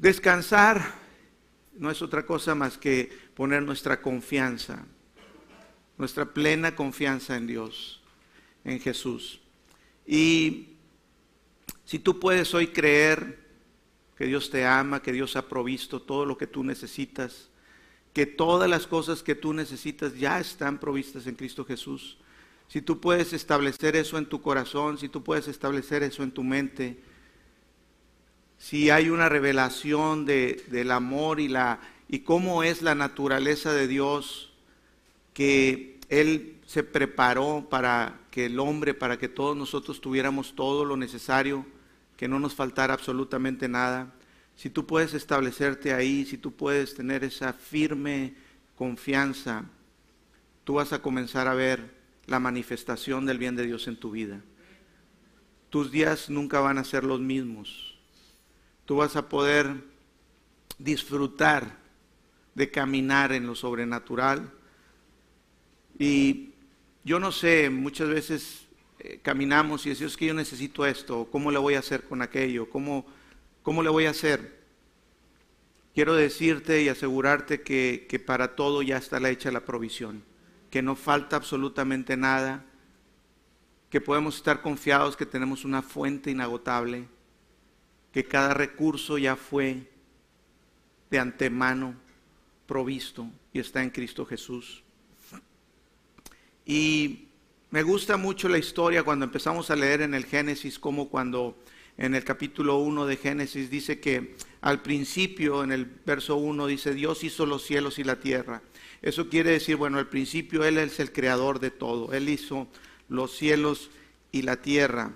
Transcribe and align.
Descansar 0.00 0.94
no 1.74 1.90
es 1.90 2.00
otra 2.00 2.24
cosa 2.24 2.54
más 2.54 2.78
que 2.78 3.12
poner 3.34 3.62
nuestra 3.62 4.00
confianza, 4.00 4.86
nuestra 5.98 6.24
plena 6.24 6.74
confianza 6.74 7.36
en 7.36 7.46
Dios, 7.46 8.00
en 8.64 8.80
Jesús. 8.80 9.42
Y 10.06 10.68
si 11.84 11.98
tú 11.98 12.18
puedes 12.18 12.54
hoy 12.54 12.68
creer 12.68 13.46
que 14.16 14.24
Dios 14.24 14.48
te 14.48 14.64
ama, 14.64 15.02
que 15.02 15.12
Dios 15.12 15.36
ha 15.36 15.46
provisto 15.46 16.00
todo 16.00 16.24
lo 16.24 16.38
que 16.38 16.46
tú 16.46 16.64
necesitas, 16.64 17.50
que 18.14 18.24
todas 18.24 18.70
las 18.70 18.86
cosas 18.86 19.22
que 19.22 19.34
tú 19.34 19.52
necesitas 19.52 20.16
ya 20.16 20.40
están 20.40 20.80
provistas 20.80 21.26
en 21.26 21.34
Cristo 21.34 21.62
Jesús, 21.62 22.16
si 22.68 22.80
tú 22.80 23.00
puedes 23.02 23.34
establecer 23.34 23.96
eso 23.96 24.16
en 24.16 24.24
tu 24.24 24.40
corazón, 24.40 24.96
si 24.96 25.10
tú 25.10 25.22
puedes 25.22 25.46
establecer 25.46 26.02
eso 26.02 26.22
en 26.22 26.30
tu 26.30 26.42
mente, 26.42 27.02
si 28.60 28.90
hay 28.90 29.08
una 29.08 29.30
revelación 29.30 30.26
de, 30.26 30.62
del 30.68 30.90
amor 30.90 31.40
y, 31.40 31.48
la, 31.48 31.80
y 32.08 32.20
cómo 32.20 32.62
es 32.62 32.82
la 32.82 32.94
naturaleza 32.94 33.72
de 33.72 33.88
Dios, 33.88 34.52
que 35.32 35.98
Él 36.10 36.58
se 36.66 36.84
preparó 36.84 37.66
para 37.70 38.20
que 38.30 38.46
el 38.46 38.60
hombre, 38.60 38.92
para 38.92 39.18
que 39.18 39.30
todos 39.30 39.56
nosotros 39.56 40.02
tuviéramos 40.02 40.54
todo 40.54 40.84
lo 40.84 40.98
necesario, 40.98 41.64
que 42.18 42.28
no 42.28 42.38
nos 42.38 42.54
faltara 42.54 42.92
absolutamente 42.92 43.66
nada. 43.66 44.12
Si 44.56 44.68
tú 44.68 44.86
puedes 44.86 45.14
establecerte 45.14 45.94
ahí, 45.94 46.26
si 46.26 46.36
tú 46.36 46.52
puedes 46.52 46.94
tener 46.94 47.24
esa 47.24 47.54
firme 47.54 48.34
confianza, 48.76 49.64
tú 50.64 50.74
vas 50.74 50.92
a 50.92 51.00
comenzar 51.00 51.48
a 51.48 51.54
ver 51.54 51.94
la 52.26 52.38
manifestación 52.38 53.24
del 53.24 53.38
bien 53.38 53.56
de 53.56 53.64
Dios 53.64 53.88
en 53.88 53.96
tu 53.96 54.10
vida. 54.10 54.42
Tus 55.70 55.90
días 55.90 56.28
nunca 56.28 56.60
van 56.60 56.76
a 56.76 56.84
ser 56.84 57.04
los 57.04 57.20
mismos. 57.20 57.89
Tú 58.90 58.96
vas 58.96 59.14
a 59.14 59.28
poder 59.28 59.72
disfrutar 60.76 61.78
de 62.56 62.72
caminar 62.72 63.30
en 63.30 63.46
lo 63.46 63.54
sobrenatural. 63.54 64.50
Y 65.96 66.54
yo 67.04 67.20
no 67.20 67.30
sé, 67.30 67.70
muchas 67.70 68.08
veces 68.08 68.66
eh, 68.98 69.20
caminamos 69.22 69.86
y 69.86 69.90
decimos 69.90 70.16
que 70.16 70.26
yo 70.26 70.34
necesito 70.34 70.84
esto, 70.84 71.28
¿cómo 71.30 71.52
le 71.52 71.60
voy 71.60 71.74
a 71.74 71.78
hacer 71.78 72.02
con 72.02 72.20
aquello? 72.20 72.68
¿Cómo, 72.68 73.06
cómo 73.62 73.84
le 73.84 73.90
voy 73.90 74.06
a 74.06 74.10
hacer? 74.10 74.58
Quiero 75.94 76.16
decirte 76.16 76.82
y 76.82 76.88
asegurarte 76.88 77.60
que, 77.60 78.08
que 78.08 78.18
para 78.18 78.56
todo 78.56 78.82
ya 78.82 78.96
está 78.96 79.20
la 79.20 79.30
hecha 79.30 79.52
la 79.52 79.64
provisión 79.64 80.24
que 80.68 80.82
no 80.82 80.96
falta 80.96 81.36
absolutamente 81.36 82.16
nada, 82.16 82.64
que 83.88 84.00
podemos 84.00 84.34
estar 84.34 84.62
confiados 84.62 85.16
que 85.16 85.26
tenemos 85.26 85.64
una 85.64 85.80
fuente 85.80 86.32
inagotable, 86.32 87.06
que 88.12 88.24
cada 88.24 88.54
recurso 88.54 89.18
ya 89.18 89.36
fue 89.36 89.88
de 91.10 91.18
antemano 91.18 91.94
provisto 92.66 93.28
y 93.52 93.58
está 93.58 93.82
en 93.82 93.90
Cristo 93.90 94.24
Jesús. 94.24 94.82
Y 96.64 97.26
me 97.70 97.82
gusta 97.82 98.16
mucho 98.16 98.48
la 98.48 98.58
historia 98.58 99.02
cuando 99.02 99.24
empezamos 99.24 99.70
a 99.70 99.76
leer 99.76 100.02
en 100.02 100.14
el 100.14 100.24
Génesis, 100.24 100.78
como 100.78 101.08
cuando 101.08 101.56
en 101.98 102.14
el 102.14 102.24
capítulo 102.24 102.78
1 102.78 103.06
de 103.06 103.16
Génesis 103.16 103.70
dice 103.70 104.00
que 104.00 104.36
al 104.60 104.82
principio, 104.82 105.62
en 105.62 105.72
el 105.72 105.84
verso 105.84 106.36
1, 106.36 106.66
dice, 106.66 106.94
Dios 106.94 107.24
hizo 107.24 107.46
los 107.46 107.64
cielos 107.64 107.98
y 107.98 108.04
la 108.04 108.20
tierra. 108.20 108.62
Eso 109.02 109.28
quiere 109.28 109.50
decir, 109.50 109.76
bueno, 109.76 109.98
al 109.98 110.08
principio 110.08 110.64
Él 110.64 110.78
es 110.78 111.00
el 111.00 111.12
creador 111.12 111.60
de 111.60 111.70
todo. 111.70 112.12
Él 112.12 112.28
hizo 112.28 112.68
los 113.08 113.36
cielos 113.36 113.90
y 114.32 114.42
la 114.42 114.62
tierra. 114.62 115.12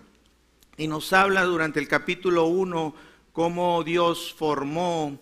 Y 0.77 0.89
nos 0.89 1.13
habla 1.13 1.45
durante 1.45 1.79
el 1.79 1.87
capítulo 1.87 2.47
1 2.47 2.95
cómo 3.33 3.85
Dios 3.85 4.35
formó 4.37 5.21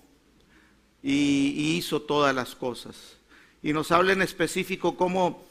y, 1.02 1.76
hizo 1.76 2.00
todas 2.02 2.34
las 2.34 2.54
cosas. 2.54 3.16
Y 3.62 3.72
nos 3.72 3.92
habla 3.92 4.12
en 4.12 4.22
específico 4.22 4.96
cómo 4.96 5.44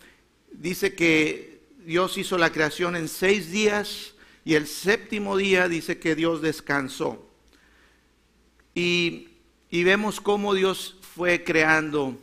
dice 0.52 0.96
que 0.96 1.62
Dios 1.86 2.18
hizo 2.18 2.38
la 2.38 2.52
creación 2.52 2.96
en 2.96 3.08
seis 3.08 3.52
días 3.52 4.14
y 4.44 4.56
el 4.56 4.68
séptimo 4.68 5.38
día 5.38 5.68
dice 5.68 6.00
que 6.00 6.16
Dios 6.16 6.42
descansó. 6.42 7.24
Y, 8.74 9.30
y 9.70 9.84
vemos 9.84 10.20
cómo 10.20 10.56
Dios 10.56 10.98
fue 11.16 11.44
creando 11.44 12.18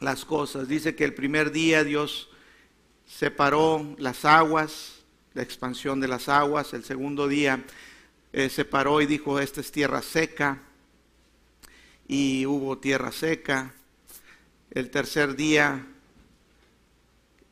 las 0.00 0.26
cosas. 0.26 0.68
Dice 0.68 0.94
que 0.94 1.04
el 1.04 1.14
primer 1.14 1.50
día 1.50 1.82
Dios 1.82 2.28
separó 3.06 3.94
las 3.98 4.24
aguas, 4.24 4.99
la 5.34 5.42
expansión 5.42 6.00
de 6.00 6.08
las 6.08 6.28
aguas. 6.28 6.72
El 6.74 6.84
segundo 6.84 7.28
día 7.28 7.64
eh, 8.32 8.48
separó 8.48 9.00
y 9.00 9.06
dijo, 9.06 9.40
esta 9.40 9.60
es 9.60 9.72
tierra 9.72 10.02
seca. 10.02 10.62
Y 12.08 12.46
hubo 12.46 12.78
tierra 12.78 13.12
seca. 13.12 13.74
El 14.70 14.90
tercer 14.90 15.36
día, 15.36 15.86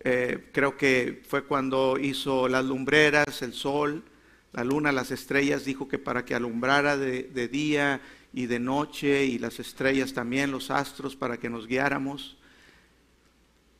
eh, 0.00 0.48
creo 0.52 0.76
que 0.76 1.22
fue 1.28 1.44
cuando 1.44 1.98
hizo 1.98 2.48
las 2.48 2.64
lumbreras, 2.64 3.42
el 3.42 3.52
sol, 3.52 4.04
la 4.52 4.64
luna, 4.64 4.92
las 4.92 5.10
estrellas, 5.10 5.64
dijo 5.64 5.88
que 5.88 5.98
para 5.98 6.24
que 6.24 6.34
alumbrara 6.34 6.96
de, 6.96 7.24
de 7.24 7.48
día 7.48 8.00
y 8.32 8.46
de 8.46 8.58
noche 8.58 9.24
y 9.24 9.38
las 9.38 9.58
estrellas 9.60 10.12
también, 10.12 10.50
los 10.50 10.70
astros, 10.70 11.16
para 11.16 11.38
que 11.38 11.50
nos 11.50 11.66
guiáramos. 11.66 12.36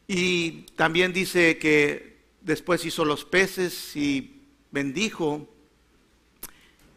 Y 0.06 0.62
también 0.76 1.12
dice 1.12 1.59
que 1.59 2.18
después 2.48 2.82
hizo 2.86 3.04
los 3.04 3.26
peces 3.26 3.94
y 3.94 4.41
bendijo 4.70 5.47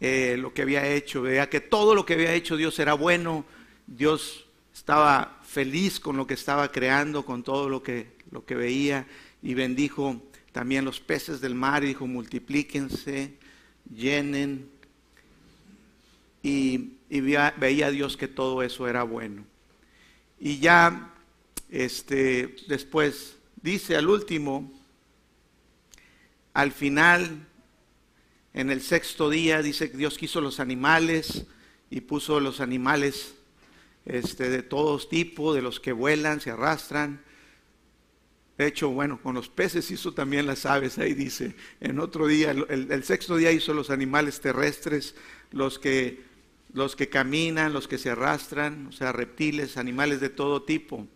eh, 0.00 0.36
lo 0.38 0.54
que 0.54 0.62
había 0.62 0.88
hecho. 0.88 1.20
Veía 1.20 1.50
que 1.50 1.60
todo 1.60 1.94
lo 1.94 2.06
que 2.06 2.14
había 2.14 2.32
hecho 2.32 2.56
Dios 2.56 2.78
era 2.78 2.94
bueno. 2.94 3.44
Dios 3.86 4.46
estaba 4.74 5.40
feliz 5.44 6.00
con 6.00 6.16
lo 6.16 6.26
que 6.26 6.34
estaba 6.34 6.72
creando, 6.72 7.26
con 7.26 7.42
todo 7.42 7.68
lo 7.68 7.82
que, 7.82 8.12
lo 8.30 8.46
que 8.46 8.54
veía. 8.54 9.06
Y 9.42 9.52
bendijo 9.52 10.22
también 10.52 10.86
los 10.86 11.00
peces 11.00 11.42
del 11.42 11.54
mar 11.54 11.84
y 11.84 11.88
dijo, 11.88 12.06
multiplíquense, 12.06 13.34
llenen. 13.94 14.70
Y, 16.42 16.94
y 17.10 17.20
veía, 17.20 17.54
veía 17.58 17.90
Dios 17.90 18.16
que 18.16 18.26
todo 18.26 18.62
eso 18.62 18.88
era 18.88 19.02
bueno. 19.02 19.44
Y 20.40 20.60
ya 20.60 21.12
este, 21.70 22.56
después 22.68 23.36
dice 23.60 23.96
al 23.96 24.08
último, 24.08 24.72
al 26.54 26.72
final, 26.72 27.46
en 28.52 28.70
el 28.70 28.82
sexto 28.82 29.30
día, 29.30 29.62
dice 29.62 29.90
que 29.90 29.96
Dios 29.96 30.18
quiso 30.18 30.40
los 30.40 30.60
animales 30.60 31.46
y 31.90 32.02
puso 32.02 32.40
los 32.40 32.60
animales 32.60 33.34
este, 34.04 34.50
de 34.50 34.62
todos 34.62 35.08
tipos, 35.08 35.54
de 35.54 35.62
los 35.62 35.80
que 35.80 35.92
vuelan, 35.92 36.40
se 36.40 36.50
arrastran. 36.50 37.22
De 38.58 38.66
hecho, 38.66 38.90
bueno, 38.90 39.20
con 39.22 39.34
los 39.34 39.48
peces 39.48 39.90
hizo 39.90 40.12
también 40.12 40.46
las 40.46 40.66
aves, 40.66 40.98
ahí 40.98 41.14
dice. 41.14 41.54
En 41.80 41.98
otro 41.98 42.26
día, 42.26 42.50
el, 42.50 43.04
sexto 43.04 43.36
día 43.36 43.50
hizo 43.50 43.72
los 43.72 43.90
animales 43.90 44.40
terrestres, 44.40 45.14
los 45.50 45.78
que, 45.78 46.22
los 46.74 46.94
que 46.94 47.08
caminan, 47.08 47.72
los 47.72 47.88
que 47.88 47.98
se 47.98 48.10
arrastran, 48.10 48.88
o 48.88 48.92
sea, 48.92 49.12
reptiles, 49.12 49.78
animales 49.78 50.20
de 50.20 50.28
todo 50.28 50.62
tipo. 50.62 51.06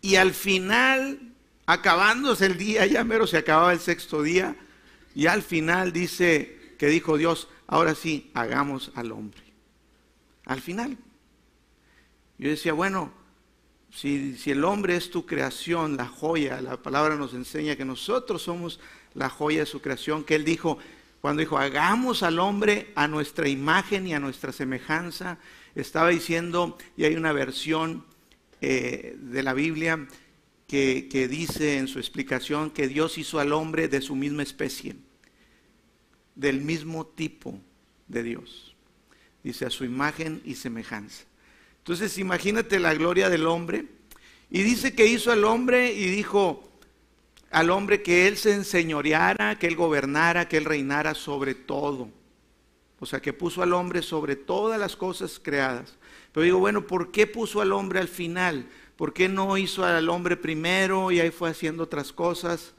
Y 0.00 0.16
al 0.16 0.32
final, 0.32 1.29
acabándose 1.72 2.46
el 2.46 2.56
día, 2.56 2.86
ya 2.86 3.04
mero 3.04 3.26
se 3.26 3.38
acababa 3.38 3.72
el 3.72 3.80
sexto 3.80 4.22
día, 4.22 4.56
y 5.14 5.26
al 5.26 5.42
final 5.42 5.92
dice 5.92 6.74
que 6.78 6.88
dijo 6.88 7.16
Dios, 7.16 7.48
ahora 7.66 7.94
sí, 7.94 8.30
hagamos 8.34 8.90
al 8.94 9.12
hombre. 9.12 9.42
Al 10.46 10.60
final. 10.60 10.96
Yo 12.38 12.48
decía, 12.48 12.72
bueno, 12.72 13.12
si, 13.92 14.36
si, 14.36 14.50
el 14.50 14.64
hombre 14.64 14.96
es 14.96 15.10
tu 15.10 15.26
creación, 15.26 15.96
la 15.96 16.06
joya, 16.06 16.60
la 16.60 16.76
palabra 16.76 17.16
nos 17.16 17.34
enseña 17.34 17.76
que 17.76 17.84
nosotros 17.84 18.42
somos 18.42 18.80
la 19.14 19.28
joya 19.28 19.60
de 19.60 19.66
su 19.66 19.80
creación, 19.80 20.24
que 20.24 20.36
él 20.36 20.44
dijo, 20.44 20.78
cuando 21.20 21.40
dijo, 21.40 21.58
hagamos 21.58 22.22
al 22.22 22.38
hombre 22.38 22.92
a 22.94 23.06
nuestra 23.06 23.48
imagen 23.48 24.06
y 24.06 24.14
a 24.14 24.20
nuestra 24.20 24.52
semejanza, 24.52 25.38
estaba 25.74 26.08
diciendo, 26.08 26.78
y 26.96 27.04
hay 27.04 27.14
una 27.14 27.32
versión 27.32 28.04
eh, 28.60 29.16
de 29.18 29.42
la 29.42 29.52
Biblia 29.52 30.06
que, 30.70 31.26
dice 31.28 31.78
en 31.78 31.88
su 31.88 31.98
explicación 31.98 32.70
que 32.70 32.86
Dios 32.86 33.18
hizo 33.18 33.40
al 33.40 33.52
hombre 33.52 33.88
de 33.88 34.00
su 34.00 34.14
misma 34.14 34.44
especie, 34.44 34.94
del 36.36 36.60
mismo 36.60 37.04
tipo 37.04 37.58
de 38.06 38.22
Dios. 38.22 38.76
Dice 39.42 39.66
a 39.66 39.70
su 39.70 39.84
imagen 39.84 40.40
y 40.44 40.54
semejanza. 40.54 41.24
Entonces 41.78 42.16
imagínate 42.18 42.78
la 42.78 42.94
gloria 42.94 43.28
del 43.28 43.48
hombre. 43.48 43.86
Y 44.48 44.62
dice 44.62 44.94
que 44.94 45.06
hizo 45.06 45.32
al 45.32 45.42
hombre 45.42 45.92
y 45.92 46.06
dijo 46.06 46.62
al 47.50 47.70
hombre 47.70 48.00
que 48.00 48.28
él 48.28 48.36
se 48.36 48.54
enseñoreara, 48.54 49.58
que 49.58 49.66
él 49.66 49.74
gobernara, 49.74 50.46
que 50.46 50.56
él 50.56 50.66
reinara 50.66 51.14
sobre 51.14 51.56
todo. 51.56 52.08
O 53.00 53.06
sea, 53.06 53.20
que 53.20 53.32
puso 53.32 53.60
al 53.62 53.72
hombre 53.72 54.02
sobre 54.02 54.36
todas 54.36 54.78
las 54.78 54.94
cosas 54.94 55.40
creadas. 55.42 55.96
Pero 56.32 56.44
digo, 56.44 56.58
bueno, 56.60 56.86
¿por 56.86 57.10
qué 57.10 57.26
puso 57.26 57.60
al 57.60 57.72
hombre 57.72 57.98
al 57.98 58.08
final? 58.08 58.68
¿Por 59.00 59.14
qué 59.14 59.30
no 59.30 59.56
hizo 59.56 59.82
al 59.82 60.10
hombre 60.10 60.36
primero 60.36 61.10
y 61.10 61.20
ahí 61.20 61.30
fue 61.30 61.48
haciendo 61.48 61.84
otras 61.84 62.12
cosas? 62.12 62.74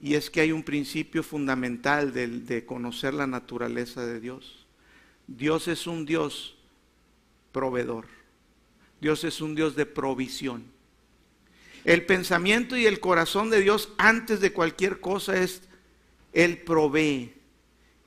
Y 0.00 0.14
es 0.14 0.30
que 0.30 0.40
hay 0.40 0.52
un 0.52 0.62
principio 0.62 1.24
fundamental 1.24 2.12
de, 2.12 2.28
de 2.28 2.64
conocer 2.64 3.12
la 3.12 3.26
naturaleza 3.26 4.06
de 4.06 4.20
Dios. 4.20 4.64
Dios 5.26 5.66
es 5.66 5.88
un 5.88 6.06
Dios 6.06 6.54
proveedor. 7.50 8.06
Dios 9.00 9.24
es 9.24 9.40
un 9.40 9.56
Dios 9.56 9.74
de 9.74 9.86
provisión. 9.86 10.66
El 11.84 12.06
pensamiento 12.06 12.76
y 12.76 12.86
el 12.86 13.00
corazón 13.00 13.50
de 13.50 13.60
Dios 13.60 13.92
antes 13.98 14.38
de 14.38 14.52
cualquier 14.52 15.00
cosa 15.00 15.36
es, 15.36 15.62
Él 16.32 16.58
provee. 16.58 17.34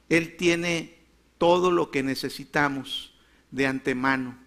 Él 0.08 0.38
tiene 0.38 0.96
todo 1.40 1.72
lo 1.72 1.92
que 1.92 2.04
necesitamos 2.04 3.14
de 3.52 3.68
antemano. 3.68 4.45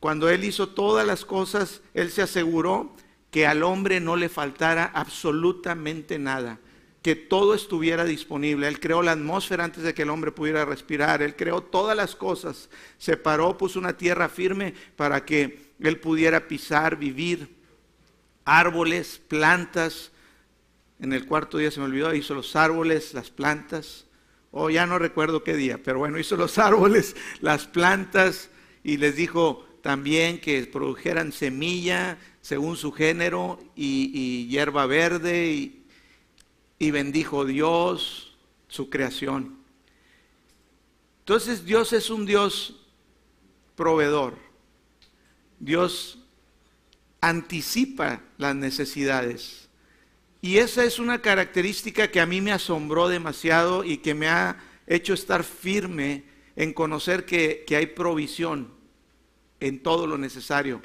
Cuando 0.00 0.28
Él 0.28 0.44
hizo 0.44 0.68
todas 0.68 1.06
las 1.06 1.24
cosas, 1.24 1.82
Él 1.94 2.10
se 2.10 2.22
aseguró 2.22 2.94
que 3.30 3.46
al 3.46 3.62
hombre 3.62 4.00
no 4.00 4.16
le 4.16 4.28
faltara 4.28 4.90
absolutamente 4.94 6.18
nada, 6.18 6.60
que 7.02 7.16
todo 7.16 7.54
estuviera 7.54 8.04
disponible. 8.04 8.68
Él 8.68 8.80
creó 8.80 9.02
la 9.02 9.12
atmósfera 9.12 9.64
antes 9.64 9.82
de 9.82 9.94
que 9.94 10.02
el 10.02 10.10
hombre 10.10 10.32
pudiera 10.32 10.64
respirar, 10.64 11.22
Él 11.22 11.36
creó 11.36 11.62
todas 11.62 11.96
las 11.96 12.14
cosas, 12.14 12.68
separó, 12.98 13.58
puso 13.58 13.78
una 13.78 13.96
tierra 13.96 14.28
firme 14.28 14.74
para 14.96 15.24
que 15.24 15.72
Él 15.80 15.98
pudiera 15.98 16.48
pisar, 16.48 16.96
vivir, 16.96 17.56
árboles, 18.44 19.20
plantas. 19.28 20.12
En 20.98 21.12
el 21.12 21.26
cuarto 21.26 21.58
día 21.58 21.70
se 21.70 21.80
me 21.80 21.86
olvidó, 21.86 22.14
hizo 22.14 22.34
los 22.34 22.56
árboles, 22.56 23.12
las 23.12 23.30
plantas. 23.30 24.06
O 24.50 24.64
oh, 24.64 24.70
ya 24.70 24.86
no 24.86 24.98
recuerdo 24.98 25.44
qué 25.44 25.54
día, 25.54 25.78
pero 25.82 25.98
bueno, 25.98 26.18
hizo 26.18 26.36
los 26.36 26.58
árboles, 26.58 27.16
las 27.40 27.66
plantas 27.66 28.48
y 28.82 28.96
les 28.96 29.16
dijo 29.16 29.65
también 29.86 30.40
que 30.40 30.66
produjeran 30.66 31.30
semilla 31.30 32.18
según 32.40 32.76
su 32.76 32.90
género 32.90 33.60
y, 33.76 34.48
hierba 34.48 34.84
verde 34.86 35.52
y, 35.52 35.84
y 36.76 36.90
bendijo 36.90 37.44
Dios 37.44 38.36
su 38.66 38.90
creación. 38.90 39.58
Entonces 41.20 41.64
Dios 41.64 41.92
es 41.92 42.10
un 42.10 42.26
Dios 42.26 42.80
proveedor. 43.76 44.34
Dios 45.60 46.18
anticipa 47.20 48.22
las 48.38 48.56
necesidades. 48.56 49.68
Y 50.42 50.58
esa 50.58 50.82
es 50.82 50.98
una 50.98 51.22
característica 51.22 52.10
que 52.10 52.18
a 52.18 52.26
mí 52.26 52.40
me 52.40 52.50
asombró 52.50 53.06
demasiado 53.06 53.84
y 53.84 53.98
que 53.98 54.14
me 54.14 54.26
ha 54.26 54.56
hecho 54.88 55.14
estar 55.14 55.44
firme 55.44 56.24
en 56.56 56.72
conocer 56.72 57.24
que, 57.24 57.64
hay 57.70 57.86
provisión 57.86 58.74
en 59.60 59.82
todo 59.82 60.06
lo 60.06 60.18
necesario, 60.18 60.80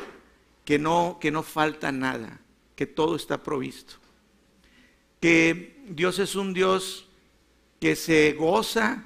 que 0.66 0.80
no, 0.80 1.18
que 1.20 1.32
no 1.32 1.44
falta 1.44 1.92
nada, 1.92 2.42
que 2.76 2.86
todo 2.86 3.16
está 3.16 3.44
provisto. 3.44 3.96
Que 5.20 5.84
Dios 5.88 6.20
es 6.20 6.36
un 6.36 6.54
Dios 6.54 7.08
que 7.80 7.96
se 7.96 8.34
goza 8.34 9.06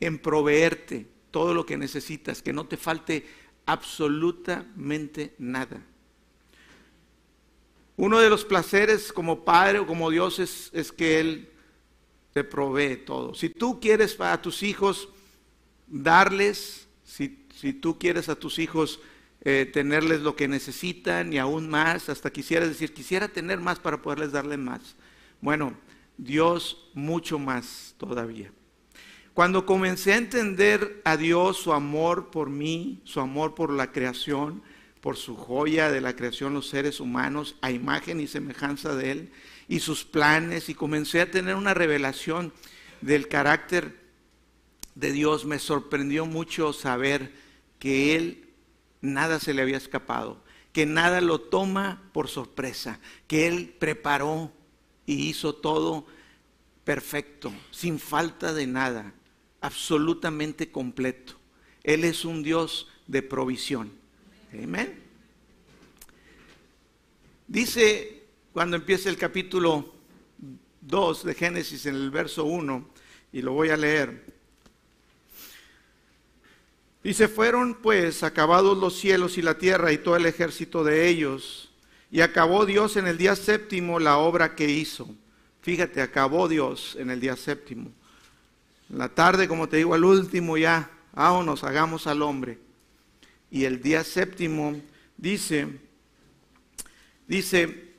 en 0.00 0.18
proveerte 0.18 1.08
todo 1.30 1.54
lo 1.54 1.64
que 1.64 1.76
necesitas, 1.76 2.42
que 2.42 2.52
no 2.52 2.66
te 2.66 2.76
falte 2.76 3.26
absolutamente 3.66 5.34
nada. 5.38 5.82
Uno 7.96 8.18
de 8.18 8.30
los 8.30 8.44
placeres 8.44 9.12
como 9.12 9.44
padre 9.44 9.78
o 9.78 9.86
como 9.86 10.10
Dios 10.10 10.38
es, 10.38 10.92
que 10.92 11.20
Él 11.20 11.50
te 12.32 12.42
provee 12.42 12.96
todo. 12.96 13.34
Si 13.34 13.48
tú 13.48 13.80
quieres 13.80 14.18
a 14.20 14.40
tus 14.40 14.62
hijos 14.62 15.08
darles, 15.86 16.88
si, 17.62 17.72
tú 17.72 17.98
quieres 17.98 18.28
a 18.28 18.34
tus 18.34 18.58
hijos 18.58 19.00
eh, 19.42 19.70
tenerles 19.72 20.20
lo 20.20 20.36
que 20.36 20.48
necesitan 20.48 21.32
y 21.32 21.38
aún 21.38 21.70
más, 21.70 22.08
hasta 22.08 22.30
quisieras 22.30 22.68
decir, 22.68 22.92
quisiera 22.92 23.28
tener 23.28 23.60
más 23.60 23.78
para 23.78 24.02
poderles 24.02 24.32
darle 24.32 24.56
más. 24.56 24.96
Bueno, 25.40 25.74
Dios 26.18 26.90
mucho 26.94 27.38
más 27.38 27.94
todavía. 27.98 28.52
Cuando 29.34 29.64
comencé 29.64 30.12
a 30.12 30.18
entender 30.18 31.00
a 31.04 31.16
Dios, 31.16 31.56
su 31.56 31.72
amor 31.72 32.30
por 32.30 32.50
mí, 32.50 33.00
su 33.04 33.18
amor 33.20 33.54
por 33.54 33.72
la 33.72 33.90
creación, 33.90 34.62
por 35.00 35.16
su 35.16 35.36
joya 35.36 35.90
de 35.90 36.00
la 36.00 36.14
creación, 36.14 36.54
los 36.54 36.68
seres 36.68 37.00
humanos, 37.00 37.56
a 37.62 37.70
imagen 37.70 38.20
y 38.20 38.26
semejanza 38.26 38.94
de 38.94 39.10
Él, 39.10 39.32
y 39.68 39.80
sus 39.80 40.04
planes, 40.04 40.68
y 40.68 40.74
comencé 40.74 41.22
a 41.22 41.30
tener 41.30 41.54
una 41.54 41.74
revelación 41.74 42.52
del 43.00 43.26
carácter 43.26 43.96
de 44.94 45.12
Dios. 45.12 45.46
Me 45.46 45.58
sorprendió 45.58 46.26
mucho 46.26 46.72
saber 46.72 47.32
que 47.82 48.14
Él 48.14 48.48
nada 49.00 49.40
se 49.40 49.52
le 49.52 49.60
había 49.60 49.76
escapado, 49.76 50.40
que 50.72 50.86
nada 50.86 51.20
lo 51.20 51.40
toma 51.40 52.00
por 52.12 52.28
sorpresa, 52.28 53.00
que 53.26 53.48
Él 53.48 53.74
preparó 53.76 54.52
y 55.04 55.28
hizo 55.28 55.56
todo 55.56 56.06
perfecto, 56.84 57.52
sin 57.72 57.98
falta 57.98 58.54
de 58.54 58.68
nada, 58.68 59.12
absolutamente 59.60 60.70
completo. 60.70 61.34
Él 61.82 62.04
es 62.04 62.24
un 62.24 62.44
Dios 62.44 62.88
de 63.08 63.20
provisión. 63.20 63.90
Amén. 64.52 65.02
Dice 67.48 68.22
cuando 68.52 68.76
empieza 68.76 69.08
el 69.08 69.16
capítulo 69.16 69.92
2 70.82 71.24
de 71.24 71.34
Génesis 71.34 71.86
en 71.86 71.96
el 71.96 72.12
verso 72.12 72.44
1, 72.44 72.88
y 73.32 73.42
lo 73.42 73.54
voy 73.54 73.70
a 73.70 73.76
leer. 73.76 74.31
Dice, 77.02 77.28
fueron 77.28 77.74
pues 77.74 78.22
acabados 78.22 78.78
los 78.78 78.98
cielos 78.98 79.38
y 79.38 79.42
la 79.42 79.58
tierra 79.58 79.92
y 79.92 79.98
todo 79.98 80.16
el 80.16 80.26
ejército 80.26 80.84
de 80.84 81.08
ellos, 81.08 81.70
y 82.10 82.20
acabó 82.20 82.66
Dios 82.66 82.96
en 82.96 83.06
el 83.06 83.18
día 83.18 83.34
séptimo 83.34 83.98
la 83.98 84.18
obra 84.18 84.54
que 84.54 84.68
hizo. 84.68 85.08
Fíjate, 85.62 86.02
acabó 86.02 86.48
Dios 86.48 86.96
en 86.98 87.10
el 87.10 87.20
día 87.20 87.36
séptimo. 87.36 87.90
En 88.90 88.98
la 88.98 89.08
tarde, 89.08 89.48
como 89.48 89.68
te 89.68 89.78
digo, 89.78 89.94
al 89.94 90.04
último 90.04 90.56
ya, 90.58 90.90
vámonos, 91.12 91.64
hagamos 91.64 92.06
al 92.06 92.22
hombre 92.22 92.58
y 93.52 93.66
el 93.66 93.82
día 93.82 94.02
séptimo 94.02 94.80
dice, 95.18 95.68
dice, 97.28 97.92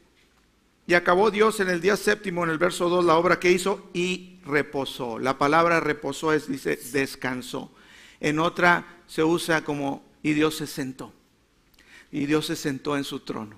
y 0.88 0.96
acabó 0.96 1.30
Dios 1.30 1.60
en 1.60 1.70
el 1.70 1.80
día 1.80 1.96
séptimo, 1.96 2.44
en 2.44 2.50
el 2.50 2.58
verso 2.58 2.90
2, 2.90 3.06
la 3.06 3.18
obra 3.18 3.40
que 3.40 3.52
hizo 3.52 3.88
y 3.94 4.40
reposó. 4.46 5.20
La 5.20 5.38
palabra 5.38 5.80
reposó 5.80 6.34
es, 6.34 6.48
dice, 6.48 6.76
descansó. 6.92 7.72
En 8.20 8.40
otra 8.40 8.93
se 9.08 9.24
usa 9.24 9.64
como, 9.64 10.04
y 10.22 10.34
Dios 10.34 10.58
se 10.58 10.68
sentó. 10.68 11.14
Y 12.12 12.26
Dios 12.26 12.46
se 12.46 12.56
sentó 12.56 12.96
en 12.96 13.04
su 13.04 13.20
trono. 13.20 13.56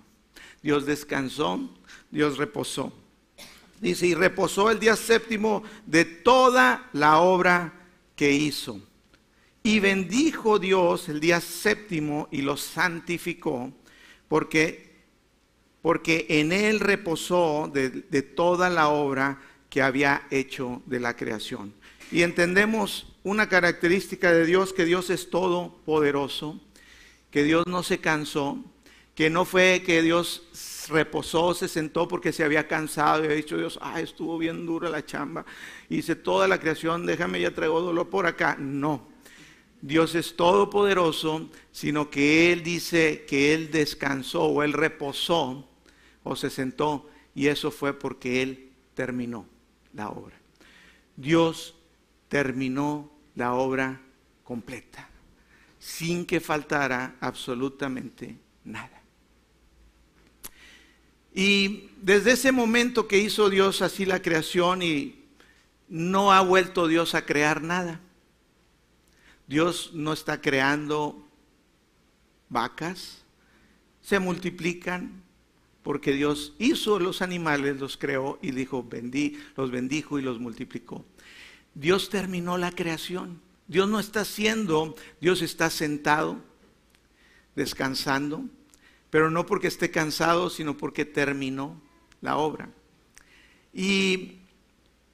Dios 0.62 0.86
descansó, 0.86 1.60
Dios 2.10 2.38
reposó. 2.38 2.94
Dice, 3.80 4.08
y 4.08 4.16
reposó 4.16 4.72
el 4.72 4.80
día 4.80 4.96
séptimo 4.96 5.64
de 5.86 6.06
toda 6.06 6.90
la 6.94 7.20
obra 7.20 7.74
que 8.16 8.32
hizo. 8.32 8.82
Y 9.62 9.80
bendijo 9.80 10.60
Dios 10.60 11.10
el 11.10 11.20
día 11.20 11.42
séptimo 11.42 12.28
y 12.32 12.42
lo 12.42 12.56
santificó, 12.56 13.74
porque, 14.28 14.94
porque 15.82 16.26
en 16.30 16.52
él 16.52 16.80
reposó 16.80 17.70
de, 17.74 17.90
de 17.90 18.22
toda 18.22 18.70
la 18.70 18.90
obra 18.90 19.42
que 19.70 19.82
había 19.82 20.28
hecho 20.32 20.82
de 20.86 21.00
la 21.00 21.16
creación. 21.16 21.74
Y 22.12 22.22
entendemos 22.22 23.15
una 23.26 23.50
característica 23.50 24.32
de 24.32 24.46
Dios, 24.46 24.72
que 24.72 24.86
Dios 24.86 25.10
es 25.10 25.32
todopoderoso, 25.32 26.62
que 27.32 27.44
Dios 27.44 27.66
no 27.66 27.82
se 27.82 27.98
cansó, 27.98 28.64
que 29.16 29.32
no 29.32 29.46
fue 29.46 29.82
que 29.84 30.04
Dios 30.04 30.44
reposó, 30.90 31.56
se 31.56 31.68
sentó 31.68 32.08
porque 32.08 32.32
se 32.32 32.44
había 32.44 32.68
cansado 32.68 33.24
y 33.24 33.26
había 33.26 33.38
dicho 33.38 33.58
Dios, 33.58 33.80
ah, 33.82 34.00
estuvo 34.00 34.38
bien 34.38 34.68
dura 34.68 34.90
la 34.90 35.04
chamba, 35.04 35.44
hice 35.90 36.16
toda 36.16 36.48
la 36.48 36.60
creación, 36.60 37.08
déjame 37.08 37.42
ya 37.42 37.50
traigo 37.50 37.82
dolor 37.82 38.12
por 38.12 38.28
acá. 38.28 38.58
No, 38.60 39.08
Dios 39.82 40.14
es 40.14 40.36
todopoderoso, 40.36 41.50
sino 41.72 42.12
que 42.12 42.54
Él 42.54 42.62
dice 42.62 43.26
que 43.28 43.56
Él 43.56 43.72
descansó 43.72 44.44
o 44.44 44.62
Él 44.62 44.72
reposó 44.74 45.68
o 46.24 46.36
se 46.36 46.52
sentó 46.52 47.10
y 47.34 47.48
eso 47.48 47.72
fue 47.72 47.98
porque 47.98 48.44
Él 48.44 48.70
terminó 48.94 49.48
la 49.96 50.10
obra. 50.10 50.36
Dios 51.16 51.74
terminó 52.30 53.15
la 53.36 53.54
obra 53.54 54.02
completa, 54.44 55.10
sin 55.80 56.26
que 56.26 56.40
faltara 56.40 57.16
absolutamente 57.20 58.38
nada. 58.64 59.02
Y 61.34 61.90
desde 62.02 62.32
ese 62.32 62.52
momento 62.52 63.08
que 63.08 63.18
hizo 63.18 63.50
Dios 63.50 63.82
así 63.82 64.06
la 64.06 64.22
creación 64.22 64.82
y 64.82 65.26
no 65.90 66.32
ha 66.32 66.42
vuelto 66.42 66.88
Dios 66.88 67.14
a 67.14 67.26
crear 67.26 67.62
nada. 67.62 68.00
Dios 69.48 69.92
no 69.94 70.14
está 70.14 70.42
creando 70.42 71.28
vacas, 72.50 73.24
se 74.02 74.20
multiplican 74.20 75.24
porque 75.84 76.14
Dios 76.14 76.54
hizo 76.58 77.00
los 77.00 77.22
animales, 77.22 77.80
los 77.80 77.98
creó 77.98 78.40
y 78.42 78.52
dijo, 78.52 78.84
bendí, 78.84 79.38
los 79.56 79.70
bendijo 79.70 80.18
y 80.18 80.24
los 80.24 80.40
multiplicó. 80.40 81.06
Dios 81.76 82.10
terminó 82.10 82.58
la 82.58 82.72
creación. 82.72 83.40
Dios 83.68 83.88
no 83.88 84.00
está 84.00 84.22
haciendo, 84.22 84.96
Dios 85.22 85.42
está 85.42 85.70
sentado, 85.70 86.40
descansando, 87.56 88.46
pero 89.10 89.30
no 89.30 89.46
porque 89.46 89.68
esté 89.68 89.92
cansado, 89.92 90.50
sino 90.50 90.78
porque 90.78 91.06
terminó 91.06 91.80
la 92.22 92.38
obra. 92.38 92.70
Y 93.74 94.40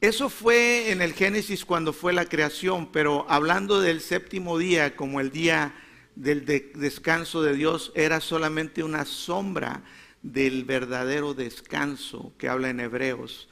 Eso 0.01 0.29
fue 0.29 0.91
en 0.91 0.99
el 1.03 1.13
Génesis 1.13 1.63
cuando 1.63 1.93
fue 1.93 2.11
la 2.11 2.25
creación, 2.25 2.91
pero 2.91 3.27
hablando 3.29 3.79
del 3.79 4.01
séptimo 4.01 4.57
día 4.57 4.95
como 4.95 5.19
el 5.19 5.29
día 5.29 5.75
del 6.15 6.43
descanso 6.43 7.43
de 7.43 7.55
Dios, 7.55 7.91
era 7.93 8.19
solamente 8.19 8.83
una 8.83 9.05
sombra 9.05 9.83
del 10.23 10.65
verdadero 10.65 11.35
descanso 11.35 12.33
que 12.39 12.49
habla 12.49 12.71
en 12.71 12.79
Hebreos 12.79 13.47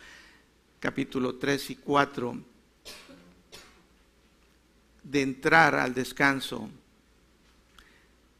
capítulo 0.79 1.35
3 1.35 1.69
y 1.69 1.75
4, 1.75 2.41
de 5.09 5.21
entrar 5.21 5.75
al 5.75 5.93
descanso 5.93 6.69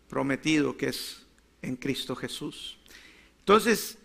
prometido 0.07 0.77
que 0.77 0.89
es 0.89 1.23
en 1.61 1.75
Cristo 1.75 2.15
Jesús. 2.15 2.77
Entonces, 3.39 3.97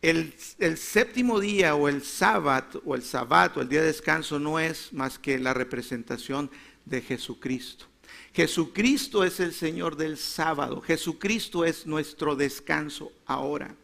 el, 0.00 0.34
séptimo 0.76 1.40
día 1.40 1.74
o 1.74 1.88
el 1.88 2.02
sábado 2.02 2.82
o 2.84 2.94
el 2.94 3.02
sábado, 3.02 3.60
el 3.60 3.68
día 3.68 3.80
de 3.80 3.88
descanso 3.88 4.38
no 4.38 4.58
es 4.58 4.92
más 4.92 5.18
que 5.18 5.38
la 5.38 5.54
representación 5.54 6.50
de 6.84 7.00
Jesucristo. 7.00 7.86
Jesucristo 8.32 9.24
es 9.24 9.40
el 9.40 9.52
Señor 9.52 9.96
del 9.96 10.18
sábado. 10.18 10.80
Jesucristo 10.80 11.64
es 11.64 11.86
nuestro 11.86 12.36
descanso 12.36 13.12
ahora. 13.26 13.74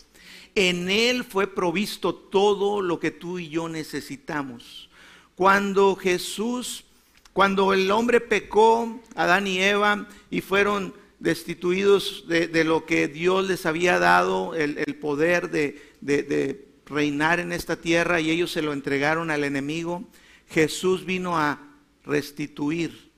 En 0.55 0.91
Él 0.91 1.25
fue 1.25 1.47
provisto 1.47 2.15
todo 2.15 2.83
lo 2.83 2.99
que 2.99 3.11
tú 3.11 3.39
y 3.39 3.49
yo 3.49 3.69
necesitamos. 3.69 4.91
Cuando 5.37 5.95
Jesús, 5.97 6.85
cuando 7.33 7.73
el 7.73 7.91
hombre 7.91 8.21
pecó, 8.21 9.01
Adán 9.15 9.47
y 9.47 9.59
Eva, 9.61 10.09
y 10.31 10.41
fueron 10.41 10.95
destituidos 11.21 12.25
de, 12.27 12.65
lo 12.65 12.87
que 12.87 13.07
Dios 13.07 13.47
les 13.47 13.67
había 13.67 13.99
dado, 13.99 14.55
el, 14.55 14.97
poder 14.97 15.51
de, 15.51 16.67
reinar 16.87 17.39
en 17.39 17.53
esta 17.53 17.77
tierra, 17.77 18.21
y 18.21 18.31
ellos 18.31 18.51
se 18.51 18.63
lo 18.63 18.73
entregaron 18.73 19.31
al 19.31 19.45
enemigo, 19.45 20.05
Jesús 20.49 21.05
vino 21.05 21.39
a 21.39 21.61
restituir 22.05 23.11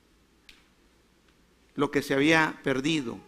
lo 1.75 1.90
que 1.90 2.02
se 2.02 2.12
había 2.12 2.61
perdido. 2.62 3.19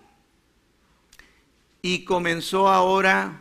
Y 1.80 2.04
comenzó 2.04 2.68
ahora 2.68 3.40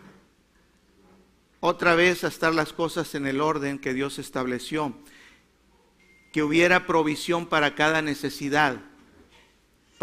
otra 1.59 1.95
vez 1.95 2.23
a 2.23 2.27
estar 2.27 2.53
las 2.53 2.73
cosas 2.73 3.15
en 3.15 3.25
el 3.25 3.41
orden 3.41 3.79
que 3.79 3.93
Dios 3.93 4.19
estableció. 4.19 4.93
Que 6.33 6.43
hubiera 6.43 6.85
provisión 6.85 7.45
para 7.45 7.75
cada 7.75 8.01
necesidad 8.01 8.81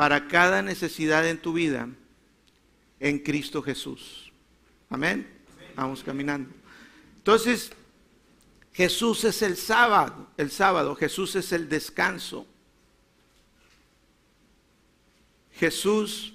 para 0.01 0.29
cada 0.29 0.63
necesidad 0.63 1.29
en 1.29 1.37
tu 1.37 1.53
vida 1.53 1.87
en 3.01 3.19
Cristo 3.19 3.63
Jesús. 3.63 4.33
Amén. 4.89 5.29
Vamos 5.77 6.03
caminando. 6.03 6.49
Entonces, 7.19 7.71
Jesús 8.73 9.25
es 9.25 9.43
el 9.43 9.59
sábado, 9.59 10.31
el 10.39 10.51
sábado, 10.51 10.95
Jesús 10.95 11.37
es 11.37 11.53
el 11.53 11.69
descanso. 11.69 12.47
Jesús 15.53 16.33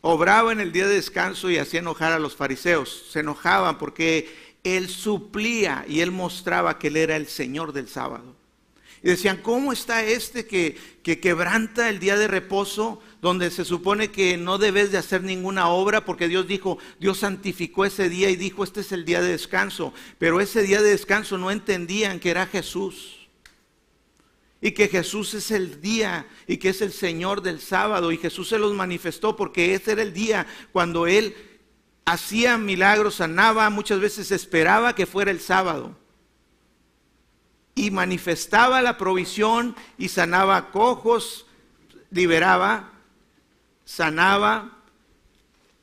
obraba 0.00 0.52
en 0.52 0.60
el 0.60 0.72
día 0.72 0.86
de 0.86 0.94
descanso 0.94 1.50
y 1.50 1.58
hacía 1.58 1.80
enojar 1.80 2.12
a 2.12 2.18
los 2.18 2.36
fariseos. 2.36 3.10
Se 3.10 3.20
enojaban 3.20 3.76
porque 3.76 4.47
él 4.76 4.88
suplía 4.88 5.84
y 5.88 6.00
él 6.00 6.10
mostraba 6.10 6.78
que 6.78 6.88
él 6.88 6.96
era 6.96 7.16
el 7.16 7.28
Señor 7.28 7.72
del 7.72 7.88
sábado. 7.88 8.36
Y 9.02 9.08
decían, 9.08 9.38
¿cómo 9.42 9.72
está 9.72 10.04
este 10.04 10.46
que, 10.46 10.76
que 11.02 11.20
quebranta 11.20 11.88
el 11.88 12.00
día 12.00 12.16
de 12.16 12.26
reposo, 12.26 13.00
donde 13.22 13.50
se 13.50 13.64
supone 13.64 14.10
que 14.10 14.36
no 14.36 14.58
debes 14.58 14.90
de 14.90 14.98
hacer 14.98 15.22
ninguna 15.22 15.68
obra, 15.68 16.04
porque 16.04 16.28
Dios 16.28 16.48
dijo, 16.48 16.78
Dios 16.98 17.18
santificó 17.18 17.84
ese 17.84 18.08
día 18.08 18.28
y 18.30 18.36
dijo, 18.36 18.64
este 18.64 18.80
es 18.80 18.90
el 18.90 19.04
día 19.04 19.20
de 19.20 19.28
descanso. 19.28 19.92
Pero 20.18 20.40
ese 20.40 20.62
día 20.62 20.82
de 20.82 20.90
descanso 20.90 21.38
no 21.38 21.50
entendían 21.50 22.18
que 22.18 22.30
era 22.30 22.46
Jesús. 22.46 23.28
Y 24.60 24.72
que 24.72 24.88
Jesús 24.88 25.34
es 25.34 25.52
el 25.52 25.80
día 25.80 26.26
y 26.48 26.56
que 26.56 26.70
es 26.70 26.82
el 26.82 26.92
Señor 26.92 27.42
del 27.42 27.60
sábado. 27.60 28.10
Y 28.10 28.18
Jesús 28.18 28.48
se 28.48 28.58
los 28.58 28.74
manifestó 28.74 29.36
porque 29.36 29.74
ese 29.74 29.92
era 29.92 30.02
el 30.02 30.12
día 30.12 30.46
cuando 30.72 31.06
Él 31.06 31.36
hacía 32.12 32.56
milagros, 32.56 33.16
sanaba, 33.16 33.68
muchas 33.68 34.00
veces 34.00 34.30
esperaba 34.30 34.94
que 34.94 35.06
fuera 35.06 35.30
el 35.30 35.40
sábado 35.40 35.94
y 37.74 37.90
manifestaba 37.90 38.80
la 38.80 38.96
provisión 38.96 39.76
y 39.98 40.08
sanaba 40.08 40.70
cojos, 40.70 41.46
liberaba, 42.10 42.92
sanaba 43.84 44.78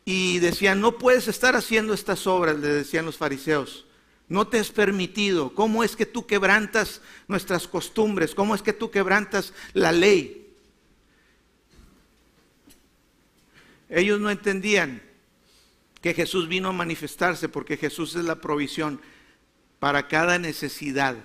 y 0.03 0.39
decían, 0.39 0.81
no 0.81 0.97
puedes 0.97 1.27
estar 1.27 1.55
haciendo 1.55 1.93
estas 1.93 2.25
obras, 2.25 2.57
le 2.57 2.69
decían 2.69 3.05
los 3.05 3.17
fariseos. 3.17 3.85
No 4.27 4.47
te 4.47 4.57
es 4.57 4.71
permitido. 4.71 5.53
¿Cómo 5.53 5.83
es 5.83 5.95
que 5.95 6.07
tú 6.07 6.25
quebrantas 6.25 7.01
nuestras 7.27 7.67
costumbres? 7.67 8.33
¿Cómo 8.33 8.55
es 8.55 8.63
que 8.63 8.73
tú 8.73 8.89
quebrantas 8.89 9.53
la 9.73 9.91
ley? 9.91 10.51
Ellos 13.87 14.19
no 14.19 14.31
entendían 14.31 15.04
que 16.05 16.13
Jesús 16.13 16.47
vino 16.47 16.69
a 16.69 16.71
manifestarse 16.71 17.49
porque 17.49 17.77
Jesús 17.77 18.15
es 18.15 18.25
la 18.25 18.35
provisión 18.35 19.01
para 19.79 20.07
cada 20.07 20.37
necesidad. 20.37 21.15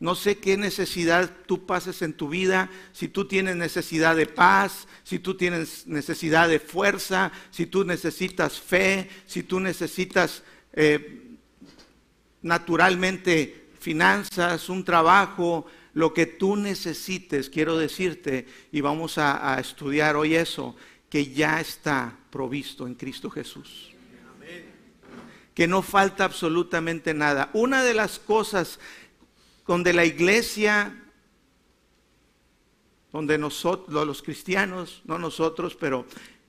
No 0.00 0.14
sé 0.14 0.38
qué 0.38 0.56
necesidad 0.56 1.30
tú 1.44 1.66
pases 1.66 2.00
en 2.00 2.14
tu 2.14 2.30
vida, 2.30 2.70
si 2.94 3.08
tú 3.08 3.26
tienes 3.26 3.54
necesidad 3.54 4.16
de 4.16 4.24
paz, 4.24 4.88
si 5.02 5.18
tú 5.18 5.34
tienes 5.34 5.86
necesidad 5.86 6.48
de 6.48 6.58
fuerza, 6.58 7.32
si 7.50 7.66
tú 7.66 7.84
necesitas 7.84 8.58
fe, 8.58 9.10
si 9.26 9.42
tú 9.42 9.60
necesitas 9.60 10.42
eh, 10.72 11.36
naturalmente 12.40 13.66
finanzas, 13.78 14.70
un 14.70 14.86
trabajo, 14.86 15.66
lo 15.92 16.14
que 16.14 16.24
tú 16.24 16.56
necesites, 16.56 17.50
quiero 17.50 17.76
decirte, 17.76 18.46
y 18.72 18.80
vamos 18.80 19.18
a, 19.18 19.54
a 19.54 19.60
estudiar 19.60 20.16
hoy 20.16 20.34
eso, 20.34 20.74
que 21.10 21.26
ya 21.26 21.60
está 21.60 22.16
provisto 22.30 22.86
en 22.86 22.94
Cristo 22.94 23.28
Jesús 23.28 23.93
que 25.54 25.66
no 25.66 25.82
falta 25.82 26.24
absolutamente 26.24 27.14
nada. 27.14 27.50
Una 27.52 27.84
de 27.84 27.94
las 27.94 28.18
cosas 28.18 28.80
donde 29.66 29.92
la 29.92 30.04
iglesia, 30.04 31.00
donde 33.12 33.38
los 33.38 34.22
cristianos, 34.22 35.02
no 35.04 35.18
nosotros, 35.18 35.76
pero 35.78 36.06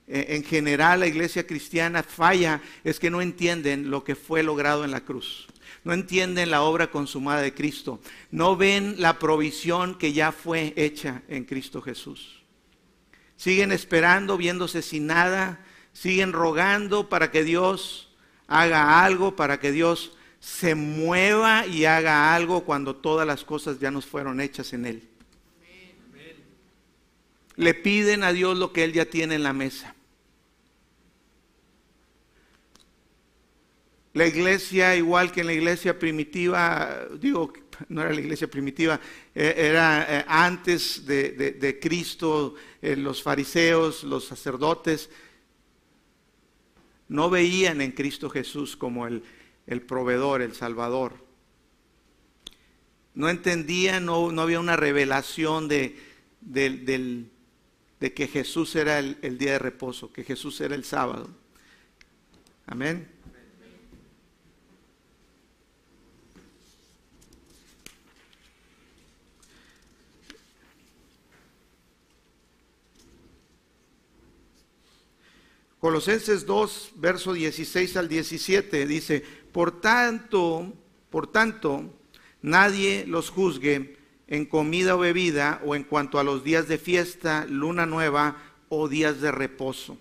eh, 0.08 0.26
en 0.30 0.44
general 0.44 1.00
la 1.00 1.06
iglesia 1.06 1.46
cristiana 1.46 2.02
falla, 2.02 2.60
es 2.84 2.98
que 2.98 3.10
no 3.10 3.22
entienden 3.22 3.90
lo 3.90 4.04
que 4.04 4.16
fue 4.16 4.42
logrado 4.42 4.84
en 4.84 4.90
la 4.90 5.00
cruz. 5.00 5.46
No 5.84 5.92
entienden 5.92 6.50
la 6.50 6.62
obra 6.62 6.90
consumada 6.90 7.42
de 7.42 7.54
Cristo. 7.54 8.00
No 8.32 8.56
ven 8.56 8.96
la 8.98 9.20
provisión 9.20 9.96
que 9.96 10.12
ya 10.12 10.32
fue 10.32 10.74
hecha 10.76 11.22
en 11.28 11.44
Cristo 11.44 11.80
Jesús. 11.80 12.42
Siguen 13.36 13.70
esperando, 13.70 14.36
viéndose 14.36 14.82
sin 14.82 15.06
nada. 15.06 15.64
Siguen 15.92 16.32
rogando 16.32 17.08
para 17.08 17.30
que 17.30 17.44
Dios 17.44 18.05
haga 18.46 19.04
algo, 19.04 19.36
para 19.36 19.58
que 19.60 19.72
Dios 19.72 20.16
se 20.40 20.74
mueva 20.74 21.66
y 21.66 21.84
haga 21.84 22.34
algo 22.34 22.64
cuando 22.64 22.94
todas 22.96 23.26
las 23.26 23.44
cosas 23.44 23.80
ya 23.80 23.90
nos 23.90 24.06
fueron 24.06 24.40
hechas 24.40 24.72
en 24.72 24.86
Él. 24.86 25.08
Le 27.56 27.74
piden 27.74 28.22
a 28.22 28.32
Dios 28.32 28.56
lo 28.56 28.72
que 28.72 28.84
Él 28.84 28.92
ya 28.92 29.06
tiene 29.06 29.34
en 29.36 29.42
la 29.42 29.52
mesa. 29.52 29.94
La 34.12 34.26
iglesia, 34.26 34.96
igual 34.96 35.30
que 35.30 35.42
en 35.42 35.46
la 35.46 35.52
iglesia 35.52 35.98
primitiva, 35.98 37.06
digo, 37.20 37.52
no 37.88 38.00
era 38.00 38.14
la 38.14 38.20
iglesia 38.20 38.48
primitiva, 38.48 38.98
eh, 39.34 39.54
era 39.56 40.06
eh, 40.08 40.24
antes 40.26 41.04
de, 41.04 41.78
Cristo, 41.80 42.54
eh, 42.80 42.96
los 42.96 43.22
fariseos, 43.22 44.04
los 44.04 44.24
sacerdotes, 44.24 45.10
no 47.08 47.30
veían 47.30 47.80
en 47.80 47.92
Cristo 47.92 48.30
Jesús 48.30 48.76
como 48.76 49.06
el, 49.06 49.22
el 49.66 49.82
proveedor, 49.82 50.42
el 50.42 50.54
salvador. 50.54 51.24
No 53.14 53.28
entendía, 53.28 54.00
no, 54.00 54.32
no 54.32 54.42
había 54.42 54.60
una 54.60 54.76
revelación 54.76 55.68
de, 55.68 55.98
de 56.40 58.14
que 58.14 58.28
Jesús 58.28 58.76
era 58.76 58.98
el, 58.98 59.18
el 59.22 59.38
día 59.38 59.52
de 59.52 59.58
reposo, 59.58 60.12
que 60.12 60.24
Jesús 60.24 60.60
era 60.60 60.74
el 60.74 60.84
sábado. 60.84 61.30
Amén. 62.66 63.15
Colosenses 75.80 76.46
2, 76.46 76.92
verso 76.96 77.32
16 77.32 77.96
al 77.96 78.08
17 78.08 78.86
dice, 78.86 79.22
por 79.52 79.80
tanto, 79.80 80.72
por 81.10 81.26
tanto, 81.26 81.84
nadie 82.42 83.04
los 83.06 83.30
juzgue 83.30 83.98
en 84.26 84.46
comida 84.46 84.96
o 84.96 84.98
bebida 84.98 85.60
o 85.64 85.74
en 85.74 85.84
cuanto 85.84 86.18
a 86.18 86.24
los 86.24 86.42
días 86.42 86.66
de 86.66 86.78
fiesta, 86.78 87.46
luna 87.48 87.86
nueva 87.86 88.36
o 88.68 88.88
días 88.88 89.20
de 89.20 89.30
reposo. 89.30 89.98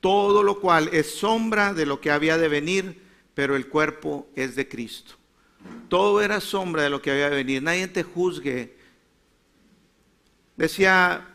Todo 0.00 0.42
lo 0.42 0.60
cual 0.60 0.90
es 0.92 1.14
sombra 1.14 1.72
de 1.72 1.86
lo 1.86 2.00
que 2.00 2.10
había 2.10 2.36
de 2.36 2.48
venir, 2.48 3.02
pero 3.34 3.56
el 3.56 3.68
cuerpo 3.68 4.28
es 4.36 4.54
de 4.54 4.68
Cristo. 4.68 5.14
Todo 5.88 6.20
era 6.20 6.40
sombra 6.40 6.82
de 6.82 6.90
lo 6.90 7.00
que 7.00 7.10
había 7.10 7.30
de 7.30 7.36
venir. 7.36 7.62
Nadie 7.62 7.88
te 7.88 8.02
juzgue. 8.02 8.76
Decía 10.56 11.33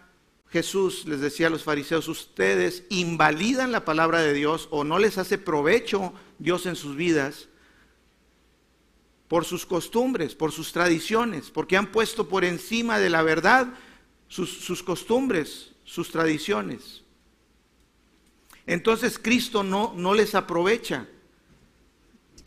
Jesús, 0.49 1.05
les 1.05 1.21
decía 1.21 1.47
a 1.47 1.49
los 1.51 1.63
fariseos, 1.63 2.07
ustedes 2.07 2.83
invalidan 2.89 3.71
la 3.71 3.85
palabra 3.85 4.21
de 4.21 4.33
Dios 4.33 4.67
o 4.71 4.83
no 4.83 4.97
les 4.97 5.17
hace 5.19 5.37
provecho 5.37 6.13
Dios 6.39 6.65
en 6.65 6.75
sus 6.75 6.95
vidas 6.95 7.49
por 9.27 9.45
sus 9.45 9.67
costumbres, 9.67 10.33
por 10.33 10.51
sus 10.51 10.71
tradiciones, 10.71 11.51
porque 11.51 11.77
han 11.77 11.91
puesto 11.91 12.27
por 12.27 12.43
encima 12.43 12.97
de 12.97 13.11
la 13.11 13.21
verdad 13.21 13.67
sus, 14.27 14.81
costumbres, 14.81 15.71
sus 15.83 16.09
tradiciones. 16.09 17.03
Entonces 18.65 19.19
Cristo 19.19 19.61
no, 19.61 19.93
no 19.95 20.15
les 20.15 20.33
aprovecha. 20.33 21.07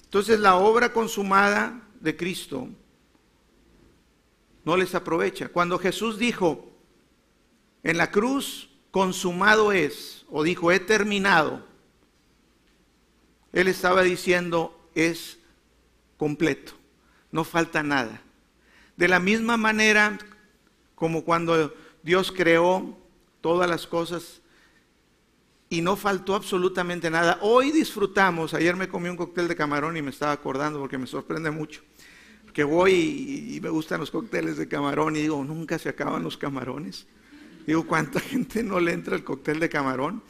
Entonces 0.02 0.40
la 0.40 0.56
obra 0.56 0.92
consumada 0.92 1.88
de 2.00 2.16
Cristo 2.16 2.68
no 4.64 4.76
les 4.76 4.92
aprovecha. 4.96 5.48
Cuando 5.48 5.78
Jesús 5.78 6.18
dijo 6.18 6.71
en 7.82 7.96
la 7.96 8.10
cruz, 8.10 8.70
consumado 8.90 9.72
es, 9.72 10.24
o 10.30 10.42
dijo, 10.42 10.70
he 10.70 10.80
terminado, 10.80 11.64
Él 13.52 13.68
estaba 13.68 14.02
diciendo, 14.02 14.78
es 14.94 15.38
completo, 16.16 16.72
no 17.30 17.44
falta 17.44 17.82
nada. 17.82 18.20
De 18.96 19.08
la 19.08 19.18
misma 19.18 19.56
manera 19.56 20.18
como 20.94 21.24
cuando 21.24 21.74
Dios 22.02 22.30
creó 22.30 22.96
todas 23.40 23.68
las 23.68 23.86
cosas 23.86 24.40
y 25.68 25.80
no 25.80 25.96
faltó 25.96 26.34
absolutamente 26.34 27.10
nada. 27.10 27.38
Hoy 27.40 27.72
disfrutamos, 27.72 28.54
ayer 28.54 28.76
me 28.76 28.88
comí 28.88 29.08
un 29.08 29.16
cóctel 29.16 29.48
de 29.48 29.56
camarón 29.56 29.96
y 29.96 30.02
me 30.02 30.10
estaba 30.10 30.32
acordando 30.32 30.78
porque 30.78 30.98
me 30.98 31.06
sorprende 31.06 31.50
mucho. 31.50 31.80
Que 32.52 32.62
voy 32.62 32.92
y, 33.56 33.60
me 33.62 33.70
gustan 33.70 33.98
los 34.00 34.10
cócteles 34.10 34.58
de 34.58 34.68
camarón 34.68 35.16
y 35.16 35.22
digo, 35.22 35.42
nunca 35.42 35.78
se 35.78 35.88
acaban 35.88 36.22
los 36.22 36.36
camarones. 36.36 37.06
Digo, 37.66 37.86
¿cuánta 37.86 38.20
gente 38.20 38.62
no 38.62 38.80
le 38.80 38.92
entra 38.92 39.16
el 39.16 39.24
cóctel 39.24 39.60
de 39.60 39.68
camarón? 39.68 40.22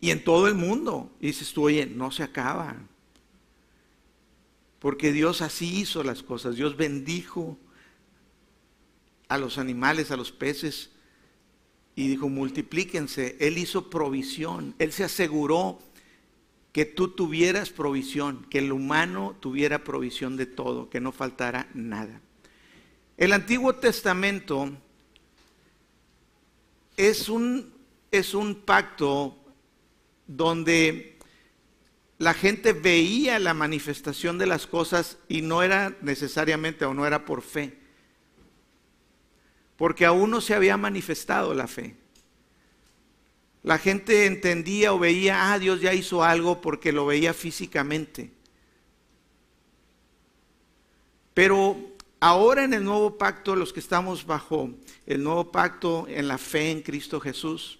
Y 0.00 0.10
en 0.10 0.22
todo 0.22 0.46
el 0.46 0.54
mundo. 0.54 1.10
Y 1.20 1.28
dices 1.28 1.52
tú, 1.52 1.64
oye, 1.64 1.86
no 1.86 2.10
se 2.10 2.22
acaba. 2.22 2.76
Porque 4.78 5.12
Dios 5.12 5.42
así 5.42 5.80
hizo 5.80 6.04
las 6.04 6.22
cosas. 6.22 6.56
Dios 6.56 6.76
bendijo 6.76 7.58
a 9.28 9.38
los 9.38 9.58
animales, 9.58 10.10
a 10.10 10.16
los 10.16 10.32
peces, 10.32 10.90
y 11.94 12.08
dijo, 12.08 12.28
multiplíquense. 12.28 13.36
Él 13.40 13.58
hizo 13.58 13.90
provisión, 13.90 14.74
Él 14.78 14.92
se 14.92 15.04
aseguró 15.04 15.80
que 16.72 16.84
tú 16.84 17.08
tuvieras 17.08 17.70
provisión, 17.70 18.46
que 18.50 18.60
el 18.60 18.72
humano 18.72 19.36
tuviera 19.40 19.84
provisión 19.84 20.36
de 20.36 20.46
todo, 20.46 20.88
que 20.90 21.00
no 21.00 21.12
faltara 21.12 21.68
nada. 21.74 22.20
El 23.16 23.32
Antiguo 23.32 23.74
Testamento 23.74 24.70
es 26.98 27.30
un, 27.30 27.72
es 28.10 28.34
un 28.34 28.56
pacto 28.56 29.34
donde 30.26 31.18
la 32.18 32.34
gente 32.34 32.74
veía 32.74 33.38
la 33.38 33.54
manifestación 33.54 34.36
de 34.36 34.46
las 34.46 34.66
cosas 34.66 35.16
y 35.28 35.40
no 35.40 35.62
era 35.62 35.96
necesariamente 36.02 36.84
o 36.84 36.92
no 36.92 37.06
era 37.06 37.24
por 37.24 37.40
fe 37.40 37.78
porque 39.78 40.04
aún 40.04 40.32
no 40.32 40.40
se 40.40 40.54
había 40.54 40.76
manifestado 40.76 41.54
la 41.54 41.68
fe. 41.68 41.94
La 43.62 43.78
gente 43.78 44.26
entendía 44.26 44.92
o 44.92 44.98
veía, 44.98 45.52
ah, 45.52 45.58
Dios 45.60 45.80
ya 45.80 45.94
hizo 45.94 46.24
algo 46.24 46.60
porque 46.60 46.90
lo 46.90 47.06
veía 47.06 47.32
físicamente. 47.32 48.32
Pero 51.32 51.76
ahora 52.20 52.64
en 52.64 52.74
el 52.74 52.84
nuevo 52.84 53.18
pacto, 53.18 53.56
los 53.56 53.72
que 53.72 53.80
estamos 53.80 54.26
bajo 54.26 54.70
el 55.06 55.22
nuevo 55.22 55.50
pacto 55.50 56.06
en 56.08 56.28
la 56.28 56.38
fe 56.38 56.70
en 56.70 56.82
Cristo 56.82 57.20
Jesús, 57.20 57.78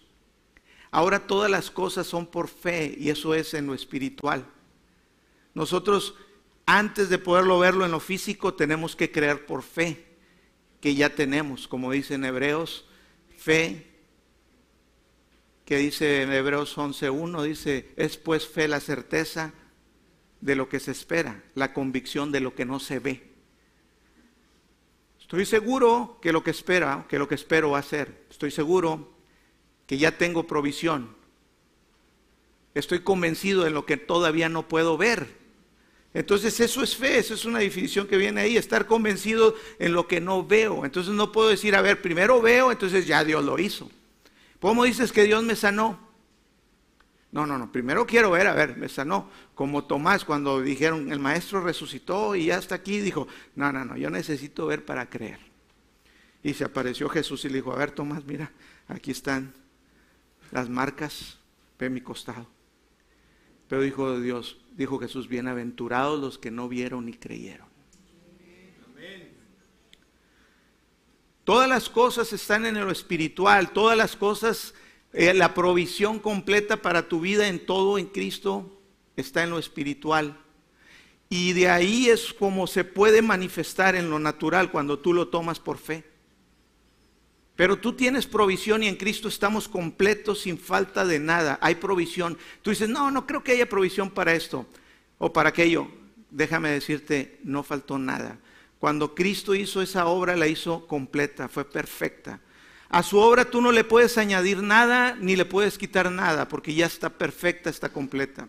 ahora 0.91 1.27
todas 1.27 1.51
las 1.51 1.71
cosas 1.71 2.07
son 2.07 2.27
por 2.27 2.49
fe 2.49 2.95
y 2.99 3.11
eso 3.11 3.35
es 3.35 3.55
en 3.55 3.67
lo 3.67 3.75
espiritual. 3.75 4.47
Nosotros, 5.55 6.15
antes 6.67 7.09
de 7.09 7.19
poderlo 7.19 7.59
verlo 7.59 7.85
en 7.85 7.91
lo 7.91 8.01
físico, 8.01 8.55
tenemos 8.55 8.95
que 8.95 9.11
creer 9.11 9.47
por 9.47 9.63
fe 9.63 10.07
que 10.81 10.95
ya 10.95 11.15
tenemos, 11.15 11.67
como 11.67 11.91
dice 11.91 12.15
en 12.15 12.25
Hebreos, 12.25 12.87
fe, 13.37 13.87
que 15.65 15.77
dice 15.77 16.23
en 16.23 16.33
Hebreos 16.33 16.77
11.1, 16.79 17.43
dice, 17.43 17.93
es 17.97 18.17
pues 18.17 18.47
fe 18.47 18.69
la 18.69 18.81
certeza 18.81 19.53
de 20.41 20.55
lo 20.55 20.69
que 20.69 20.81
se 20.81 20.93
espera, 20.93 21.43
la 21.55 21.75
convicción 21.75 22.33
de 22.33 22.41
lo 22.41 22.55
que 22.55 22.65
no 22.65 22.81
se 22.81 23.01
ve. 23.01 23.28
Estoy 25.29 25.45
seguro 25.45 26.19
que 26.23 26.33
lo 26.33 26.43
que 26.43 26.51
espera, 26.51 27.05
que 27.07 27.19
lo 27.19 27.29
que 27.29 27.35
espero 27.35 27.73
va 27.73 27.81
a 27.81 27.83
ser. 27.83 28.25
Estoy 28.31 28.51
seguro 28.51 29.11
que 29.87 29.99
ya 29.99 30.17
tengo 30.17 30.47
provisión. 30.47 31.15
Estoy 32.75 33.01
convencido 33.01 33.65
de 33.65 33.71
lo 33.71 33.85
que 33.85 33.99
todavía 33.99 34.49
no 34.49 34.69
puedo 34.69 34.97
ver. 34.97 35.37
Entonces 36.15 36.59
eso 36.61 36.83
es 36.83 36.97
fe, 36.97 37.19
eso 37.19 37.35
es 37.35 37.45
una 37.45 37.59
definición 37.59 38.07
que 38.07 38.17
viene 38.17 38.41
ahí, 38.41 38.57
estar 38.57 38.87
convencido 38.87 39.55
en 39.79 39.93
lo 39.93 40.09
que 40.09 40.23
no 40.23 40.47
veo. 40.47 40.87
Entonces 40.87 41.13
no 41.13 41.31
puedo 41.31 41.51
decir, 41.51 41.77
a 41.77 41.83
ver, 41.83 42.01
primero 42.01 42.41
veo, 42.41 42.73
entonces 42.73 43.07
ya 43.07 43.23
Dios 43.23 43.45
lo 43.45 43.59
hizo. 43.59 43.91
¿Cómo 44.61 44.85
dices 44.85 45.13
que 45.13 45.25
Dios 45.25 45.43
me 45.43 45.57
sanó? 45.57 46.08
No, 47.31 47.47
no, 47.47 47.59
no, 47.59 47.71
primero 47.71 48.07
quiero 48.07 48.31
ver, 48.31 48.47
a 48.47 48.55
ver, 48.55 48.77
me 48.77 48.89
sanó. 48.89 49.31
Como 49.55 49.85
Tomás 49.85 50.25
cuando 50.25 50.63
dijeron, 50.63 51.13
el 51.13 51.19
maestro 51.19 51.61
resucitó 51.61 52.35
y 52.35 52.47
ya 52.47 52.59
está 52.59 52.77
aquí, 52.77 53.01
dijo, 53.01 53.29
no, 53.55 53.71
no, 53.73 53.85
no, 53.85 53.97
yo 53.97 54.09
necesito 54.09 54.67
ver 54.67 54.85
para 54.85 55.11
creer. 55.11 55.39
Y 56.43 56.55
se 56.55 56.65
apareció 56.65 57.09
Jesús 57.09 57.45
y 57.45 57.49
le 57.49 57.57
dijo, 57.57 57.73
a 57.73 57.77
ver, 57.77 57.91
Tomás, 57.91 58.25
mira, 58.25 58.51
aquí 58.87 59.11
están 59.11 59.53
las 60.51 60.69
marcas, 60.71 61.39
ve 61.79 61.91
mi 61.91 62.01
costado. 62.01 62.47
Pero 63.69 63.83
dijo 63.83 64.19
Dios, 64.21 64.59
dijo 64.77 64.99
Jesús, 64.99 65.29
bienaventurados 65.29 66.19
los 66.19 66.39
que 66.39 66.51
no 66.51 66.69
vieron 66.69 67.05
ni 67.05 67.13
creyeron. 67.13 67.69
Todas 71.45 71.69
las 71.69 71.89
cosas 71.89 72.31
están 72.35 72.67
en 72.67 72.79
lo 72.79 72.91
espiritual, 72.91 73.71
todas 73.71 73.97
las 73.97 74.17
cosas, 74.17 74.75
eh, 75.13 75.33
la 75.35 75.55
provisión 75.55 76.19
completa 76.19 76.83
para 76.83 77.09
tu 77.09 77.21
vida 77.21 77.49
en 77.49 77.65
todo 77.65 77.99
en 77.99 78.07
Cristo 78.07 78.81
está 79.17 79.43
en 79.43 79.51
lo 79.51 79.59
espiritual. 79.59 80.39
Y 81.31 81.53
de 81.53 81.69
ahí 81.69 82.09
es 82.09 82.33
como 82.33 82.67
se 82.67 82.85
puede 82.85 83.23
manifestar 83.23 83.95
en 83.97 84.11
lo 84.11 84.19
natural 84.19 84.71
cuando 84.71 84.99
tú 84.99 85.13
lo 85.13 85.29
tomas 85.29 85.61
por 85.61 85.79
fe. 85.79 86.05
Pero 87.57 87.77
tú 87.79 87.95
tienes 87.95 88.27
provisión 88.27 88.83
y 88.83 88.87
en 88.87 88.97
Cristo 88.97 89.29
estamos 89.29 89.69
completos 89.69 90.43
sin 90.43 90.59
falta 90.59 91.05
de 91.05 91.19
nada. 91.19 91.59
Hay 91.61 91.75
provisión. 91.75 92.39
Tú 92.63 92.71
dices, 92.71 92.89
no, 92.89 93.11
no 93.11 93.27
creo 93.27 93.43
que 93.43 93.53
haya 93.53 93.69
provisión 93.69 94.11
para 94.11 94.33
esto 94.33 94.67
o 95.19 95.33
para 95.33 95.49
aquello. 95.49 95.89
Déjame 96.31 96.71
decirte, 96.71 97.41
no 97.43 97.63
faltó 97.63 97.99
nada. 97.99 98.39
Cuando 98.79 99.15
Cristo 99.15 99.55
hizo 99.55 99.83
esa 99.83 100.07
obra, 100.07 100.37
la 100.37 100.47
hizo 100.47 100.87
completa, 100.87 101.49
fue 101.49 101.65
perfecta. 101.65 102.41
A 102.91 103.03
su 103.03 103.19
obra 103.19 103.45
tú 103.45 103.61
no 103.61 103.71
le 103.71 103.85
puedes 103.85 104.17
añadir 104.17 104.63
nada 104.63 105.15
ni 105.21 105.37
le 105.37 105.45
puedes 105.45 105.77
quitar 105.77 106.11
nada, 106.11 106.49
porque 106.49 106.75
ya 106.75 106.87
está 106.87 107.11
perfecta, 107.11 107.69
está 107.69 107.91
completa. 107.91 108.49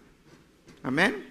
Amén. 0.81 1.27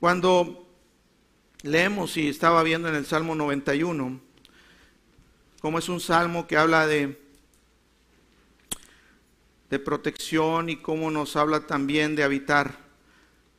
Cuando 0.00 0.66
leemos 1.62 2.16
y 2.16 2.28
estaba 2.28 2.62
viendo 2.62 2.88
en 2.88 2.94
el 2.94 3.06
Salmo 3.06 3.34
91, 3.34 4.20
como 5.60 5.78
es 5.78 5.88
un 5.88 6.00
salmo 6.00 6.48
que 6.48 6.56
habla 6.56 6.86
de, 6.86 7.22
de 9.70 9.78
protección 9.78 10.70
y 10.70 10.76
cómo 10.76 11.10
nos 11.10 11.36
habla 11.36 11.68
también 11.68 12.16
de 12.16 12.24
habitar 12.24 12.81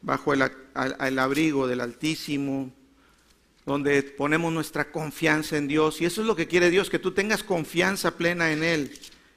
bajo 0.04 0.34
el, 0.34 1.20
abrigo 1.20 1.66
del 1.66 1.82
Altísimo, 1.82 2.72
donde 3.66 4.04
ponemos 4.04 4.54
nuestra 4.54 4.92
confianza 4.92 5.58
en 5.58 5.68
Dios. 5.68 6.02
Y 6.02 6.06
eso 6.06 6.22
es 6.22 6.28
lo 6.28 6.36
que 6.36 6.48
quiere 6.48 6.70
Dios, 6.70 6.90
que 6.90 7.00
tú 7.00 7.12
tengas 7.12 7.42
confianza 7.42 8.18
plena 8.18 8.52
en 8.52 8.64
Él, 8.64 8.92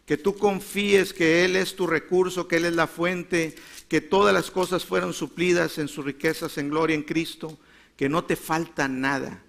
que 0.05 0.17
tú 0.17 0.37
confíes 0.37 1.15
que 1.15 1.45
Él 1.45 1.57
es 1.57 1.77
tu 1.77 1.87
recurso, 1.87 2.49
que 2.49 2.57
Él 2.57 2.67
es 2.67 2.75
la 2.75 2.89
fuente, 2.89 3.55
que 3.89 4.01
todas 4.01 4.35
las 4.35 4.51
cosas 4.51 4.85
fueron 4.85 5.13
suplidas 5.13 5.79
en 5.79 5.89
sus 5.89 6.05
riquezas 6.05 6.59
en 6.59 6.69
gloria 6.69 6.97
en 6.97 7.05
Cristo, 7.05 7.59
que 7.97 8.09
no 8.09 8.25
te 8.25 8.35
falta 8.35 8.89
nada. 8.89 9.43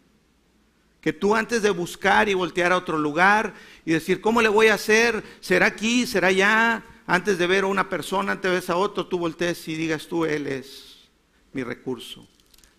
Que 1.01 1.13
tú 1.13 1.35
antes 1.35 1.63
de 1.63 1.69
buscar 1.71 2.29
y 2.29 2.35
voltear 2.35 2.71
a 2.71 2.77
otro 2.77 2.97
lugar 2.97 3.55
y 3.85 3.93
decir, 3.93 4.21
¿cómo 4.21 4.41
le 4.41 4.49
voy 4.49 4.67
a 4.67 4.75
hacer? 4.75 5.23
¿Será 5.41 5.67
aquí? 5.67 6.05
¿Será 6.05 6.27
allá? 6.27 6.83
Antes 7.07 7.37
de 7.37 7.47
ver 7.47 7.63
a 7.63 7.67
una 7.67 7.89
persona, 7.89 8.33
antes 8.33 8.51
de 8.51 8.59
ver 8.59 8.71
a 8.71 8.75
otro, 8.75 9.07
tú 9.07 9.17
voltees 9.17 9.67
y 9.67 9.75
digas 9.75 10.07
tú, 10.07 10.25
Él 10.25 10.45
es 10.47 10.86
mi 11.53 11.63
recurso. 11.63 12.27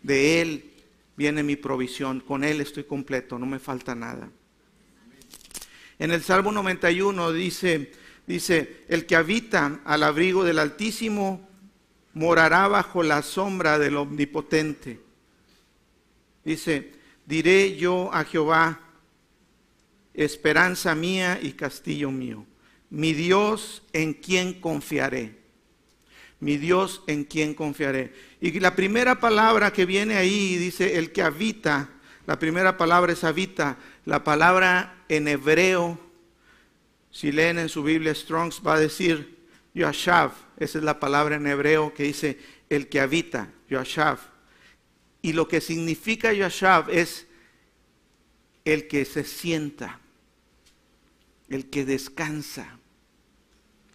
De 0.02 0.40
Él 0.40 0.70
viene 1.16 1.42
mi 1.42 1.56
provisión. 1.56 2.20
Con 2.20 2.44
Él 2.44 2.60
estoy 2.60 2.84
completo, 2.84 3.38
no 3.38 3.46
me 3.46 3.58
falta 3.58 3.94
nada. 3.94 4.30
En 5.98 6.12
el 6.12 6.22
Salmo 6.22 6.52
91 6.52 7.32
dice, 7.32 7.92
dice, 8.26 8.84
el 8.88 9.04
que 9.04 9.16
habita 9.16 9.80
al 9.84 10.04
abrigo 10.04 10.44
del 10.44 10.60
Altísimo 10.60 11.48
morará 12.14 12.68
bajo 12.68 13.02
la 13.02 13.22
sombra 13.22 13.78
del 13.78 13.96
Omnipotente. 13.96 15.00
Dice, 16.44 16.92
diré 17.26 17.76
yo 17.76 18.12
a 18.12 18.24
Jehová, 18.24 18.80
esperanza 20.14 20.94
mía 20.94 21.38
y 21.42 21.52
castillo 21.52 22.10
mío, 22.10 22.46
mi 22.90 23.12
Dios 23.12 23.82
en 23.92 24.14
quien 24.14 24.60
confiaré. 24.60 25.37
Mi 26.40 26.56
Dios 26.56 27.02
en 27.06 27.24
quien 27.24 27.54
confiaré. 27.54 28.12
Y 28.40 28.58
la 28.60 28.76
primera 28.76 29.20
palabra 29.20 29.72
que 29.72 29.86
viene 29.86 30.16
ahí 30.16 30.56
dice, 30.56 30.98
el 30.98 31.12
que 31.12 31.22
habita, 31.22 31.90
la 32.26 32.38
primera 32.38 32.76
palabra 32.76 33.12
es 33.12 33.24
habita, 33.24 33.78
la 34.04 34.22
palabra 34.22 35.04
en 35.08 35.28
hebreo, 35.28 35.98
si 37.10 37.32
leen 37.32 37.58
en 37.58 37.68
su 37.68 37.82
Biblia 37.82 38.14
Strongs, 38.14 38.62
va 38.64 38.74
a 38.74 38.80
decir 38.80 39.38
Yashav, 39.74 40.32
esa 40.58 40.78
es 40.78 40.84
la 40.84 41.00
palabra 41.00 41.36
en 41.36 41.46
hebreo 41.46 41.92
que 41.94 42.04
dice 42.04 42.38
el 42.68 42.88
que 42.88 43.00
habita, 43.00 43.50
Yashav. 43.68 44.18
Y 45.22 45.32
lo 45.32 45.48
que 45.48 45.60
significa 45.60 46.32
Yashav 46.32 46.90
es 46.90 47.26
el 48.64 48.86
que 48.88 49.04
se 49.04 49.24
sienta, 49.24 50.00
el 51.48 51.70
que 51.70 51.84
descansa, 51.84 52.77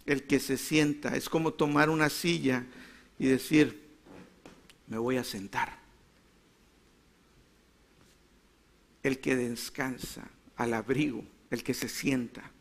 el 0.06 0.24
que 0.24 0.40
se 0.40 0.58
sienta. 0.58 1.16
Es 1.16 1.30
como 1.30 1.54
tomar 1.54 1.90
una 1.90 2.10
silla 2.10 2.66
y 3.20 3.28
decir, 3.28 3.82
me 4.88 4.98
voy 4.98 5.18
a 5.18 5.24
sentar. 5.24 5.78
El 9.02 9.20
que 9.20 9.36
descansa 9.36 10.28
al 10.56 10.74
abrigo, 10.74 11.24
el 11.50 11.64
que 11.64 11.74
se 11.74 11.90
sienta 11.90 12.52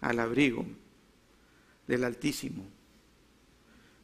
al 0.00 0.20
abrigo 0.20 0.64
del 1.86 2.04
Altísimo. 2.04 2.64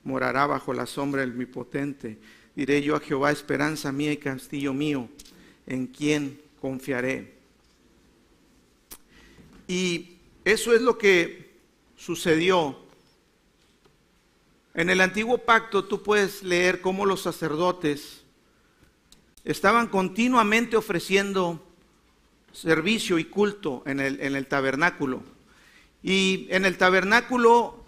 Morará 0.05 0.47
bajo 0.47 0.73
la 0.73 0.87
sombra 0.87 1.21
del 1.21 1.31
Omnipotente. 1.31 2.19
Diré 2.55 2.83
yo 2.83 2.97
a 2.97 3.01
Jehová, 3.01 3.31
esperanza 3.31 3.93
mía 3.93 4.13
y 4.13 4.17
castillo 4.17 4.75
mío, 4.75 5.09
en 5.67 5.87
quien 5.87 6.41
confiaré. 6.61 7.35
Y 9.69 10.19
eso 10.45 10.75
es 10.75 10.83
lo 10.83 10.99
que 10.99 11.42
sucedió. 12.05 12.77
En 14.75 14.91
el 14.91 15.01
antiguo 15.01 15.39
pacto 15.39 15.85
tú 15.85 16.03
puedes 16.03 16.43
leer 16.43 16.81
cómo 16.81 17.07
los 17.07 17.23
sacerdotes 17.23 18.23
estaban 19.45 19.87
continuamente 19.87 20.77
ofreciendo 20.77 21.65
servicio 22.53 23.19
y 23.19 23.25
culto 23.27 23.85
en 23.87 24.01
el, 24.01 24.21
en 24.21 24.35
el 24.35 24.49
tabernáculo. 24.49 25.23
Y 26.03 26.49
en 26.51 26.65
el 26.65 26.77
tabernáculo, 26.77 27.85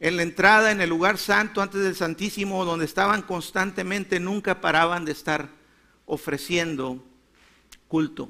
en 0.00 0.16
la 0.16 0.22
entrada, 0.24 0.72
en 0.72 0.80
el 0.80 0.90
lugar 0.90 1.16
santo, 1.16 1.62
antes 1.62 1.82
del 1.82 1.94
Santísimo, 1.94 2.64
donde 2.64 2.84
estaban 2.84 3.22
constantemente, 3.22 4.18
nunca 4.18 4.60
paraban 4.60 5.04
de 5.04 5.12
estar 5.12 5.50
ofreciendo 6.06 7.04
culto. 7.86 8.28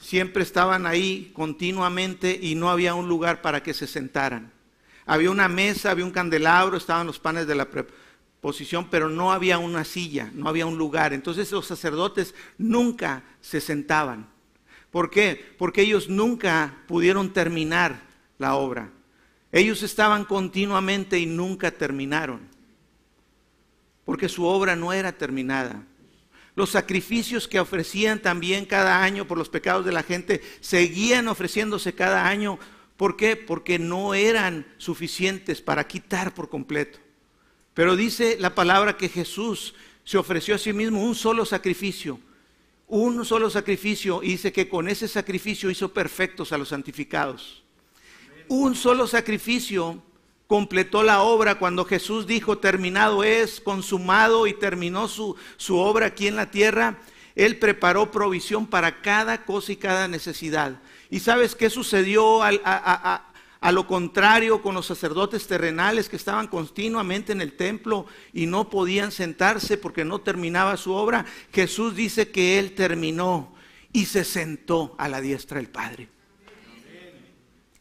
Siempre 0.00 0.42
estaban 0.42 0.86
ahí 0.86 1.30
continuamente 1.34 2.38
y 2.40 2.54
no 2.54 2.70
había 2.70 2.94
un 2.94 3.06
lugar 3.06 3.42
para 3.42 3.62
que 3.62 3.74
se 3.74 3.86
sentaran. 3.86 4.50
Había 5.04 5.30
una 5.30 5.46
mesa, 5.46 5.90
había 5.90 6.06
un 6.06 6.10
candelabro, 6.10 6.78
estaban 6.78 7.06
los 7.06 7.18
panes 7.18 7.46
de 7.46 7.54
la 7.54 7.68
posición, 8.40 8.88
pero 8.90 9.10
no 9.10 9.30
había 9.30 9.58
una 9.58 9.84
silla, 9.84 10.30
no 10.34 10.48
había 10.48 10.64
un 10.64 10.78
lugar. 10.78 11.12
Entonces 11.12 11.52
los 11.52 11.66
sacerdotes 11.66 12.34
nunca 12.56 13.22
se 13.42 13.60
sentaban. 13.60 14.28
¿Por 14.90 15.10
qué? 15.10 15.54
Porque 15.58 15.82
ellos 15.82 16.08
nunca 16.08 16.78
pudieron 16.86 17.32
terminar 17.32 18.00
la 18.38 18.54
obra. 18.54 18.90
Ellos 19.52 19.82
estaban 19.82 20.24
continuamente 20.24 21.18
y 21.18 21.26
nunca 21.26 21.70
terminaron. 21.70 22.40
Porque 24.06 24.28
su 24.28 24.44
obra 24.44 24.76
no 24.76 24.92
era 24.92 25.12
terminada. 25.12 25.84
Los 26.54 26.70
sacrificios 26.70 27.46
que 27.46 27.60
ofrecían 27.60 28.20
también 28.20 28.66
cada 28.66 29.02
año 29.02 29.26
por 29.26 29.38
los 29.38 29.48
pecados 29.48 29.84
de 29.84 29.92
la 29.92 30.02
gente 30.02 30.40
seguían 30.60 31.28
ofreciéndose 31.28 31.94
cada 31.94 32.26
año. 32.26 32.58
¿Por 32.96 33.16
qué? 33.16 33.36
Porque 33.36 33.78
no 33.78 34.14
eran 34.14 34.66
suficientes 34.76 35.62
para 35.62 35.86
quitar 35.86 36.34
por 36.34 36.48
completo. 36.48 36.98
Pero 37.74 37.96
dice 37.96 38.36
la 38.40 38.54
palabra 38.54 38.96
que 38.96 39.08
Jesús 39.08 39.74
se 40.04 40.18
ofreció 40.18 40.54
a 40.54 40.58
sí 40.58 40.72
mismo 40.72 41.02
un 41.02 41.14
solo 41.14 41.44
sacrificio. 41.44 42.18
Un 42.88 43.24
solo 43.24 43.48
sacrificio 43.48 44.22
y 44.22 44.32
dice 44.32 44.52
que 44.52 44.68
con 44.68 44.88
ese 44.88 45.06
sacrificio 45.06 45.70
hizo 45.70 45.94
perfectos 45.94 46.52
a 46.52 46.58
los 46.58 46.70
santificados. 46.70 47.62
Un 48.48 48.74
solo 48.74 49.06
sacrificio 49.06 50.02
completó 50.50 51.04
la 51.04 51.22
obra 51.22 51.60
cuando 51.60 51.84
Jesús 51.84 52.26
dijo, 52.26 52.58
terminado 52.58 53.22
es, 53.22 53.60
consumado 53.60 54.48
y 54.48 54.52
terminó 54.52 55.06
su, 55.06 55.36
su 55.56 55.78
obra 55.78 56.06
aquí 56.06 56.26
en 56.26 56.34
la 56.34 56.50
tierra. 56.50 56.98
Él 57.36 57.60
preparó 57.60 58.10
provisión 58.10 58.66
para 58.66 59.00
cada 59.00 59.44
cosa 59.44 59.70
y 59.70 59.76
cada 59.76 60.08
necesidad. 60.08 60.80
¿Y 61.08 61.20
sabes 61.20 61.54
qué 61.54 61.70
sucedió 61.70 62.42
al, 62.42 62.60
a, 62.64 63.28
a 63.60 63.70
lo 63.70 63.86
contrario, 63.86 64.60
con 64.60 64.74
los 64.74 64.86
sacerdotes 64.86 65.46
terrenales 65.46 66.08
que 66.08 66.16
estaban 66.16 66.48
continuamente 66.48 67.30
en 67.30 67.42
el 67.42 67.52
templo 67.52 68.06
y 68.32 68.46
no 68.46 68.70
podían 68.70 69.12
sentarse 69.12 69.78
porque 69.78 70.04
no 70.04 70.20
terminaba 70.20 70.76
su 70.76 70.92
obra, 70.92 71.26
Jesús 71.52 71.94
dice 71.94 72.32
que 72.32 72.58
Él 72.58 72.74
terminó 72.74 73.54
y 73.92 74.06
se 74.06 74.24
sentó 74.24 74.96
a 74.98 75.08
la 75.08 75.20
diestra 75.20 75.58
del 75.58 75.68
Padre. 75.68 76.08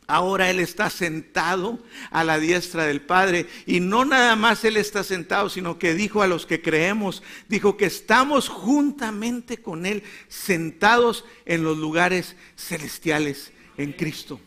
Ahora 0.09 0.49
Él 0.49 0.59
está 0.59 0.89
sentado 0.89 1.77
a 2.09 2.23
la 2.23 2.39
diestra 2.39 2.85
del 2.85 2.99
Padre. 2.99 3.45
Y 3.67 3.79
no 3.79 4.05
nada 4.05 4.35
más 4.35 4.65
Él 4.65 4.75
está 4.75 5.03
sentado, 5.03 5.49
sino 5.49 5.77
que 5.77 5.93
dijo 5.93 6.23
a 6.23 6.27
los 6.27 6.47
que 6.47 6.63
creemos, 6.63 7.21
dijo 7.47 7.77
que 7.77 7.85
estamos 7.85 8.49
juntamente 8.49 9.59
con 9.59 9.85
Él, 9.85 10.01
sentados 10.27 11.25
en 11.45 11.63
los 11.63 11.77
lugares 11.77 12.35
celestiales 12.55 13.53
en 13.77 13.93
Cristo. 13.93 14.41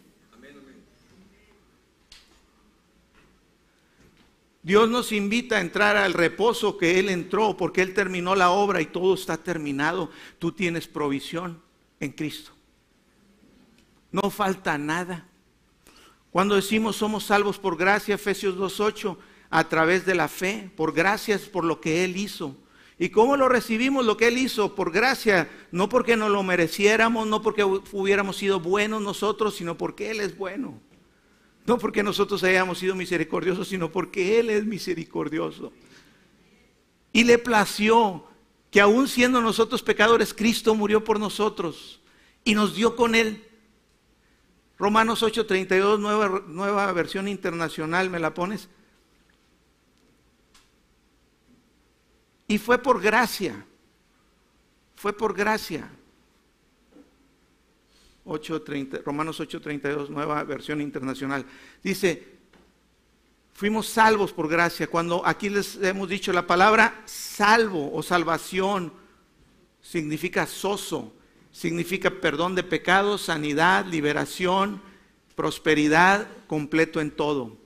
Dios 4.64 4.90
nos 4.90 5.12
invita 5.12 5.59
a 5.59 5.61
entrar 5.61 5.96
al 5.96 6.12
reposo 6.12 6.77
que 6.77 6.98
Él 6.98 7.09
entró 7.09 7.57
porque 7.57 7.83
Él 7.83 7.94
terminó 7.94 8.35
la 8.35 8.51
obra 8.51 8.81
y 8.81 8.87
todo 8.87 9.14
está 9.14 9.37
terminado. 9.37 10.11
Tú 10.40 10.51
tienes 10.51 10.88
provisión 10.88 11.62
en 12.01 12.11
Cristo. 12.11 12.51
No 14.11 14.29
falta 14.29 14.77
nada. 14.77 15.29
Cuando 16.33 16.57
decimos 16.57 16.97
somos 16.97 17.25
salvos 17.25 17.59
por 17.59 17.77
gracia, 17.77 18.14
Efesios 18.14 18.57
2.8, 18.57 19.18
a 19.51 19.68
través 19.68 20.07
de 20.07 20.14
la 20.14 20.29
fe, 20.29 20.71
por 20.75 20.95
gracias 20.95 21.42
por 21.42 21.62
lo 21.62 21.79
que 21.79 22.05
Él 22.05 22.16
hizo. 22.16 22.57
¿Y 22.99 23.11
cómo 23.11 23.37
lo 23.37 23.51
recibimos 23.51 24.07
lo 24.07 24.16
que 24.16 24.29
Él 24.29 24.38
hizo? 24.38 24.75
Por 24.75 24.92
gracia, 24.92 25.51
no 25.73 25.90
porque 25.90 26.16
nos 26.16 26.31
lo 26.31 26.42
mereciéramos, 26.42 27.27
no 27.27 27.42
porque 27.42 27.64
hubiéramos 27.64 28.37
sido 28.37 28.61
buenos 28.61 29.03
nosotros, 29.03 29.57
sino 29.57 29.77
porque 29.77 30.11
Él 30.11 30.21
es 30.21 30.37
bueno. 30.38 30.81
No 31.66 31.77
porque 31.77 32.03
nosotros 32.03 32.42
hayamos 32.45 32.79
sido 32.79 32.95
misericordiosos, 32.95 33.68
sino 33.68 33.92
porque 33.92 34.40
Él 34.40 34.49
es 34.49 34.64
misericordioso. 34.64 35.71
Y 37.12 37.25
le 37.25 37.37
plació 37.37 38.25
que 38.71 38.81
aún 38.81 39.07
siendo 39.07 39.42
nosotros 39.42 39.83
pecadores, 39.83 40.33
Cristo 40.33 40.75
murió 40.75 41.05
por 41.05 41.21
nosotros 41.21 42.01
y 42.42 42.55
nos 42.55 42.75
dio 42.75 42.97
con 42.97 43.14
Él. 43.14 43.45
Romanos 44.83 45.23
8:32, 45.23 46.01
nueva, 46.01 46.42
nueva 46.49 46.92
versión 46.92 47.29
internacional, 47.29 48.11
¿me 48.11 48.18
la 48.18 48.35
pones? 48.35 48.68
Y 52.49 52.59
fue 52.59 52.79
por 52.79 53.01
gracia, 53.01 53.64
fue 54.97 55.12
por 55.12 55.35
gracia. 55.35 55.88
8:30, 58.25 59.05
Romanos 59.05 59.38
8:32, 59.38 60.09
nueva 60.09 60.42
versión 60.42 60.81
internacional. 60.81 61.47
Dice, 61.81 62.40
fuimos 63.53 63.87
salvos 63.87 64.33
por 64.33 64.49
gracia. 64.49 64.88
Cuando 64.88 65.25
aquí 65.25 65.49
les 65.49 65.77
hemos 65.77 66.09
dicho 66.09 66.33
la 66.33 66.45
palabra 66.45 67.03
salvo 67.05 67.95
o 67.95 68.03
salvación 68.03 68.92
significa 69.81 70.45
soso, 70.45 71.14
significa 71.53 72.11
perdón 72.11 72.55
de 72.55 72.62
pecados, 72.62 73.23
sanidad, 73.23 73.87
liberación, 73.87 74.83
prosperidad, 75.37 76.27
completo 76.47 77.01
en 77.01 77.11
todo. 77.11 77.57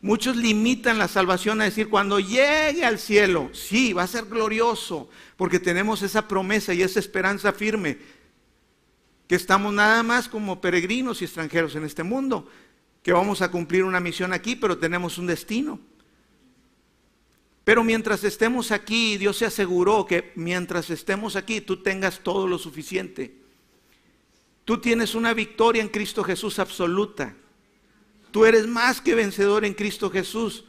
Muchos 0.00 0.36
limitan 0.36 0.98
la 0.98 1.06
salvación 1.06 1.60
a 1.60 1.64
decir 1.64 1.88
cuando 1.88 2.18
llegue 2.18 2.84
al 2.84 2.98
cielo, 2.98 3.50
sí, 3.52 3.92
va 3.92 4.02
a 4.02 4.08
ser 4.08 4.24
glorioso, 4.24 5.08
porque 5.36 5.60
tenemos 5.60 6.02
esa 6.02 6.26
promesa 6.26 6.74
y 6.74 6.82
esa 6.82 6.98
esperanza 6.98 7.52
firme 7.52 7.98
que 9.28 9.36
estamos 9.36 9.72
nada 9.72 10.02
más 10.02 10.28
como 10.28 10.60
peregrinos 10.60 11.22
y 11.22 11.24
extranjeros 11.24 11.76
en 11.76 11.84
este 11.84 12.02
mundo, 12.02 12.48
que 13.02 13.12
vamos 13.12 13.42
a 13.42 13.50
cumplir 13.50 13.84
una 13.84 14.00
misión 14.00 14.32
aquí, 14.32 14.56
pero 14.56 14.76
tenemos 14.76 15.18
un 15.18 15.26
destino. 15.26 15.80
Pero 17.64 17.84
mientras 17.84 18.24
estemos 18.24 18.72
aquí, 18.72 19.16
Dios 19.18 19.36
se 19.36 19.46
aseguró 19.46 20.04
que 20.04 20.32
mientras 20.34 20.90
estemos 20.90 21.36
aquí 21.36 21.60
tú 21.60 21.82
tengas 21.82 22.20
todo 22.20 22.46
lo 22.48 22.58
suficiente. 22.58 23.34
Tú 24.64 24.78
tienes 24.78 25.14
una 25.14 25.34
victoria 25.34 25.82
en 25.82 25.88
Cristo 25.88 26.24
Jesús 26.24 26.58
absoluta. 26.58 27.34
Tú 28.30 28.44
eres 28.46 28.66
más 28.66 29.00
que 29.00 29.14
vencedor 29.14 29.64
en 29.64 29.74
Cristo 29.74 30.10
Jesús. 30.10 30.64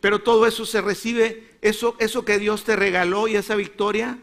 Pero 0.00 0.20
todo 0.20 0.46
eso 0.46 0.64
se 0.64 0.80
recibe, 0.80 1.56
eso, 1.60 1.96
eso 1.98 2.24
que 2.24 2.38
Dios 2.38 2.64
te 2.64 2.76
regaló 2.76 3.26
y 3.26 3.36
esa 3.36 3.56
victoria, 3.56 4.18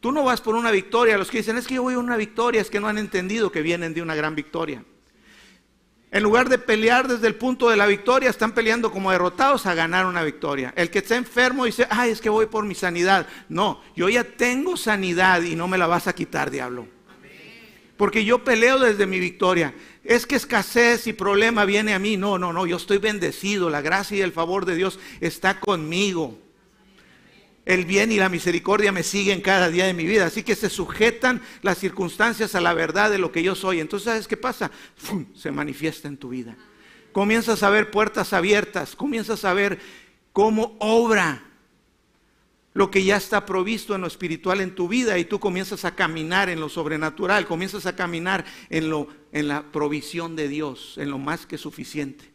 tú 0.00 0.12
no 0.12 0.24
vas 0.24 0.40
por 0.40 0.54
una 0.54 0.70
victoria. 0.70 1.16
Los 1.16 1.30
que 1.30 1.38
dicen, 1.38 1.56
es 1.56 1.66
que 1.66 1.74
yo 1.74 1.82
voy 1.82 1.94
a 1.94 1.98
una 1.98 2.16
victoria, 2.16 2.60
es 2.60 2.68
que 2.68 2.80
no 2.80 2.88
han 2.88 2.98
entendido 2.98 3.50
que 3.50 3.62
vienen 3.62 3.94
de 3.94 4.02
una 4.02 4.14
gran 4.14 4.34
victoria. 4.34 4.84
En 6.14 6.22
lugar 6.22 6.48
de 6.48 6.58
pelear 6.58 7.08
desde 7.08 7.26
el 7.26 7.34
punto 7.34 7.68
de 7.68 7.76
la 7.76 7.86
victoria, 7.86 8.30
están 8.30 8.52
peleando 8.52 8.92
como 8.92 9.10
derrotados 9.10 9.66
a 9.66 9.74
ganar 9.74 10.06
una 10.06 10.22
victoria. 10.22 10.72
El 10.76 10.88
que 10.88 11.00
está 11.00 11.16
enfermo 11.16 11.64
dice, 11.64 11.88
ay, 11.90 12.12
es 12.12 12.20
que 12.20 12.28
voy 12.28 12.46
por 12.46 12.64
mi 12.64 12.76
sanidad. 12.76 13.26
No, 13.48 13.82
yo 13.96 14.08
ya 14.08 14.22
tengo 14.22 14.76
sanidad 14.76 15.42
y 15.42 15.56
no 15.56 15.66
me 15.66 15.76
la 15.76 15.88
vas 15.88 16.06
a 16.06 16.14
quitar, 16.14 16.52
diablo. 16.52 16.86
Porque 17.96 18.24
yo 18.24 18.44
peleo 18.44 18.78
desde 18.78 19.08
mi 19.08 19.18
victoria. 19.18 19.74
Es 20.04 20.24
que 20.24 20.36
escasez 20.36 21.08
y 21.08 21.14
problema 21.14 21.64
viene 21.64 21.94
a 21.94 21.98
mí. 21.98 22.16
No, 22.16 22.38
no, 22.38 22.52
no, 22.52 22.64
yo 22.64 22.76
estoy 22.76 22.98
bendecido. 22.98 23.68
La 23.68 23.80
gracia 23.80 24.18
y 24.18 24.20
el 24.20 24.30
favor 24.30 24.66
de 24.66 24.76
Dios 24.76 25.00
está 25.20 25.58
conmigo. 25.58 26.38
El 27.66 27.86
bien 27.86 28.12
y 28.12 28.16
la 28.16 28.28
misericordia 28.28 28.92
me 28.92 29.02
siguen 29.02 29.40
cada 29.40 29.70
día 29.70 29.86
de 29.86 29.94
mi 29.94 30.04
vida. 30.04 30.26
Así 30.26 30.42
que 30.42 30.54
se 30.54 30.68
sujetan 30.68 31.40
las 31.62 31.78
circunstancias 31.78 32.54
a 32.54 32.60
la 32.60 32.74
verdad 32.74 33.10
de 33.10 33.18
lo 33.18 33.32
que 33.32 33.42
yo 33.42 33.54
soy. 33.54 33.80
Entonces, 33.80 34.04
¿sabes 34.04 34.28
qué 34.28 34.36
pasa? 34.36 34.70
Se 35.34 35.50
manifiesta 35.50 36.08
en 36.08 36.18
tu 36.18 36.28
vida. 36.28 36.56
Comienzas 37.12 37.62
a 37.62 37.70
ver 37.70 37.90
puertas 37.90 38.32
abiertas. 38.32 38.94
Comienzas 38.94 39.44
a 39.44 39.54
ver 39.54 39.78
cómo 40.32 40.76
obra 40.78 41.42
lo 42.74 42.90
que 42.90 43.04
ya 43.04 43.16
está 43.16 43.46
provisto 43.46 43.94
en 43.94 44.02
lo 44.02 44.08
espiritual 44.08 44.60
en 44.60 44.74
tu 44.74 44.88
vida 44.88 45.16
y 45.16 45.24
tú 45.24 45.38
comienzas 45.38 45.84
a 45.84 45.94
caminar 45.94 46.48
en 46.48 46.60
lo 46.60 46.68
sobrenatural, 46.68 47.46
comienzas 47.46 47.86
a 47.86 47.94
caminar 47.94 48.44
en, 48.68 48.90
lo, 48.90 49.06
en 49.32 49.46
la 49.46 49.62
provisión 49.70 50.34
de 50.34 50.48
Dios, 50.48 50.98
en 50.98 51.10
lo 51.10 51.18
más 51.18 51.46
que 51.46 51.56
suficiente. 51.56 52.33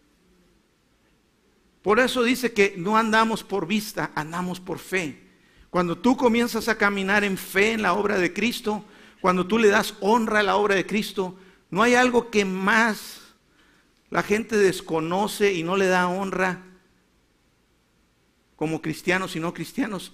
Por 1.89 1.99
eso 1.99 2.21
dice 2.21 2.53
que 2.53 2.75
no 2.77 2.97
andamos 2.97 3.43
por 3.43 3.65
vista, 3.65 4.11
andamos 4.13 4.59
por 4.59 4.77
fe. 4.77 5.23
Cuando 5.71 5.97
tú 5.97 6.15
comienzas 6.15 6.67
a 6.67 6.77
caminar 6.77 7.23
en 7.23 7.35
fe 7.35 7.71
en 7.71 7.81
la 7.81 7.93
obra 7.93 8.19
de 8.19 8.31
Cristo, 8.31 8.85
cuando 9.21 9.47
tú 9.47 9.57
le 9.57 9.69
das 9.69 9.95
honra 9.99 10.41
a 10.41 10.43
la 10.43 10.55
obra 10.55 10.75
de 10.75 10.85
Cristo, 10.85 11.35
no 11.71 11.81
hay 11.81 11.95
algo 11.95 12.29
que 12.29 12.45
más 12.45 13.33
la 14.11 14.21
gente 14.21 14.55
desconoce 14.55 15.51
y 15.55 15.63
no 15.63 15.77
le 15.77 15.87
da 15.87 16.07
honra 16.07 16.63
como 18.55 18.83
cristianos 18.83 19.35
y 19.35 19.39
no 19.39 19.55
cristianos 19.55 20.13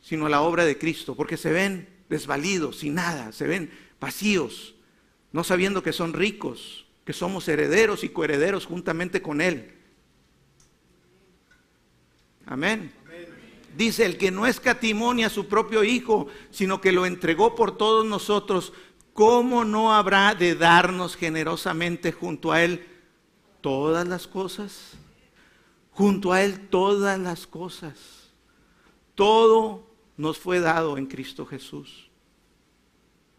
sino 0.00 0.26
a 0.26 0.30
la 0.30 0.42
obra 0.42 0.64
de 0.64 0.78
Cristo, 0.78 1.16
porque 1.16 1.36
se 1.36 1.50
ven 1.50 1.88
desvalidos, 2.08 2.78
sin 2.78 2.94
nada, 2.94 3.32
se 3.32 3.48
ven 3.48 3.68
vacíos, 3.98 4.76
no 5.32 5.42
sabiendo 5.42 5.82
que 5.82 5.92
son 5.92 6.12
ricos, 6.12 6.86
que 7.04 7.12
somos 7.12 7.48
herederos 7.48 8.04
y 8.04 8.10
coherederos 8.10 8.64
juntamente 8.64 9.22
con 9.22 9.40
Él. 9.40 9.73
Amén. 12.46 12.92
Dice, 13.76 14.04
el 14.04 14.16
que 14.16 14.30
no 14.30 14.46
escatimonia 14.46 15.26
a 15.26 15.30
su 15.30 15.48
propio 15.48 15.82
Hijo, 15.82 16.28
sino 16.50 16.80
que 16.80 16.92
lo 16.92 17.06
entregó 17.06 17.54
por 17.54 17.76
todos 17.76 18.06
nosotros, 18.06 18.72
¿cómo 19.12 19.64
no 19.64 19.94
habrá 19.94 20.34
de 20.34 20.54
darnos 20.54 21.16
generosamente 21.16 22.12
junto 22.12 22.52
a 22.52 22.62
Él 22.62 22.86
todas 23.60 24.06
las 24.06 24.26
cosas? 24.28 24.92
Junto 25.90 26.32
a 26.32 26.42
Él 26.42 26.68
todas 26.68 27.18
las 27.18 27.46
cosas. 27.46 27.98
Todo 29.14 29.86
nos 30.16 30.38
fue 30.38 30.60
dado 30.60 30.96
en 30.96 31.06
Cristo 31.06 31.44
Jesús. 31.46 32.08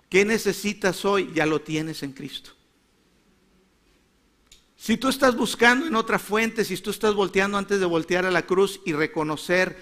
¿Qué 0.09 0.25
necesitas 0.25 1.05
hoy? 1.05 1.31
Ya 1.33 1.45
lo 1.45 1.61
tienes 1.61 2.03
en 2.03 2.11
Cristo. 2.11 2.51
Si 4.85 4.97
tú 4.97 5.09
estás 5.09 5.35
buscando 5.35 5.87
en 5.87 5.95
otra 5.95 6.19
fuente, 6.19 6.63
si 6.63 6.77
tú 6.77 6.91
estás 6.91 7.15
volteando 7.15 7.57
antes 7.57 7.79
de 7.79 7.87
voltear 7.87 8.23
a 8.23 8.29
la 8.29 8.45
cruz 8.45 8.81
y 8.85 8.93
reconocer 8.93 9.81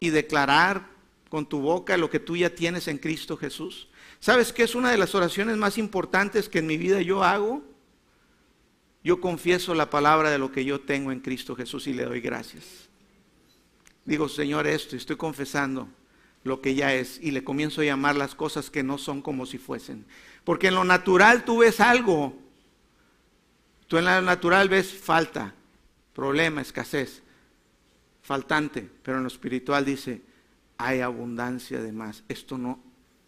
y 0.00 0.08
declarar 0.08 0.88
con 1.28 1.46
tu 1.46 1.60
boca 1.60 1.98
lo 1.98 2.08
que 2.08 2.18
tú 2.18 2.34
ya 2.34 2.54
tienes 2.54 2.88
en 2.88 2.96
Cristo 2.96 3.36
Jesús, 3.36 3.88
¿sabes 4.20 4.54
qué 4.54 4.62
es 4.62 4.74
una 4.74 4.90
de 4.90 4.96
las 4.96 5.14
oraciones 5.14 5.58
más 5.58 5.76
importantes 5.76 6.48
que 6.48 6.60
en 6.60 6.66
mi 6.66 6.78
vida 6.78 7.02
yo 7.02 7.22
hago? 7.22 7.62
Yo 9.04 9.20
confieso 9.20 9.74
la 9.74 9.90
palabra 9.90 10.30
de 10.30 10.38
lo 10.38 10.50
que 10.50 10.64
yo 10.64 10.80
tengo 10.80 11.12
en 11.12 11.20
Cristo 11.20 11.54
Jesús 11.54 11.86
y 11.86 11.92
le 11.92 12.06
doy 12.06 12.22
gracias. 12.22 12.88
Digo, 14.06 14.30
Señor, 14.30 14.66
esto, 14.66 14.96
estoy 14.96 15.16
confesando 15.16 15.88
lo 16.42 16.62
que 16.62 16.74
ya 16.74 16.94
es 16.94 17.20
y 17.22 17.32
le 17.32 17.44
comienzo 17.44 17.82
a 17.82 17.84
llamar 17.84 18.16
las 18.16 18.34
cosas 18.34 18.70
que 18.70 18.82
no 18.82 18.96
son 18.96 19.20
como 19.20 19.44
si 19.44 19.58
fuesen. 19.58 20.06
Porque 20.42 20.68
en 20.68 20.74
lo 20.76 20.84
natural 20.84 21.44
tú 21.44 21.58
ves 21.58 21.80
algo, 21.80 22.47
tú 23.88 23.98
en 23.98 24.04
lo 24.04 24.22
natural 24.22 24.68
ves 24.68 24.92
falta, 24.92 25.52
problema, 26.12 26.60
escasez, 26.60 27.22
faltante, 28.22 28.88
pero 29.02 29.16
en 29.16 29.24
lo 29.24 29.28
espiritual 29.28 29.84
dice, 29.84 30.22
hay 30.76 31.00
abundancia 31.00 31.82
de 31.82 31.90
más. 31.90 32.22
Esto 32.28 32.56
no, 32.56 32.80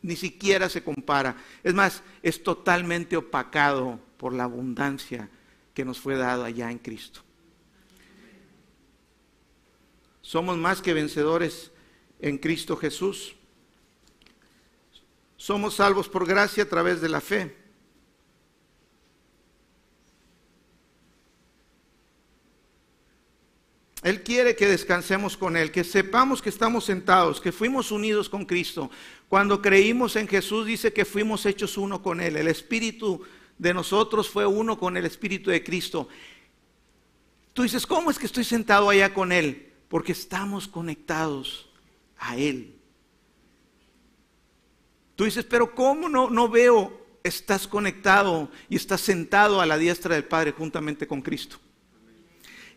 ni 0.02 0.14
siquiera 0.14 0.68
se 0.68 0.84
compara. 0.84 1.36
Es 1.64 1.74
más, 1.74 2.02
es 2.22 2.42
totalmente 2.42 3.16
opacado 3.16 3.98
por 4.16 4.32
la 4.32 4.44
abundancia 4.44 5.28
que 5.74 5.84
nos 5.84 5.98
fue 5.98 6.16
dado 6.16 6.44
allá 6.44 6.70
en 6.70 6.78
Cristo. 6.78 7.22
Somos 10.22 10.56
más 10.56 10.80
que 10.80 10.94
vencedores 10.94 11.72
en 12.20 12.38
Cristo 12.38 12.76
Jesús. 12.76 13.34
Somos 15.36 15.74
salvos 15.76 16.08
por 16.08 16.26
gracia 16.26 16.64
a 16.64 16.68
través 16.68 17.00
de 17.00 17.08
la 17.08 17.20
fe. 17.20 17.56
Él 24.02 24.22
quiere 24.22 24.56
que 24.56 24.66
descansemos 24.66 25.36
con 25.36 25.56
Él, 25.56 25.70
que 25.70 25.84
sepamos 25.84 26.40
que 26.40 26.48
estamos 26.48 26.84
sentados, 26.84 27.40
que 27.40 27.52
fuimos 27.52 27.92
unidos 27.92 28.30
con 28.30 28.46
Cristo. 28.46 28.90
Cuando 29.28 29.60
creímos 29.60 30.16
en 30.16 30.26
Jesús 30.26 30.66
dice 30.66 30.92
que 30.92 31.04
fuimos 31.04 31.44
hechos 31.44 31.76
uno 31.76 32.02
con 32.02 32.20
Él. 32.20 32.36
El 32.36 32.48
Espíritu 32.48 33.22
de 33.58 33.74
nosotros 33.74 34.30
fue 34.30 34.46
uno 34.46 34.78
con 34.78 34.96
el 34.96 35.04
Espíritu 35.04 35.50
de 35.50 35.62
Cristo. 35.62 36.08
Tú 37.52 37.62
dices, 37.62 37.86
¿cómo 37.86 38.10
es 38.10 38.18
que 38.18 38.26
estoy 38.26 38.44
sentado 38.44 38.88
allá 38.88 39.12
con 39.12 39.32
Él? 39.32 39.70
Porque 39.88 40.12
estamos 40.12 40.66
conectados 40.66 41.68
a 42.16 42.38
Él. 42.38 42.74
Tú 45.14 45.24
dices, 45.24 45.44
pero 45.44 45.74
¿cómo 45.74 46.08
no, 46.08 46.30
no 46.30 46.48
veo? 46.48 46.98
Estás 47.22 47.68
conectado 47.68 48.50
y 48.70 48.76
estás 48.76 49.02
sentado 49.02 49.60
a 49.60 49.66
la 49.66 49.76
diestra 49.76 50.14
del 50.14 50.24
Padre 50.24 50.52
juntamente 50.52 51.06
con 51.06 51.20
Cristo. 51.20 51.58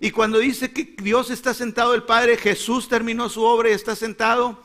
Y 0.04 0.12
cuando 0.12 0.40
dice 0.40 0.74
que 0.74 0.98
Dios 1.02 1.32
está 1.32 1.54
sentado 1.54 1.94
el 1.94 2.04
Padre, 2.04 2.36
Jesús 2.36 2.90
terminó 2.90 3.30
su 3.30 3.42
obra 3.42 3.70
y 3.70 3.72
está 3.72 3.96
sentado, 3.96 4.62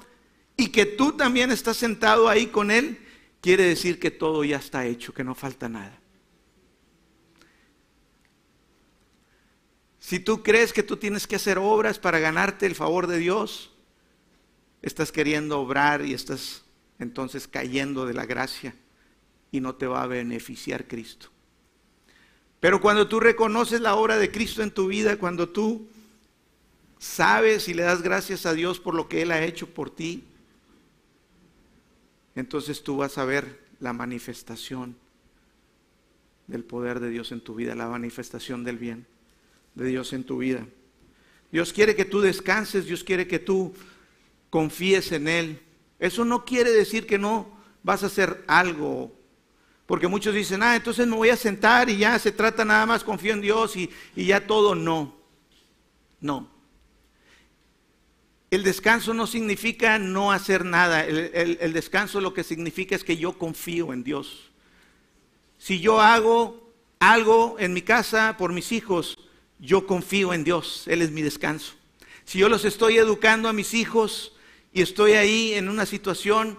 y 0.57 0.71
que 0.71 0.85
tú 0.85 1.13
también 1.13 1.53
estás 1.53 1.77
sentado 1.77 2.29
ahí 2.29 2.49
con 2.49 2.73
Él, 2.73 2.99
quiere 3.41 3.63
decir 3.63 4.01
que 4.01 4.11
todo 4.11 4.43
ya 4.43 4.57
está 4.57 4.85
hecho, 4.85 5.15
que 5.15 5.23
no 5.23 5.37
falta 5.37 5.69
nada. 5.69 5.97
Si 10.01 10.19
tú 10.19 10.43
crees 10.43 10.73
que 10.73 10.83
tú 10.83 10.97
tienes 10.97 11.29
que 11.29 11.37
hacer 11.37 11.57
obras 11.57 12.01
para 12.01 12.19
ganarte 12.19 12.67
el 12.67 12.75
favor 12.75 13.07
de 13.07 13.19
Dios, 13.19 13.71
estás 14.83 15.13
queriendo 15.13 15.61
obrar 15.61 16.05
y 16.05 16.15
estás 16.15 16.65
entonces 16.99 17.47
cayendo 17.47 18.07
de 18.07 18.15
la 18.15 18.27
gracia 18.27 18.75
y 19.53 19.61
no 19.61 19.77
te 19.77 19.87
va 19.87 20.03
a 20.03 20.09
beneficiar 20.09 20.89
Cristo. 20.89 21.31
Pero 22.61 22.81
cuando 22.81 23.09
tú 23.09 23.21
reconoces 23.21 23.81
la 23.81 23.95
obra 23.95 24.19
de 24.19 24.31
Cristo 24.31 24.63
en 24.63 24.71
tu 24.71 24.89
vida, 24.89 25.19
cuando 25.19 25.49
tú 25.49 25.87
sabes 26.99 27.69
y 27.69 27.75
le 27.75 27.85
das 27.85 28.03
gracias 28.03 28.47
a 28.47 28.55
Dios 28.55 28.81
por 28.81 28.95
lo 28.95 29.09
que 29.09 29.23
Él 29.23 29.31
ha 29.31 29.45
hecho 29.45 29.69
por 29.69 29.91
ti, 29.91 30.25
entonces 32.35 32.83
tú 32.83 32.97
vas 32.97 33.19
a 33.19 33.25
ver 33.25 33.61
la 33.81 33.93
manifestación 33.93 34.97
del 36.47 36.65
poder 36.65 36.99
de 36.99 37.11
Dios 37.11 37.31
en 37.31 37.41
tu 37.41 37.55
vida, 37.55 37.75
la 37.75 37.89
manifestación 37.89 38.65
del 38.65 38.79
bien 38.79 39.07
de 39.75 39.87
Dios 39.87 40.13
en 40.13 40.25
tu 40.25 40.39
vida. 40.39 40.67
Dios 41.53 41.73
quiere 41.73 41.95
que 41.95 42.05
tú 42.05 42.21
descanses, 42.21 42.87
Dios 42.87 43.05
quiere 43.05 43.27
que 43.29 43.39
tú 43.39 43.73
confíes 44.51 45.13
en 45.13 45.29
Él. 45.29 45.61
Eso 45.99 46.25
no 46.25 46.45
quiere 46.45 46.73
decir 46.73 47.07
que 47.07 47.19
no 47.19 47.49
vas 47.83 48.03
a 48.03 48.07
hacer 48.07 48.45
algo. 48.47 49.13
Porque 49.89 50.07
muchos 50.07 50.35
dicen, 50.35 50.63
ah, 50.63 50.77
entonces 50.77 51.07
me 51.07 51.17
voy 51.17 51.31
a 51.31 51.37
sentar 51.37 51.89
y 51.89 51.97
ya 51.97 52.19
se 52.19 52.31
trata 52.31 52.63
nada 52.63 52.85
más, 52.85 53.03
confío 53.03 53.33
en 53.33 53.41
Dios 53.41 53.75
y, 53.75 53.89
ya 54.15 54.47
todo. 54.47 54.75
No, 54.75 55.17
no. 56.21 56.47
El 58.51 58.65
descanso 58.65 59.15
no 59.15 59.27
significa 59.27 59.99
no 59.99 60.31
hacer 60.31 60.67
nada. 60.67 61.07
El, 61.07 61.57
el 61.59 61.73
descanso 61.73 62.21
lo 62.21 62.35
que 62.35 62.45
significa 62.45 62.95
es 62.95 63.03
que 63.03 63.17
yo 63.17 63.39
confío 63.39 63.95
en 63.95 64.05
Dios. 64.05 64.51
Si 65.57 65.81
yo 65.81 66.03
hago 66.03 66.71
algo 66.99 67.57
en 67.59 67.73
mi 67.73 67.81
casa 67.81 68.37
por 68.37 68.53
mis 68.53 68.73
hijos, 68.73 69.17
yo 69.59 69.87
confío 69.87 70.35
en 70.35 70.45
Dios. 70.45 70.85
Él 70.87 71.01
es 71.01 71.13
mi 71.13 71.23
descanso. 71.23 71.73
Si 72.27 72.39
yo 72.39 72.51
los 72.51 72.67
estoy 72.67 72.99
educando 72.99 73.49
a 73.49 73.55
mis 73.55 73.73
hijos, 73.73 74.35
y 74.73 74.83
estoy 74.83 75.13
ahí 75.13 75.55
en 75.55 75.69
una 75.69 75.87
situación, 75.87 76.59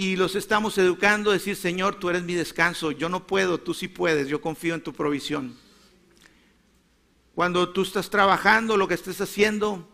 y 0.00 0.14
los 0.14 0.36
estamos 0.36 0.78
educando 0.78 1.30
a 1.30 1.34
decir, 1.34 1.56
Señor, 1.56 1.96
tú 1.96 2.08
eres 2.08 2.22
mi 2.22 2.34
descanso, 2.34 2.92
yo 2.92 3.08
no 3.08 3.26
puedo, 3.26 3.58
tú 3.58 3.74
sí 3.74 3.88
puedes, 3.88 4.28
yo 4.28 4.40
confío 4.40 4.76
en 4.76 4.80
tu 4.80 4.92
provisión. 4.92 5.58
Cuando 7.34 7.70
tú 7.70 7.82
estás 7.82 8.08
trabajando, 8.08 8.76
lo 8.76 8.86
que 8.86 8.94
estés 8.94 9.20
haciendo, 9.20 9.88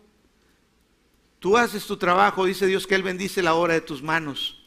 tú 1.38 1.56
haces 1.56 1.86
tu 1.86 1.96
trabajo, 1.96 2.44
dice 2.44 2.66
Dios 2.66 2.86
que 2.86 2.94
Él 2.94 3.02
bendice 3.02 3.42
la 3.42 3.54
obra 3.54 3.72
de 3.72 3.80
tus 3.80 4.02
manos. 4.02 4.62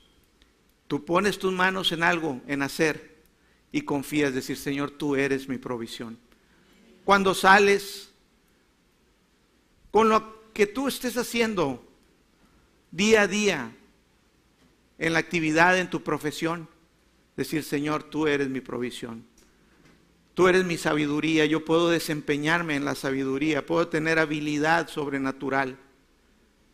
Tú 0.87 1.05
pones 1.05 1.37
tus 1.37 1.53
manos 1.53 1.91
en 1.91 2.01
algo, 2.01 2.41
en 2.47 2.63
hacer, 2.63 3.21
y 3.71 3.83
confías, 3.83 4.33
decir, 4.33 4.57
Señor, 4.57 4.89
tú 4.89 5.15
eres 5.15 5.47
mi 5.47 5.59
provisión. 5.59 6.17
Cuando 7.05 7.35
sales, 7.35 8.11
con 9.91 10.09
lo 10.09 10.51
que 10.51 10.65
tú 10.65 10.87
estés 10.87 11.15
haciendo 11.15 11.87
día 12.89 13.21
a 13.21 13.27
día, 13.27 13.76
en 14.99 15.13
la 15.13 15.19
actividad, 15.19 15.77
en 15.77 15.89
tu 15.89 16.03
profesión, 16.03 16.67
decir, 17.35 17.63
Señor, 17.63 18.03
tú 18.03 18.27
eres 18.27 18.49
mi 18.49 18.61
provisión. 18.61 19.25
Tú 20.33 20.47
eres 20.47 20.65
mi 20.65 20.77
sabiduría, 20.77 21.45
yo 21.45 21.65
puedo 21.65 21.89
desempeñarme 21.89 22.75
en 22.75 22.85
la 22.85 22.93
sabiduría, 22.93 23.65
puedo 23.65 23.87
tener 23.87 24.19
habilidad 24.19 24.87
sobrenatural. 24.87 25.77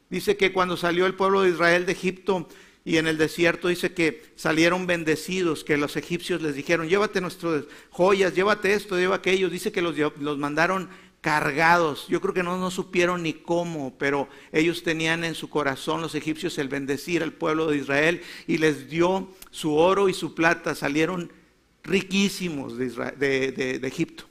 Dice 0.10 0.36
que 0.36 0.52
cuando 0.52 0.76
salió 0.76 1.06
el 1.06 1.16
pueblo 1.16 1.42
de 1.42 1.52
Israel 1.52 1.86
de 1.86 1.94
Egipto 1.94 2.48
y 2.86 2.98
en 2.98 3.08
el 3.08 3.18
desierto 3.18 3.70
dice 3.70 3.94
que 3.94 4.22
salieron 4.36 4.86
bendecidos, 4.86 5.64
que 5.64 5.78
los 5.78 5.96
egipcios 5.96 6.42
les 6.42 6.56
dijeron, 6.56 6.90
llévate 6.90 7.22
nuestras 7.22 7.64
joyas, 7.90 8.36
llévate 8.36 8.74
esto, 8.74 8.98
lleva 8.98 9.16
aquello. 9.16 9.50
Dice 9.50 9.72
que 9.72 9.82
los, 9.82 9.96
los 10.20 10.38
mandaron 10.38 10.90
cargados. 11.24 12.06
Yo 12.10 12.20
creo 12.20 12.34
que 12.34 12.44
no, 12.44 12.58
no 12.58 12.70
supieron 12.70 13.24
ni 13.24 13.32
cómo, 13.32 13.98
pero 13.98 14.28
ellos 14.52 14.84
tenían 14.84 15.24
en 15.24 15.36
su 15.36 15.50
corazón 15.50 16.02
los 16.02 16.16
egipcios 16.16 16.58
el 16.58 16.68
bendecir 16.68 17.24
al 17.24 17.32
pueblo 17.32 17.68
de 17.68 17.78
Israel 17.78 18.22
y 18.46 18.58
les 18.58 18.90
dio 18.90 19.30
su 19.50 19.74
oro 19.74 20.10
y 20.10 20.14
su 20.14 20.36
plata. 20.36 20.76
Salieron 20.76 21.32
riquísimos 21.82 22.78
de, 22.78 23.80
Egipto. 23.84 24.26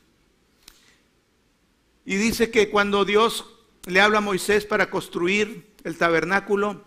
Y 2.04 2.16
dice 2.16 2.50
que 2.50 2.68
cuando 2.68 3.06
Dios 3.06 3.46
le 3.86 4.02
habla 4.02 4.18
a 4.18 4.20
Moisés 4.20 4.66
para 4.66 4.90
construir 4.90 5.72
el 5.84 5.96
tabernáculo, 5.96 6.84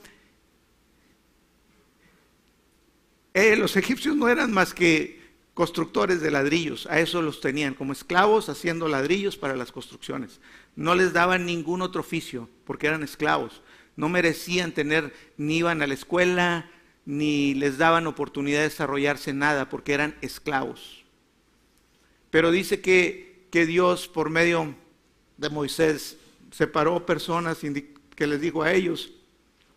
eh, 3.34 3.56
los 3.56 3.76
egipcios 3.76 4.16
no 4.16 4.30
eran 4.30 4.52
más 4.52 4.72
que 4.72 5.25
constructores 5.56 6.20
de 6.20 6.32
ladrillos, 6.32 6.86
a 6.88 7.00
eso 7.00 7.22
los 7.22 7.40
tenían 7.40 7.74
como 7.74 7.94
esclavos 7.94 8.50
haciendo 8.50 8.90
ladrillos 8.90 9.38
para 9.38 9.56
las 9.56 9.72
construcciones. 9.72 10.42
No 10.76 10.96
les 10.96 11.14
daban 11.14 11.46
ningún 11.46 11.82
otro 11.82 12.02
oficio 12.02 12.50
porque 12.66 12.88
eran 12.88 13.04
esclavos. 13.04 13.62
No 13.96 14.10
merecían 14.10 14.74
tener, 14.74 15.14
ni 15.38 15.58
iban 15.58 15.82
a 15.82 15.88
la 15.88 15.94
escuela, 15.94 16.70
ni 17.06 17.54
les 17.54 17.78
daban 17.78 18.06
oportunidad 18.06 18.60
de 18.60 18.66
desarrollarse 18.66 19.32
nada 19.32 19.70
porque 19.70 19.94
eran 19.94 20.18
esclavos. 20.22 21.06
Pero 22.32 22.52
dice 22.52 22.82
que, 22.82 23.48
que 23.50 23.66
Dios 23.66 24.10
por 24.10 24.30
medio 24.30 24.76
de 25.38 25.50
Moisés 25.50 26.18
separó 26.52 27.06
personas 27.06 27.60
que 28.16 28.28
les 28.28 28.42
dijo 28.42 28.62
a 28.62 28.74
ellos, 28.74 29.14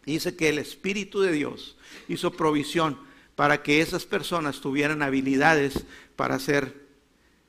dice 0.04 0.34
que 0.34 0.48
el 0.48 0.58
Espíritu 0.58 1.20
de 1.20 1.30
Dios 1.30 1.76
hizo 2.08 2.32
provisión 2.32 2.98
para 3.38 3.62
que 3.62 3.80
esas 3.80 4.04
personas 4.04 4.60
tuvieran 4.60 5.00
habilidades 5.00 5.84
para 6.16 6.34
hacer 6.34 6.74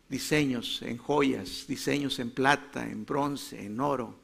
diseños 0.08 0.84
en 0.84 1.00
joyas, 1.00 1.66
diseños 1.68 2.20
en 2.20 2.30
plata, 2.30 2.88
en 2.88 3.08
bronce, 3.08 3.66
en 3.66 3.80
oro. 3.80 4.16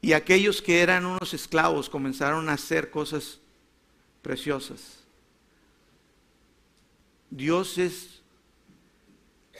Y 0.00 0.12
aquellos 0.12 0.62
que 0.62 0.78
eran 0.78 1.06
unos 1.06 1.34
esclavos 1.34 1.90
comenzaron 1.90 2.48
a 2.48 2.52
hacer 2.52 2.88
cosas 2.88 3.40
preciosas. 4.22 5.02
Dios 7.28 7.78
es 7.78 8.22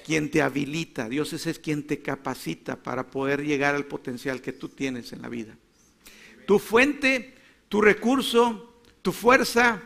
quien 0.06 0.30
te 0.30 0.42
habilita, 0.42 1.08
Dios 1.08 1.32
es, 1.32 1.58
quien 1.58 1.88
te 1.88 2.02
capacita 2.02 2.80
para 2.80 3.10
poder 3.10 3.42
llegar 3.42 3.74
al 3.74 3.86
potencial 3.86 4.42
que 4.42 4.52
tú 4.52 4.68
tienes 4.68 5.12
en 5.12 5.22
la 5.22 5.28
vida. 5.28 5.56
Tu 6.46 6.60
fuente, 6.60 7.34
tu 7.68 7.80
recurso, 7.80 8.71
tu 9.02 9.12
fuerza 9.12 9.82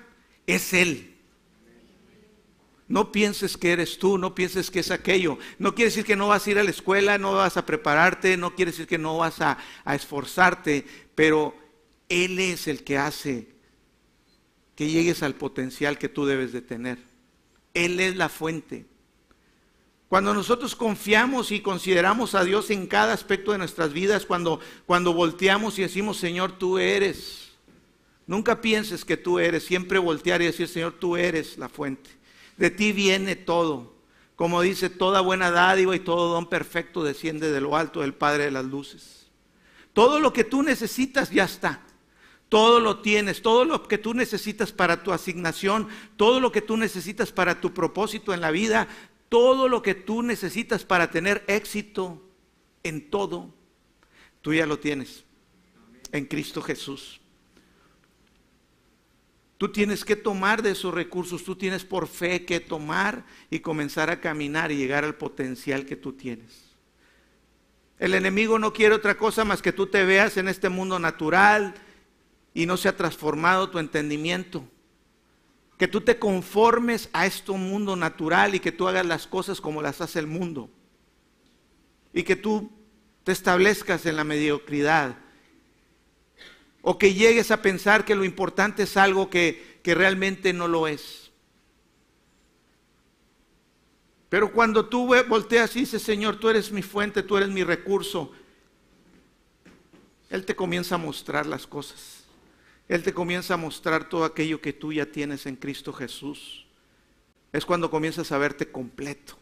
es 0.47 0.73
Él. 0.73 1.15
No 2.89 3.11
pienses 3.11 3.57
que 3.57 3.73
eres 3.73 3.99
tú, 3.99 4.17
no 4.17 4.35
pienses 4.35 4.71
que 4.71 4.79
es 4.79 4.93
aquello. 4.93 5.39
No 5.59 5.75
quiere 5.75 5.91
decir 5.91 6.05
que 6.05 6.15
no 6.15 6.29
vas 6.29 6.47
a 6.47 6.51
ir 6.51 6.59
a 6.59 6.63
la 6.63 6.71
escuela, 6.71 7.19
no 7.19 7.33
vas 7.33 7.57
a 7.57 7.67
prepararte, 7.67 8.37
no 8.37 8.55
quiere 8.55 8.71
decir 8.71 8.87
que 8.87 8.99
no 8.99 9.19
vas 9.19 9.41
a, 9.41 9.59
a 9.85 9.95
esforzarte, 9.97 10.87
pero 11.15 11.57
Él 12.09 12.39
es 12.39 12.69
el 12.69 12.85
que 12.85 12.99
hace 12.99 13.49
que 14.77 14.91
llegues 14.91 15.23
al 15.23 15.35
potencial 15.35 15.99
que 15.99 16.09
tú 16.09 16.27
debes 16.27 16.53
de 16.53 16.61
tener. 16.61 16.99
Él 17.75 17.99
es 17.99 18.15
la 18.15 18.29
fuente. 18.29 18.87
Cuando 20.09 20.33
nosotros 20.33 20.77
confiamos 20.77 21.51
y 21.51 21.61
consideramos 21.61 22.35
a 22.35 22.45
Dios 22.45 22.71
en 22.71 22.87
cada 22.87 23.13
aspecto 23.13 23.53
de 23.53 23.59
nuestras 23.59 23.93
vidas, 23.93 24.27
cuando, 24.27 24.61
cuando 24.85 25.13
volteamos 25.13 25.79
y 25.79 25.83
decimos, 25.83 26.19
Señor, 26.19 26.53
tú 26.53 26.79
eres 26.79 27.46
Nunca 28.27 28.61
pienses 28.61 29.05
que 29.05 29.17
tú 29.17 29.39
eres, 29.39 29.65
siempre 29.65 29.99
voltear 29.99 30.43
y 30.43 30.47
decir, 30.47 30.69
Señor, 30.69 30.95
tú 30.95 31.17
eres 31.17 31.59
la 31.59 31.69
fuente. 31.69 32.11
De 32.57 32.71
ti 32.71 32.93
viene 32.93 33.37
todo. 33.37 33.95
Como 34.35 34.61
dice, 34.61 34.91
toda 34.91 35.21
buena 35.21 35.51
dádiva 35.51 35.95
y 35.95 36.01
todo 36.01 36.33
don 36.33 36.49
perfecto 36.49 37.05
desciende 37.05 37.51
de 37.51 37.61
lo 37.61 37.77
alto 37.77 38.01
del 38.01 38.15
Padre 38.15 38.45
de 38.45 38.51
las 38.51 38.65
Luces. 38.65 39.29
Todo 39.93 40.21
lo 40.21 40.33
que 40.33 40.45
tú 40.45 40.63
necesitas 40.63 41.31
ya 41.31 41.45
está. 41.45 41.83
Todo 42.49 42.81
lo 42.81 43.01
tienes, 43.01 43.43
todo 43.43 43.65
lo 43.65 43.89
que 43.89 43.99
tú 43.99 44.15
necesitas 44.15 44.73
para 44.73 45.03
tu 45.03 45.13
asignación, 45.13 45.89
todo 46.17 46.39
lo 46.39 46.53
que 46.53 46.63
tú 46.63 46.77
necesitas 46.77 47.33
para 47.33 47.61
tu 47.61 47.73
propósito 47.75 48.35
en 48.35 48.41
la 48.41 48.51
vida, 48.51 48.89
todo 49.29 49.69
lo 49.69 49.83
que 49.83 49.95
tú 49.95 50.23
necesitas 50.23 50.85
para 50.85 51.11
tener 51.11 51.45
éxito 51.49 52.23
en 52.83 53.11
todo, 53.11 53.53
tú 54.43 54.55
ya 54.55 54.67
lo 54.67 54.79
tienes 54.79 55.25
en 56.13 56.27
Cristo 56.27 56.63
Jesús. 56.63 57.21
Tú 59.59 59.73
tienes 59.73 60.05
que 60.05 60.17
tomar 60.17 60.63
de 60.63 60.73
esos 60.73 60.93
recursos, 60.93 61.43
tú 61.43 61.57
tienes 61.57 61.85
por 61.85 62.09
fe 62.09 62.45
que 62.45 62.61
tomar 62.61 63.25
y 63.51 63.61
comenzar 63.61 64.11
a 64.11 64.21
caminar 64.21 64.71
y 64.71 64.77
llegar 64.77 65.05
al 65.05 65.15
potencial 65.15 65.87
que 65.87 65.97
tú 65.97 66.13
tienes. 66.13 66.67
El 67.99 68.13
enemigo 68.13 68.59
no 68.59 68.75
quiere 68.75 68.95
otra 68.95 69.17
cosa 69.17 69.45
más 69.45 69.63
que 69.63 69.73
tú 69.73 69.87
te 69.87 70.05
veas 70.05 70.37
en 70.37 70.49
este 70.49 70.69
mundo 70.69 70.99
natural 70.99 71.75
y 72.53 72.67
no 72.67 72.77
se 72.77 72.89
ha 72.89 72.97
transformado 72.97 73.71
tu 73.71 73.79
entendimiento. 73.79 74.65
Que 75.79 75.89
tú 75.89 76.03
te 76.03 76.19
conformes 76.19 77.09
a 77.15 77.25
este 77.25 77.53
mundo 77.53 77.97
natural 77.97 78.55
y 78.55 78.61
que 78.61 78.73
tú 78.73 78.89
hagas 78.89 79.07
las 79.07 79.27
cosas 79.27 79.63
como 79.63 79.81
las 79.81 80.03
hace 80.03 80.19
el 80.19 80.27
mundo. 80.27 80.69
Y 82.13 82.25
que 82.25 82.37
tú 82.37 82.71
te 83.25 83.33
establezcas 83.33 84.05
en 84.05 84.17
la 84.17 84.25
mediocridad 84.25 85.17
o 86.89 86.99
que 86.99 87.15
llegues 87.15 87.51
a 87.51 87.63
pensar 87.63 88.05
que 88.05 88.15
lo 88.15 88.25
importante 88.25 88.85
es 88.85 88.97
algo 88.97 89.29
que, 89.29 89.81
que 89.83 89.93
realmente 89.93 90.53
no 90.53 90.69
lo 90.69 90.87
es. 90.87 91.33
Pero 94.29 94.53
cuando 94.53 94.87
tú 94.87 95.13
volteas 95.29 95.75
y 95.75 95.81
dices, 95.81 96.01
Señor, 96.01 96.39
tú 96.39 96.49
eres 96.49 96.71
mi 96.71 96.83
fuente, 96.83 97.25
tú 97.25 97.37
eres 97.37 97.49
mi 97.49 97.65
recurso, 97.65 98.31
Él 100.31 100.45
te 100.45 100.55
comienza 100.55 100.95
a 100.95 100.99
mostrar 100.99 101.45
las 101.45 101.67
cosas. 101.67 102.23
Él 102.87 103.03
te 103.03 103.13
comienza 103.13 103.55
a 103.55 103.57
mostrar 103.57 104.09
todo 104.09 104.25
aquello 104.25 104.61
que 104.61 104.73
tú 104.73 104.93
ya 104.93 105.07
tienes 105.07 105.47
en 105.47 105.57
Cristo 105.57 105.93
Jesús. 105.93 106.67
Es 107.53 107.67
cuando 107.67 107.91
comienzas 107.91 108.31
a 108.31 108.39
verte 108.39 108.71
completo. 108.71 109.37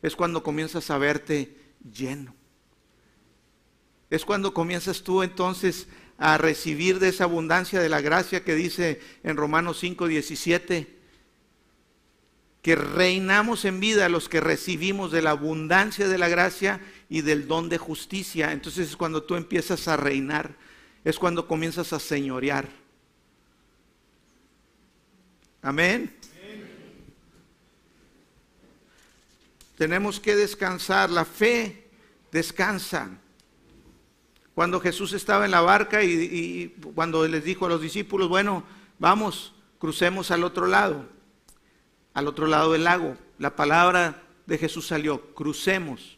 Es 0.00 0.16
cuando 0.16 0.42
comienzas 0.42 0.88
a 0.90 0.96
verte 0.96 1.54
lleno. 1.92 2.34
Es 4.08 4.24
cuando 4.24 4.54
comienzas 4.54 5.02
tú 5.02 5.22
entonces 5.22 5.86
a 6.22 6.38
recibir 6.38 7.00
de 7.00 7.08
esa 7.08 7.24
abundancia 7.24 7.80
de 7.80 7.88
la 7.88 8.00
gracia 8.00 8.44
que 8.44 8.54
dice 8.54 9.00
en 9.24 9.36
Romanos 9.36 9.80
5, 9.80 10.06
17, 10.06 10.98
que 12.62 12.76
reinamos 12.76 13.64
en 13.64 13.80
vida 13.80 14.08
los 14.08 14.28
que 14.28 14.40
recibimos 14.40 15.10
de 15.10 15.20
la 15.20 15.30
abundancia 15.30 16.06
de 16.06 16.18
la 16.18 16.28
gracia 16.28 16.80
y 17.08 17.22
del 17.22 17.48
don 17.48 17.68
de 17.68 17.76
justicia. 17.76 18.52
Entonces 18.52 18.90
es 18.90 18.96
cuando 18.96 19.24
tú 19.24 19.34
empiezas 19.34 19.88
a 19.88 19.96
reinar, 19.96 20.54
es 21.04 21.18
cuando 21.18 21.48
comienzas 21.48 21.92
a 21.92 21.98
señorear. 21.98 22.68
Amén. 25.60 26.14
Tenemos 29.76 30.20
que 30.20 30.36
descansar, 30.36 31.10
la 31.10 31.24
fe 31.24 31.88
descansa. 32.30 33.18
Cuando 34.62 34.78
Jesús 34.78 35.12
estaba 35.12 35.44
en 35.44 35.50
la 35.50 35.60
barca 35.60 36.04
y, 36.04 36.68
cuando 36.94 37.26
les 37.26 37.42
dijo 37.42 37.66
a 37.66 37.68
los 37.68 37.80
discípulos, 37.80 38.28
bueno, 38.28 38.62
vamos, 39.00 39.52
crucemos 39.80 40.30
al 40.30 40.44
otro 40.44 40.68
lado, 40.68 41.04
al 42.14 42.28
otro 42.28 42.46
lado 42.46 42.70
del 42.70 42.84
lago. 42.84 43.16
La 43.38 43.56
palabra 43.56 44.22
de 44.46 44.58
Jesús 44.58 44.86
salió, 44.86 45.34
crucemos. 45.34 46.16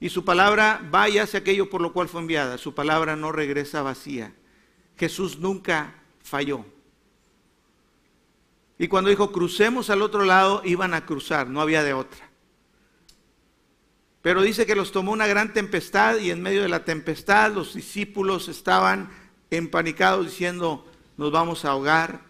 Y 0.00 0.08
su 0.08 0.24
palabra 0.24 0.84
vaya 0.90 1.22
hacia 1.22 1.38
aquello 1.38 1.70
por 1.70 1.80
lo 1.80 1.92
cual 1.92 2.08
fue 2.08 2.20
enviada. 2.20 2.58
Su 2.58 2.74
palabra 2.74 3.14
no 3.14 3.30
regresa 3.30 3.80
vacía. 3.82 4.34
Jesús 4.96 5.38
nunca 5.38 5.94
falló. 6.20 6.64
Y 8.76 8.88
cuando 8.88 9.08
dijo, 9.08 9.30
crucemos 9.30 9.88
al 9.88 10.02
otro 10.02 10.24
lado, 10.24 10.62
iban 10.64 10.94
a 10.94 11.06
cruzar, 11.06 11.46
no 11.46 11.60
había 11.60 11.84
de 11.84 11.94
otra. 11.94 12.27
Pero 14.22 14.42
dice 14.42 14.66
que 14.66 14.74
los 14.74 14.92
tomó 14.92 15.12
una 15.12 15.26
gran 15.26 15.52
tempestad 15.52 16.18
y 16.18 16.30
en 16.30 16.42
medio 16.42 16.62
de 16.62 16.68
la 16.68 16.84
tempestad 16.84 17.52
los 17.52 17.74
discípulos 17.74 18.48
estaban 18.48 19.10
empanicados 19.50 20.26
diciendo, 20.26 20.86
nos 21.16 21.30
vamos 21.30 21.64
a 21.64 21.70
ahogar. 21.70 22.22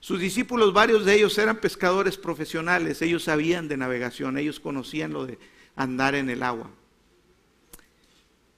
Sus 0.00 0.20
discípulos, 0.20 0.72
varios 0.72 1.04
de 1.04 1.14
ellos 1.14 1.36
eran 1.38 1.56
pescadores 1.56 2.18
profesionales, 2.18 3.00
ellos 3.02 3.24
sabían 3.24 3.68
de 3.68 3.76
navegación, 3.76 4.38
ellos 4.38 4.60
conocían 4.60 5.12
lo 5.12 5.26
de 5.26 5.38
andar 5.76 6.14
en 6.14 6.30
el 6.30 6.42
agua. 6.42 6.70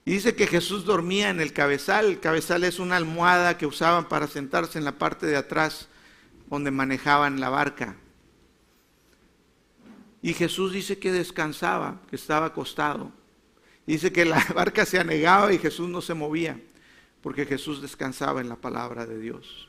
Y 0.07 0.11
dice 0.11 0.35
que 0.35 0.47
Jesús 0.47 0.85
dormía 0.85 1.29
en 1.29 1.41
el 1.41 1.51
cabezal. 1.51 2.05
El 2.05 2.19
cabezal 2.21 2.63
es 2.63 2.79
una 2.79 2.95
almohada 2.95 3.57
que 3.57 3.65
usaban 3.65 4.07
para 4.07 4.27
sentarse 4.27 4.77
en 4.77 4.85
la 4.85 4.97
parte 4.97 5.25
de 5.25 5.35
atrás 5.35 5.89
donde 6.49 6.71
manejaban 6.71 7.41
la 7.41 7.49
barca. 7.49 7.97
Y 10.21 10.33
Jesús 10.33 10.73
dice 10.73 10.97
que 10.97 11.11
descansaba, 11.11 12.01
que 12.09 12.15
estaba 12.15 12.47
acostado. 12.47 13.11
Dice 13.85 14.11
que 14.11 14.25
la 14.25 14.43
barca 14.55 14.85
se 14.85 14.99
anegaba 14.99 15.53
y 15.53 15.59
Jesús 15.59 15.89
no 15.89 16.01
se 16.01 16.13
movía, 16.13 16.59
porque 17.21 17.45
Jesús 17.45 17.81
descansaba 17.81 18.41
en 18.41 18.49
la 18.49 18.55
palabra 18.55 19.05
de 19.05 19.19
Dios. 19.19 19.67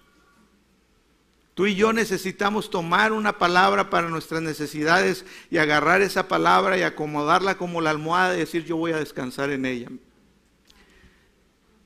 Tú 1.55 1.67
y 1.67 1.75
yo 1.75 1.93
necesitamos 1.93 2.71
tomar 2.71 3.13
una 3.13 3.37
palabra 3.37 3.91
para 3.91 4.09
nuestras 4.09 4.43
necesidades 4.43 5.25
y 5.51 5.59
agarrar 5.59 6.03
esa 6.03 6.29
palabra 6.29 6.79
y 6.79 6.83
acomodarla 6.83 7.59
como 7.59 7.81
la 7.81 7.91
almohada 7.91 8.37
y 8.37 8.41
decir 8.41 8.65
yo 8.65 8.77
voy 8.77 8.93
a 8.93 8.99
descansar 8.99 9.51
en 9.51 9.67
ella. 9.67 9.89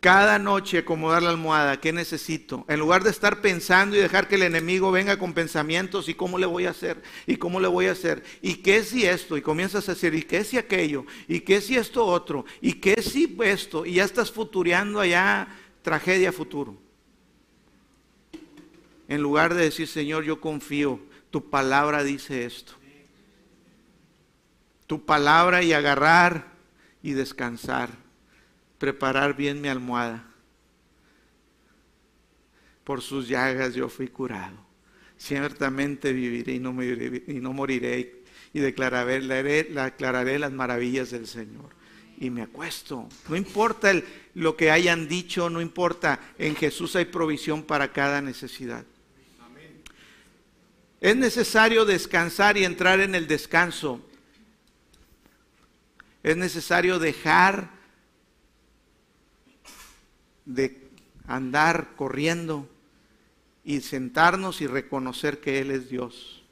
Cada 0.03 0.37
noche 0.41 0.79
acomodar 0.79 1.23
la 1.23 1.31
almohada, 1.31 1.81
¿qué 1.81 1.93
necesito? 1.93 2.65
En 2.67 2.81
lugar 2.81 3.05
de 3.05 3.11
estar 3.11 3.41
pensando 3.41 3.95
y 3.95 4.01
dejar 4.01 4.27
que 4.27 4.35
el 4.35 4.43
enemigo 4.43 4.91
venga 4.91 5.17
con 5.17 5.33
pensamientos 5.33 6.09
y 6.09 6.15
cómo 6.15 6.39
le 6.39 6.47
voy 6.47 6.67
a 6.67 6.71
hacer, 6.71 7.01
y 7.25 7.37
cómo 7.37 7.61
le 7.61 7.69
voy 7.69 7.87
a 7.87 7.93
hacer, 7.93 8.25
y 8.41 8.57
qué 8.57 8.83
si 8.83 9.07
esto, 9.07 9.37
y 9.37 9.43
comienzas 9.43 9.89
a 9.89 9.93
decir, 9.93 10.13
y 10.13 10.25
qué 10.25 10.43
si 10.43 10.59
aquello, 10.59 11.07
y 11.29 11.39
qué 11.39 11.61
si 11.61 11.77
esto 11.77 12.05
otro, 12.05 12.45
y 12.61 12.73
qué 12.73 13.01
si 13.01 13.37
esto, 13.45 13.87
y 13.87 13.95
ya 13.95 14.05
estás 14.05 14.33
futureando 14.33 14.99
allá 14.99 15.47
tragedia 15.83 16.33
futuro. 16.33 16.77
En 19.07 19.23
lugar 19.23 19.55
de 19.55 19.63
decir, 19.63 19.87
Señor, 19.87 20.25
yo 20.25 20.41
confío, 20.41 20.99
tu 21.31 21.49
palabra 21.49 22.03
dice 22.03 22.45
esto. 22.45 22.73
Tu 24.89 25.07
palabra 25.07 25.63
y 25.63 25.73
agarrar 25.73 26.49
y 27.05 27.13
descansar 27.13 28.02
preparar 28.83 29.37
bien 29.37 29.61
mi 29.61 29.68
almohada. 29.68 30.24
Por 32.83 33.01
sus 33.01 33.28
llagas 33.28 33.74
yo 33.74 33.89
fui 33.89 34.09
curado. 34.09 34.57
Ciertamente 35.16 36.12
viviré 36.12 36.55
y 36.55 36.59
no, 36.59 36.72
moriré, 36.72 37.22
y 37.28 37.35
no 37.35 37.53
moriré 37.53 38.24
y 38.53 38.59
declararé, 38.59 39.20
declararé 39.20 40.37
las 40.41 40.51
maravillas 40.51 41.12
del 41.12 41.28
Señor. 41.28 41.70
Y 42.18 42.30
me 42.30 42.43
acuesto. 42.43 43.09
No 43.28 43.37
importa 43.37 43.93
lo 44.35 44.57
que 44.57 44.72
hayan 44.72 45.07
dicho, 45.07 45.49
no 45.49 45.61
importa. 45.61 46.18
En 46.37 46.57
Jesús 46.57 46.97
hay 46.97 47.05
provisión 47.05 47.62
para 47.62 47.93
cada 47.93 48.20
necesidad. 48.20 48.85
Es 51.01 51.14
necesario 51.14 51.85
descansar 51.85 52.57
y 52.57 52.64
entrar 52.64 52.99
en 52.99 53.14
el 53.14 53.28
descanso. 53.28 54.05
Es 56.24 56.37
necesario 56.37 56.99
dejar 56.99 57.82
de 60.45 60.90
andar 61.26 61.95
corriendo 61.97 62.68
y 63.64 63.80
sentarnos 63.80 64.61
y 64.61 64.66
reconocer 64.66 65.40
que 65.40 65.61
Él 65.61 65.70
es 65.70 65.88
Dios. 65.88 66.43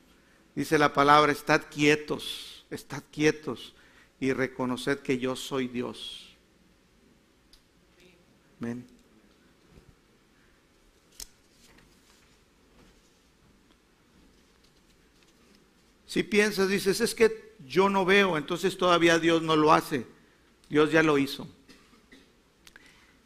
Dice 0.54 0.78
la 0.78 0.92
palabra, 0.92 1.32
estad 1.32 1.62
quietos, 1.70 2.66
estad 2.70 3.02
quietos 3.10 3.74
y 4.20 4.32
reconoced 4.32 4.98
que 4.98 5.18
yo 5.18 5.36
soy 5.36 5.68
Dios. 5.68 6.36
Amén. 8.60 8.86
Si 16.06 16.24
piensas, 16.24 16.68
dices, 16.68 17.00
es 17.00 17.14
que 17.14 17.54
yo 17.64 17.88
no 17.88 18.04
veo, 18.04 18.36
entonces 18.36 18.76
todavía 18.76 19.18
Dios 19.18 19.42
no 19.42 19.54
lo 19.54 19.72
hace. 19.72 20.06
Dios 20.68 20.90
ya 20.90 21.02
lo 21.02 21.18
hizo 21.18 21.48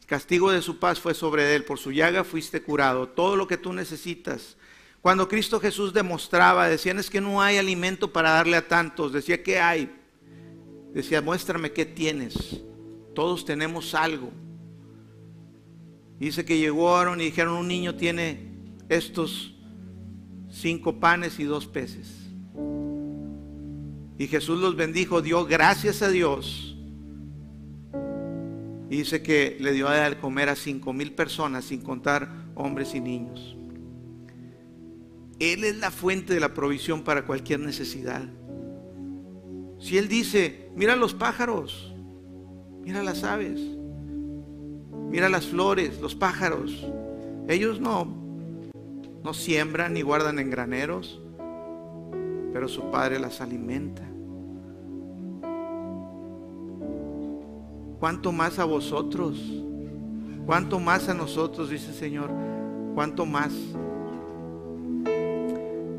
castigo 0.05 0.51
de 0.51 0.61
su 0.61 0.77
paz 0.77 0.99
fue 0.99 1.13
sobre 1.13 1.55
él, 1.55 1.63
por 1.63 1.79
su 1.79 1.91
llaga 1.91 2.23
fuiste 2.23 2.61
curado. 2.61 3.09
Todo 3.09 3.35
lo 3.35 3.47
que 3.47 3.57
tú 3.57 3.73
necesitas. 3.73 4.57
Cuando 5.01 5.27
Cristo 5.27 5.59
Jesús 5.59 5.93
demostraba, 5.93 6.67
decían 6.67 6.99
es 6.99 7.09
que 7.09 7.21
no 7.21 7.41
hay 7.41 7.57
alimento 7.57 8.11
para 8.11 8.31
darle 8.31 8.57
a 8.57 8.67
tantos. 8.67 9.13
Decía, 9.13 9.43
¿qué 9.43 9.59
hay? 9.59 9.95
Decía, 10.93 11.21
muéstrame 11.21 11.71
qué 11.71 11.85
tienes. 11.85 12.61
Todos 13.13 13.45
tenemos 13.45 13.93
algo. 13.93 14.31
Dice 16.19 16.45
que 16.45 16.57
llegó 16.57 16.95
Aaron 16.95 17.21
y 17.21 17.25
dijeron, 17.25 17.55
un 17.55 17.67
niño 17.67 17.95
tiene 17.95 18.51
estos 18.89 19.53
cinco 20.51 20.99
panes 20.99 21.39
y 21.39 21.43
dos 21.43 21.67
peces. 21.67 22.07
Y 24.17 24.27
Jesús 24.27 24.59
los 24.59 24.75
bendijo, 24.75 25.21
dio 25.21 25.45
gracias 25.45 26.01
a 26.01 26.09
Dios 26.09 26.74
dice 28.89 29.21
que 29.21 29.57
le 29.59 29.73
dio 29.73 29.87
a 29.87 30.09
comer 30.19 30.49
a 30.49 30.55
cinco 30.55 30.93
mil 30.93 31.13
personas, 31.13 31.65
sin 31.65 31.81
contar 31.81 32.29
hombres 32.55 32.95
y 32.95 32.99
niños. 32.99 33.57
Él 35.39 35.63
es 35.63 35.77
la 35.77 35.91
fuente 35.91 36.33
de 36.33 36.39
la 36.39 36.53
provisión 36.53 37.03
para 37.03 37.25
cualquier 37.25 37.59
necesidad. 37.59 38.23
Si 39.79 39.97
Él 39.97 40.07
dice, 40.07 40.69
mira 40.75 40.95
los 40.95 41.13
pájaros, 41.13 41.93
mira 42.81 43.03
las 43.03 43.23
aves, 43.23 43.59
mira 45.09 45.27
las 45.29 45.47
flores, 45.47 45.99
los 45.99 46.15
pájaros, 46.15 46.87
ellos 47.47 47.79
no, 47.81 48.05
no 49.23 49.33
siembran 49.33 49.93
ni 49.93 50.01
guardan 50.01 50.39
en 50.39 50.49
graneros, 50.49 51.21
pero 52.53 52.67
su 52.67 52.89
Padre 52.89 53.19
las 53.19 53.41
alimenta. 53.41 54.14
¿Cuánto 58.05 58.31
más 58.31 58.59
a 58.59 58.65
vosotros? 58.65 59.35
¿Cuánto 60.45 60.79
más 60.79 61.09
a 61.09 61.15
nosotros? 61.15 61.71
Dice 61.71 61.87
el 61.87 61.95
Señor. 61.95 62.29
¿Cuánto 62.93 63.25
más? 63.25 63.51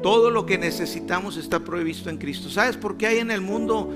Todo 0.04 0.30
lo 0.30 0.46
que 0.46 0.57
necesitamos 0.57 1.36
está 1.36 1.64
provisto 1.64 2.09
en 2.09 2.18
Cristo. 2.18 2.48
¿Sabes 2.48 2.76
por 2.76 2.96
qué 2.96 3.09
hay 3.09 3.18
en 3.18 3.32
el 3.32 3.40
mundo 3.40 3.90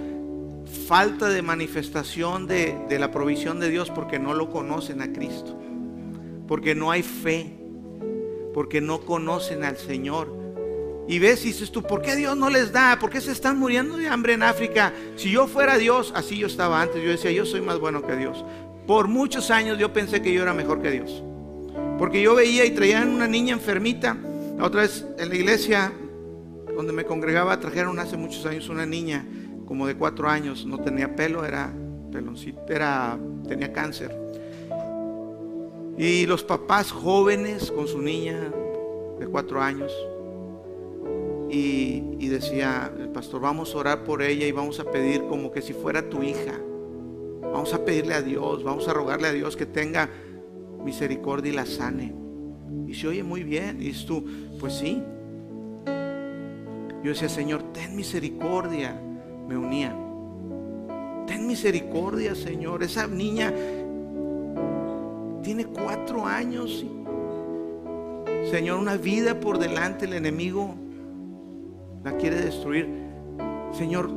falta 0.89 1.29
de 1.29 1.41
manifestación 1.41 2.49
de, 2.49 2.77
de 2.89 2.99
la 2.99 3.13
provisión 3.13 3.61
de 3.61 3.71
Dios? 3.71 3.93
Porque 3.93 4.19
no 4.19 4.35
lo 4.35 4.51
conocen 4.51 5.03
a 5.03 5.13
Cristo. 5.13 5.57
Porque 6.49 6.75
no 6.75 6.91
hay 6.91 7.05
fe. 7.05 7.61
Porque 8.53 8.81
no 8.81 9.03
conocen 9.03 9.63
al 9.63 9.77
Señor. 9.77 10.37
Y 11.11 11.19
ves 11.19 11.45
y 11.45 11.49
dices 11.49 11.73
tú, 11.73 11.83
¿por 11.83 12.03
qué 12.03 12.15
Dios 12.15 12.37
no 12.37 12.49
les 12.49 12.71
da? 12.71 12.97
¿Por 13.01 13.11
qué 13.11 13.21
se 13.21 13.33
están 13.33 13.59
muriendo 13.59 13.97
de 13.97 14.07
hambre 14.07 14.35
en 14.35 14.45
África? 14.45 14.93
Si 15.17 15.29
yo 15.29 15.49
fuera 15.49 15.77
Dios, 15.77 16.13
así 16.15 16.39
yo 16.39 16.47
estaba 16.47 16.81
antes, 16.81 17.03
yo 17.03 17.11
decía, 17.11 17.33
yo 17.33 17.45
soy 17.45 17.61
más 17.61 17.81
bueno 17.81 18.07
que 18.07 18.15
Dios. 18.15 18.45
Por 18.87 19.09
muchos 19.09 19.51
años 19.51 19.77
yo 19.77 19.93
pensé 19.93 20.23
que 20.23 20.33
yo 20.33 20.41
era 20.41 20.55
mejor 20.55 20.81
que 20.81 20.93
Dios. 20.93 21.25
Porque 21.99 22.23
yo 22.23 22.37
veía 22.37 22.65
y 22.65 22.71
traían 22.71 23.09
una 23.09 23.27
niña 23.27 23.55
enfermita. 23.55 24.17
La 24.57 24.65
otra 24.65 24.83
vez 24.83 25.05
en 25.19 25.31
la 25.31 25.35
iglesia 25.35 25.93
donde 26.77 26.93
me 26.93 27.05
congregaba 27.05 27.59
trajeron 27.59 27.99
hace 27.99 28.17
muchos 28.17 28.47
años 28.47 28.69
una 28.69 28.87
niña 28.87 29.27
como 29.67 29.89
de 29.89 29.97
cuatro 29.97 30.29
años, 30.29 30.65
no 30.65 30.79
tenía 30.79 31.17
pelo, 31.17 31.45
era 31.45 31.73
peloncito, 32.13 32.61
era, 32.69 33.19
tenía 33.49 33.73
cáncer. 33.73 34.17
Y 35.99 36.25
los 36.27 36.45
papás 36.45 36.93
jóvenes 36.93 37.73
con 37.73 37.89
su 37.89 38.01
niña 38.01 38.53
de 39.19 39.27
cuatro 39.27 39.61
años, 39.61 39.93
y, 41.51 42.29
decía 42.29 42.93
el 42.97 43.09
pastor, 43.09 43.41
vamos 43.41 43.75
a 43.75 43.79
orar 43.79 44.05
por 44.05 44.23
ella 44.23 44.47
y 44.47 44.53
vamos 44.53 44.79
a 44.79 44.85
pedir 44.85 45.23
como 45.25 45.51
que 45.51 45.63
si 45.63 45.73
fuera 45.73 46.09
tu 46.09 46.23
hija. 46.23 46.59
Vamos 47.43 47.75
a 47.75 47.85
pedirle 47.85 48.15
a 48.15 48.23
Dios, 48.23 48.63
vamos 48.63 48.87
a 48.87 48.93
rogarle 48.93 49.29
a 49.29 49.33
Dios 49.33 49.57
que 49.57 49.67
tenga 49.67 50.09
misericordia 50.85 51.53
y 51.53 51.57
la 51.57 51.67
sane. 51.67 52.15
Y 52.87 52.95
se 52.95 53.09
oye 53.09 53.23
muy 53.25 53.43
bien. 53.43 53.81
Y 53.81 53.87
dices 53.87 54.07
tú, 54.07 54.25
pues 54.61 54.75
sí. 54.75 55.03
Yo 57.03 57.11
decía, 57.11 57.29
Señor, 57.29 57.73
ten 57.73 57.97
misericordia. 57.97 59.01
Me 59.49 59.57
unía. 59.57 59.97
Ten 61.27 61.47
misericordia, 61.47 62.35
Señor. 62.35 62.83
Esa 62.85 63.09
niña 63.09 63.53
tiene 65.43 65.67
cuatro 65.67 66.27
años. 66.27 66.85
Señor, 68.51 68.79
una 68.79 68.97
vida 68.97 69.41
por 69.41 69.59
delante. 69.59 70.05
El 70.05 70.13
enemigo 70.13 70.77
la 72.05 72.17
quiere 72.17 72.37
destruir. 72.37 72.89
Señor, 73.73 74.11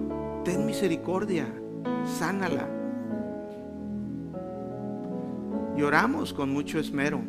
ten 0.44 0.66
misericordia, 0.66 1.48
sánala. 2.06 2.68
Y 5.76 5.82
oramos 5.82 6.34
con 6.34 6.52
mucho 6.52 6.80
esmero. 6.80 7.22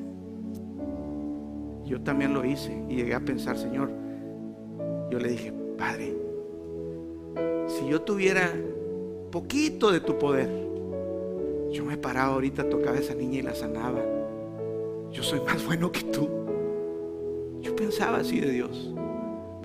Yo 1.84 2.00
también 2.00 2.32
lo 2.32 2.44
hice 2.44 2.84
y 2.88 2.96
llegué 2.96 3.14
a 3.14 3.20
pensar, 3.20 3.58
Señor, 3.58 3.90
yo 5.10 5.18
le 5.18 5.28
dije, 5.28 5.52
Padre, 5.76 6.16
si 7.66 7.88
yo 7.88 8.02
tuviera 8.02 8.50
poquito 9.30 9.90
de 9.90 10.00
tu 10.00 10.18
poder, 10.18 10.48
yo 11.72 11.84
me 11.84 11.96
paraba 11.96 12.34
ahorita, 12.34 12.68
tocaba 12.68 12.96
a 12.96 13.00
esa 13.00 13.14
niña 13.14 13.40
y 13.40 13.42
la 13.42 13.54
sanaba. 13.54 14.00
Yo 15.10 15.22
soy 15.22 15.40
más 15.40 15.64
bueno 15.66 15.90
que 15.90 16.04
tú. 16.04 16.28
Yo 17.60 17.74
pensaba 17.74 18.18
así 18.18 18.40
de 18.40 18.50
Dios, 18.50 18.93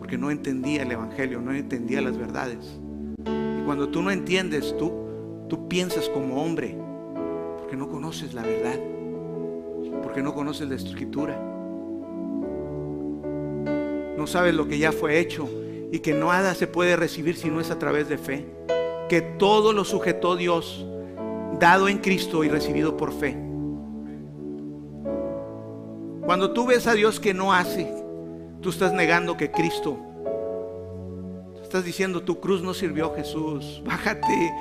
porque 0.09 0.17
no 0.17 0.31
entendía 0.31 0.81
el 0.81 0.91
Evangelio, 0.91 1.39
no 1.39 1.53
entendía 1.53 2.01
las 2.01 2.17
verdades. 2.17 2.79
Y 3.19 3.63
cuando 3.63 3.89
tú 3.89 4.01
no 4.01 4.09
entiendes, 4.09 4.75
tú, 4.75 4.91
tú 5.47 5.67
piensas 5.67 6.09
como 6.09 6.43
hombre, 6.43 6.75
porque 7.59 7.77
no 7.77 7.87
conoces 7.87 8.33
la 8.33 8.41
verdad, 8.41 8.79
porque 10.01 10.23
no 10.23 10.33
conoces 10.33 10.67
la 10.67 10.73
escritura. 10.73 11.39
No 14.17 14.25
sabes 14.25 14.55
lo 14.55 14.67
que 14.67 14.79
ya 14.79 14.91
fue 14.91 15.19
hecho 15.19 15.47
y 15.91 15.99
que 15.99 16.15
nada 16.15 16.55
se 16.55 16.65
puede 16.65 16.95
recibir 16.95 17.35
si 17.35 17.51
no 17.51 17.61
es 17.61 17.69
a 17.69 17.77
través 17.77 18.09
de 18.09 18.17
fe. 18.17 18.47
Que 19.09 19.21
todo 19.21 19.73
lo 19.73 19.83
sujetó 19.83 20.35
Dios, 20.35 20.87
dado 21.59 21.87
en 21.87 21.99
Cristo 21.99 22.43
y 22.43 22.49
recibido 22.49 22.97
por 22.97 23.13
fe. 23.13 23.37
Cuando 26.25 26.51
tú 26.51 26.65
ves 26.65 26.87
a 26.87 26.95
Dios 26.95 27.19
que 27.19 27.35
no 27.35 27.53
hace, 27.53 27.99
tú 28.61 28.69
estás 28.69 28.93
negando 28.93 29.37
que 29.37 29.51
Cristo, 29.51 29.97
estás 31.61 31.85
diciendo 31.85 32.23
tu 32.23 32.39
cruz 32.39 32.61
no 32.61 32.73
sirvió 32.73 33.13
Jesús, 33.15 33.81
bájate, 33.85 34.51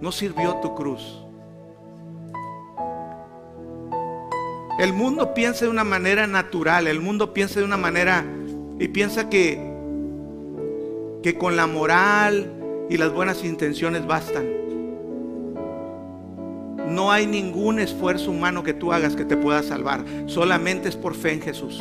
no 0.00 0.12
sirvió 0.12 0.56
tu 0.56 0.74
cruz. 0.74 1.18
El 4.78 4.92
mundo 4.94 5.34
piensa 5.34 5.66
de 5.66 5.70
una 5.70 5.84
manera 5.84 6.26
natural, 6.26 6.86
el 6.86 7.00
mundo 7.00 7.34
piensa 7.34 7.60
de 7.60 7.66
una 7.66 7.76
manera 7.76 8.24
y 8.78 8.88
piensa 8.88 9.28
que 9.28 9.72
que 11.22 11.38
con 11.38 11.56
la 11.56 11.66
moral 11.66 12.52
y 12.90 12.96
las 12.96 13.12
buenas 13.12 13.44
intenciones 13.44 14.06
bastan. 14.06 14.46
No 16.88 17.10
hay 17.10 17.26
ningún 17.26 17.78
esfuerzo 17.78 18.30
humano 18.30 18.62
que 18.62 18.74
tú 18.74 18.92
hagas 18.92 19.16
que 19.16 19.24
te 19.24 19.36
pueda 19.36 19.62
salvar. 19.62 20.04
Solamente 20.26 20.88
es 20.88 20.96
por 20.96 21.14
fe 21.14 21.32
en 21.32 21.40
Jesús. 21.40 21.80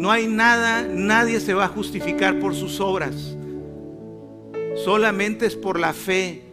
No 0.00 0.10
hay 0.10 0.26
nada, 0.28 0.82
nadie 0.82 1.40
se 1.40 1.52
va 1.52 1.66
a 1.66 1.68
justificar 1.68 2.38
por 2.38 2.54
sus 2.54 2.80
obras. 2.80 3.36
Solamente 4.74 5.44
es 5.44 5.56
por 5.56 5.78
la 5.78 5.92
fe 5.92 6.50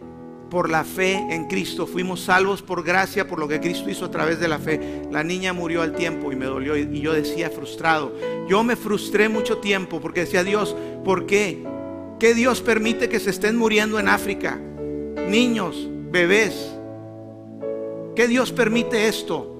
por 0.50 0.70
la 0.70 0.84
fe 0.84 1.14
en 1.30 1.46
Cristo. 1.46 1.86
Fuimos 1.86 2.20
salvos 2.20 2.62
por 2.62 2.84
gracia, 2.84 3.26
por 3.26 3.38
lo 3.38 3.48
que 3.48 3.58
Cristo 3.58 3.88
hizo 3.88 4.04
a 4.04 4.10
través 4.10 4.38
de 4.38 4.48
la 4.48 4.58
fe. 4.58 5.02
La 5.10 5.22
niña 5.22 5.54
murió 5.54 5.80
al 5.80 5.94
tiempo 5.94 6.30
y 6.30 6.36
me 6.36 6.46
dolió 6.46 6.76
y 6.76 7.00
yo 7.00 7.14
decía 7.14 7.50
frustrado. 7.50 8.12
Yo 8.48 8.62
me 8.64 8.76
frustré 8.76 9.28
mucho 9.28 9.58
tiempo 9.58 9.98
porque 9.98 10.20
decía 10.20 10.44
Dios, 10.44 10.76
¿por 11.04 11.26
qué? 11.26 11.64
¿Qué 12.18 12.34
Dios 12.34 12.60
permite 12.60 13.08
que 13.08 13.20
se 13.20 13.30
estén 13.30 13.56
muriendo 13.56 13.98
en 13.98 14.08
África? 14.08 14.58
Niños, 15.28 15.88
bebés. 16.10 16.74
¿Qué 18.14 18.26
Dios 18.26 18.52
permite 18.52 19.08
esto? 19.08 19.54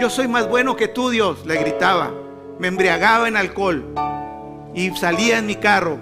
Yo 0.00 0.08
soy 0.08 0.28
más 0.28 0.48
bueno 0.48 0.76
que 0.76 0.88
tú, 0.88 1.10
Dios, 1.10 1.44
le 1.46 1.56
gritaba. 1.56 2.12
Me 2.58 2.68
embriagaba 2.68 3.28
en 3.28 3.36
alcohol 3.36 3.94
y 4.74 4.90
salía 4.96 5.38
en 5.38 5.46
mi 5.46 5.56
carro 5.56 5.98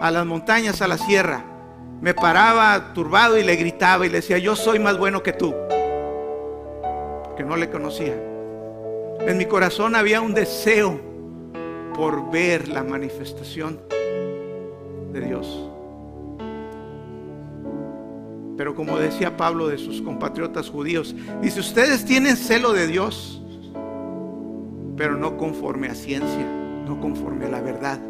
a 0.00 0.10
las 0.10 0.26
montañas, 0.26 0.80
a 0.82 0.88
la 0.88 0.98
sierra 0.98 1.44
me 2.04 2.12
paraba 2.12 2.92
turbado 2.92 3.38
y 3.38 3.42
le 3.42 3.56
gritaba 3.56 4.04
y 4.04 4.10
le 4.10 4.16
decía, 4.16 4.36
yo 4.36 4.54
soy 4.54 4.78
más 4.78 4.98
bueno 4.98 5.22
que 5.22 5.32
tú. 5.32 5.54
Que 7.34 7.42
no 7.42 7.56
le 7.56 7.70
conocía. 7.70 8.14
En 9.20 9.38
mi 9.38 9.46
corazón 9.46 9.96
había 9.96 10.20
un 10.20 10.34
deseo 10.34 11.00
por 11.94 12.30
ver 12.30 12.68
la 12.68 12.82
manifestación 12.82 13.80
de 15.14 15.20
Dios. 15.22 15.70
Pero 18.58 18.74
como 18.74 18.98
decía 18.98 19.38
Pablo 19.38 19.68
de 19.68 19.78
sus 19.78 20.02
compatriotas 20.02 20.68
judíos, 20.68 21.16
dice, 21.40 21.60
ustedes 21.60 22.04
tienen 22.04 22.36
celo 22.36 22.74
de 22.74 22.86
Dios, 22.86 23.42
pero 24.96 25.16
no 25.16 25.36
conforme 25.36 25.88
a 25.88 25.94
ciencia, 25.94 26.46
no 26.86 27.00
conforme 27.00 27.46
a 27.46 27.50
la 27.50 27.60
verdad 27.60 28.00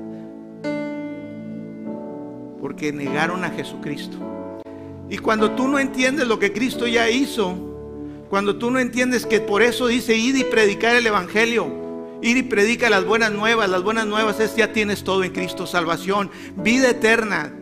porque 2.64 2.94
negaron 2.94 3.44
a 3.44 3.50
Jesucristo. 3.50 4.16
Y 5.10 5.18
cuando 5.18 5.50
tú 5.50 5.68
no 5.68 5.78
entiendes 5.78 6.26
lo 6.26 6.38
que 6.38 6.50
Cristo 6.50 6.86
ya 6.86 7.10
hizo, 7.10 7.54
cuando 8.30 8.56
tú 8.56 8.70
no 8.70 8.78
entiendes 8.78 9.26
que 9.26 9.42
por 9.42 9.60
eso 9.60 9.86
dice 9.86 10.16
ir 10.16 10.34
y 10.34 10.44
predicar 10.44 10.96
el 10.96 11.06
Evangelio, 11.06 11.66
ir 12.22 12.38
y 12.38 12.42
predica 12.42 12.88
las 12.88 13.04
buenas 13.04 13.32
nuevas, 13.32 13.68
las 13.68 13.82
buenas 13.82 14.06
nuevas 14.06 14.40
es 14.40 14.56
ya 14.56 14.72
tienes 14.72 15.04
todo 15.04 15.24
en 15.24 15.32
Cristo, 15.32 15.66
salvación, 15.66 16.30
vida 16.56 16.88
eterna, 16.88 17.52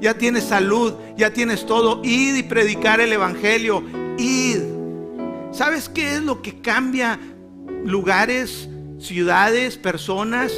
ya 0.00 0.14
tienes 0.14 0.42
salud, 0.42 0.94
ya 1.16 1.32
tienes 1.32 1.64
todo, 1.64 2.00
ir 2.02 2.36
y 2.36 2.42
predicar 2.42 3.00
el 3.00 3.12
Evangelio, 3.12 3.84
ir. 4.18 4.74
¿Sabes 5.52 5.88
qué 5.88 6.16
es 6.16 6.22
lo 6.22 6.42
que 6.42 6.60
cambia 6.60 7.20
lugares, 7.84 8.68
ciudades, 8.98 9.76
personas? 9.76 10.52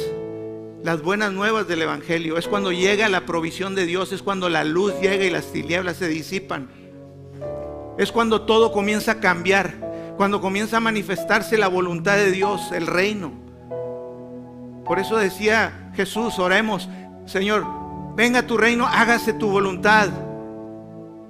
las 0.83 1.01
buenas 1.01 1.33
nuevas 1.33 1.67
del 1.67 1.81
Evangelio. 1.81 2.37
Es 2.37 2.47
cuando 2.47 2.71
llega 2.71 3.09
la 3.09 3.25
provisión 3.25 3.75
de 3.75 3.85
Dios, 3.85 4.13
es 4.13 4.21
cuando 4.21 4.47
la 4.47 4.63
luz 4.63 4.93
llega 5.01 5.25
y 5.25 5.29
las 5.29 5.51
tinieblas 5.51 5.97
se 5.97 6.07
disipan. 6.07 6.69
Es 7.97 8.11
cuando 8.11 8.43
todo 8.43 8.71
comienza 8.71 9.13
a 9.13 9.19
cambiar, 9.19 10.13
cuando 10.15 10.39
comienza 10.39 10.77
a 10.77 10.79
manifestarse 10.79 11.57
la 11.57 11.67
voluntad 11.67 12.15
de 12.15 12.31
Dios, 12.31 12.71
el 12.71 12.87
reino. 12.87 13.33
Por 14.85 14.99
eso 14.99 15.17
decía 15.17 15.91
Jesús, 15.95 16.39
oremos, 16.39 16.87
Señor, 17.25 17.65
venga 18.15 18.47
tu 18.47 18.57
reino, 18.57 18.87
hágase 18.87 19.33
tu 19.33 19.49
voluntad. 19.49 20.09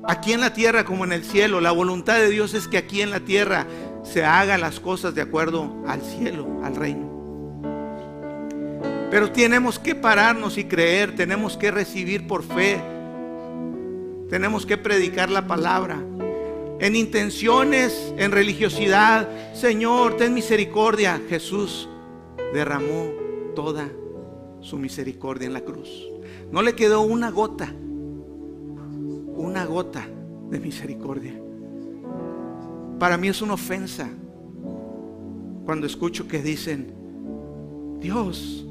Aquí 0.04 0.34
en 0.34 0.42
la 0.42 0.54
tierra 0.54 0.86
como 0.86 1.04
en 1.04 1.14
el 1.14 1.24
cielo. 1.24 1.60
La 1.60 1.72
voluntad 1.72 2.18
de 2.18 2.30
Dios 2.30 2.54
es 2.54 2.68
que 2.68 2.78
aquí 2.78 3.02
en 3.02 3.10
la 3.10 3.22
tierra 3.22 3.66
se 4.12 4.24
hagan 4.24 4.62
las 4.62 4.80
cosas 4.80 5.14
de 5.14 5.22
acuerdo 5.22 5.84
al 5.88 6.02
cielo, 6.02 6.48
al 6.64 6.76
reino. 6.76 7.08
Pero 9.10 9.32
tenemos 9.32 9.80
que 9.80 9.96
pararnos 9.96 10.58
y 10.58 10.66
creer, 10.66 11.16
tenemos 11.16 11.56
que 11.58 11.72
recibir 11.72 12.28
por 12.28 12.44
fe, 12.44 12.82
tenemos 14.30 14.66
que 14.66 14.78
predicar 14.78 15.30
la 15.30 15.48
palabra. 15.48 15.98
En 16.80 16.96
intenciones, 16.96 18.14
en 18.18 18.32
religiosidad, 18.32 19.28
Señor, 19.54 20.18
ten 20.18 20.34
misericordia. 20.34 21.22
Jesús 21.28 21.90
derramó 22.54 23.12
toda 23.56 23.90
su 24.62 24.78
misericordia 24.78 25.48
en 25.48 25.54
la 25.54 25.62
cruz. 25.62 25.90
No 26.52 26.62
le 26.62 26.76
quedó 26.76 27.02
una 27.02 27.32
gota, 27.32 27.74
una 29.36 29.66
gota 29.66 30.06
de 30.50 30.60
misericordia. 30.60 31.47
Para 33.00 33.18
mí 33.18 33.28
es 33.28 33.42
una 33.42 33.54
ofensa 33.54 34.10
cuando 35.66 35.86
escucho 35.86 36.28
que 36.28 36.42
dicen, 36.42 36.94
Dios, 38.00 38.66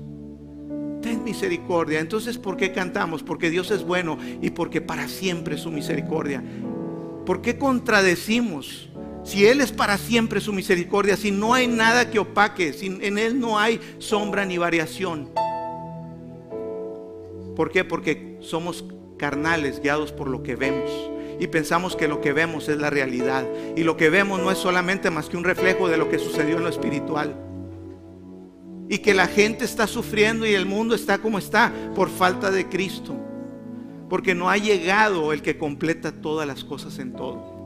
ten 1.01 1.23
misericordia. 1.23 2.01
Entonces, 2.01 2.39
¿por 2.39 2.57
qué 2.57 2.73
cantamos? 2.73 3.23
Porque 3.23 3.51
Dios 3.51 3.71
es 3.71 3.85
bueno 3.85 4.19
y 4.43 4.51
porque 4.51 4.81
para 4.81 5.07
siempre 5.07 5.59
su 5.59 5.71
misericordia. 5.71 6.43
¿Por 7.25 7.41
qué 7.41 7.59
contradecimos? 7.59 8.89
Si 9.23 9.47
Él 9.47 9.61
es 9.61 9.73
para 9.73 9.99
siempre 9.99 10.41
su 10.41 10.53
misericordia, 10.53 11.17
si 11.17 11.31
no 11.31 11.55
hay 11.55 11.67
nada 11.67 12.11
que 12.11 12.19
opaque, 12.19 12.73
si 12.73 12.87
en 12.87 13.19
Él 13.19 13.39
no 13.39 13.59
hay 13.59 13.81
sombra 13.99 14.45
ni 14.45 14.59
variación. 14.59 15.29
¿Por 17.55 17.71
qué? 17.71 17.85
Porque 17.85 18.39
somos 18.41 18.85
carnales 19.17 19.81
guiados 19.81 20.13
por 20.13 20.29
lo 20.29 20.43
que 20.43 20.57
vemos 20.57 20.91
y 21.39 21.47
pensamos 21.49 21.97
que 21.97 22.09
lo 22.09 22.21
que 22.21 22.33
vemos 22.33 22.69
es 22.69 22.79
la 22.79 22.91
realidad. 22.91 23.47
Y 23.77 23.85
lo 23.85 23.97
que 23.97 24.11
vemos 24.11 24.41
no 24.41 24.51
es 24.51 24.59
solamente 24.59 25.11
más 25.11 25.29
que 25.29 25.37
un 25.37 25.45
reflejo 25.45 25.89
de 25.89 25.97
lo 25.97 26.09
que 26.09 26.19
sucedió 26.19 26.57
en 26.57 26.65
lo 26.65 26.69
espiritual 26.69 27.35
y 28.89 28.99
que 28.99 29.15
la 29.15 29.27
gente 29.27 29.65
está 29.65 29.87
sufriendo 29.87 30.47
y 30.47 30.55
el 30.55 30.67
mundo 30.67 30.95
está 30.95 31.19
como 31.19 31.39
está 31.39 31.73
por 31.95 32.09
falta 32.09 32.51
de 32.51 32.69
Cristo. 32.69 33.17
Porque 34.09 34.35
no 34.35 34.49
ha 34.49 34.57
llegado 34.57 35.33
el 35.33 35.43
que 35.43 35.59
completa 35.59 36.13
todas 36.13 36.47
las 36.47 36.63
cosas 36.63 36.99
en 37.01 37.13
todo. 37.13 37.57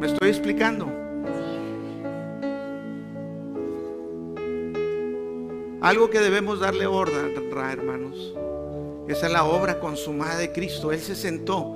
¿Me 0.00 0.08
estoy 0.08 0.28
explicando? 0.28 0.92
Algo 5.80 6.10
que 6.10 6.18
debemos 6.18 6.58
darle 6.58 6.86
orden, 6.86 7.32
hermanos. 7.70 8.34
Esa 9.08 9.26
es 9.26 9.32
la 9.32 9.44
obra 9.44 9.80
consumada 9.80 10.36
de 10.36 10.52
Cristo. 10.52 10.92
Él 10.92 11.00
se 11.00 11.16
sentó 11.16 11.74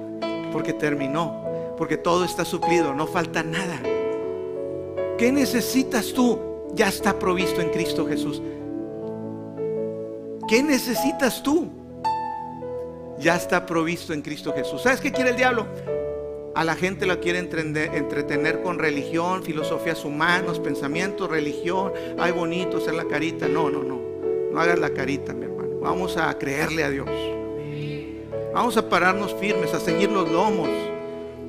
porque 0.52 0.72
terminó, 0.72 1.74
porque 1.78 1.96
todo 1.96 2.24
está 2.24 2.44
suplido, 2.44 2.94
no 2.94 3.06
falta 3.06 3.42
nada. 3.42 3.80
¿Qué 5.18 5.32
necesitas 5.32 6.12
tú? 6.12 6.38
Ya 6.74 6.88
está 6.88 7.18
provisto 7.18 7.60
en 7.60 7.70
Cristo 7.70 8.06
Jesús. 8.06 8.42
¿Qué 10.48 10.62
necesitas 10.62 11.42
tú? 11.42 11.68
Ya 13.18 13.36
está 13.36 13.64
provisto 13.64 14.12
en 14.12 14.22
Cristo 14.22 14.52
Jesús. 14.54 14.82
¿Sabes 14.82 15.00
qué 15.00 15.12
quiere 15.12 15.30
el 15.30 15.36
diablo? 15.36 15.66
a 16.54 16.64
la 16.64 16.74
gente 16.74 17.06
la 17.06 17.18
quiere 17.18 17.38
entretener 17.38 18.60
con 18.62 18.78
religión, 18.78 19.42
filosofías 19.42 20.04
humanas, 20.04 20.58
pensamientos, 20.58 21.30
religión. 21.30 21.92
Ay, 22.18 22.32
bonito 22.32 22.76
hacer 22.76 22.94
la 22.94 23.04
carita. 23.04 23.48
No, 23.48 23.70
no, 23.70 23.82
no. 23.82 24.00
No 24.52 24.60
hagas 24.60 24.78
la 24.78 24.90
carita, 24.90 25.32
mi. 25.32 25.51
Vamos 25.82 26.16
a 26.16 26.32
creerle 26.38 26.84
a 26.84 26.90
Dios. 26.90 27.08
Vamos 28.54 28.76
a 28.76 28.88
pararnos 28.88 29.34
firmes, 29.34 29.74
a 29.74 29.80
seguir 29.80 30.10
los 30.10 30.30
lomos. 30.30 30.68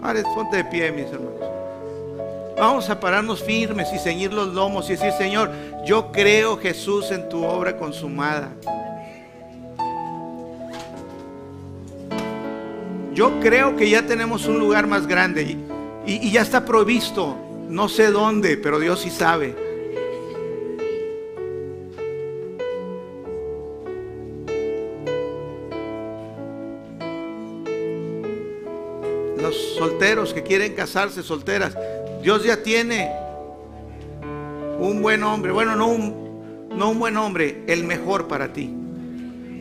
Pare, 0.01 0.23
ponte 0.35 0.57
de 0.57 0.65
pie, 0.65 0.91
mis 0.91 1.05
hermanos. 1.05 1.39
Vamos 2.57 2.89
a 2.89 2.99
pararnos 2.99 3.43
firmes 3.43 3.91
y 3.93 3.99
seguir 3.99 4.33
los 4.33 4.53
lomos 4.53 4.89
y 4.89 4.93
decir, 4.93 5.11
Señor, 5.13 5.51
yo 5.85 6.11
creo 6.11 6.57
Jesús 6.57 7.11
en 7.11 7.29
tu 7.29 7.43
obra 7.43 7.77
consumada. 7.77 8.49
Yo 13.13 13.39
creo 13.39 13.75
que 13.75 13.89
ya 13.89 14.01
tenemos 14.03 14.47
un 14.47 14.57
lugar 14.57 14.87
más 14.87 15.05
grande 15.05 15.57
y, 16.05 16.31
ya 16.31 16.41
está 16.41 16.65
provisto. 16.65 17.35
No 17.69 17.87
sé 17.87 18.11
dónde, 18.11 18.57
pero 18.57 18.79
Dios 18.79 19.01
sí 19.01 19.09
sabe. 19.09 19.55
Solteros 29.83 30.33
que 30.33 30.43
quieren 30.43 30.73
casarse, 30.75 31.21
solteras, 31.23 31.77
Dios 32.21 32.45
ya 32.45 32.63
tiene 32.63 33.11
un 34.79 35.01
buen 35.01 35.21
hombre. 35.23 35.51
Bueno, 35.51 35.75
no 35.75 35.87
un, 35.87 36.69
no 36.73 36.91
un 36.91 36.99
buen 36.99 37.17
hombre, 37.17 37.65
el 37.67 37.83
mejor 37.83 38.29
para 38.29 38.53
ti. 38.53 38.73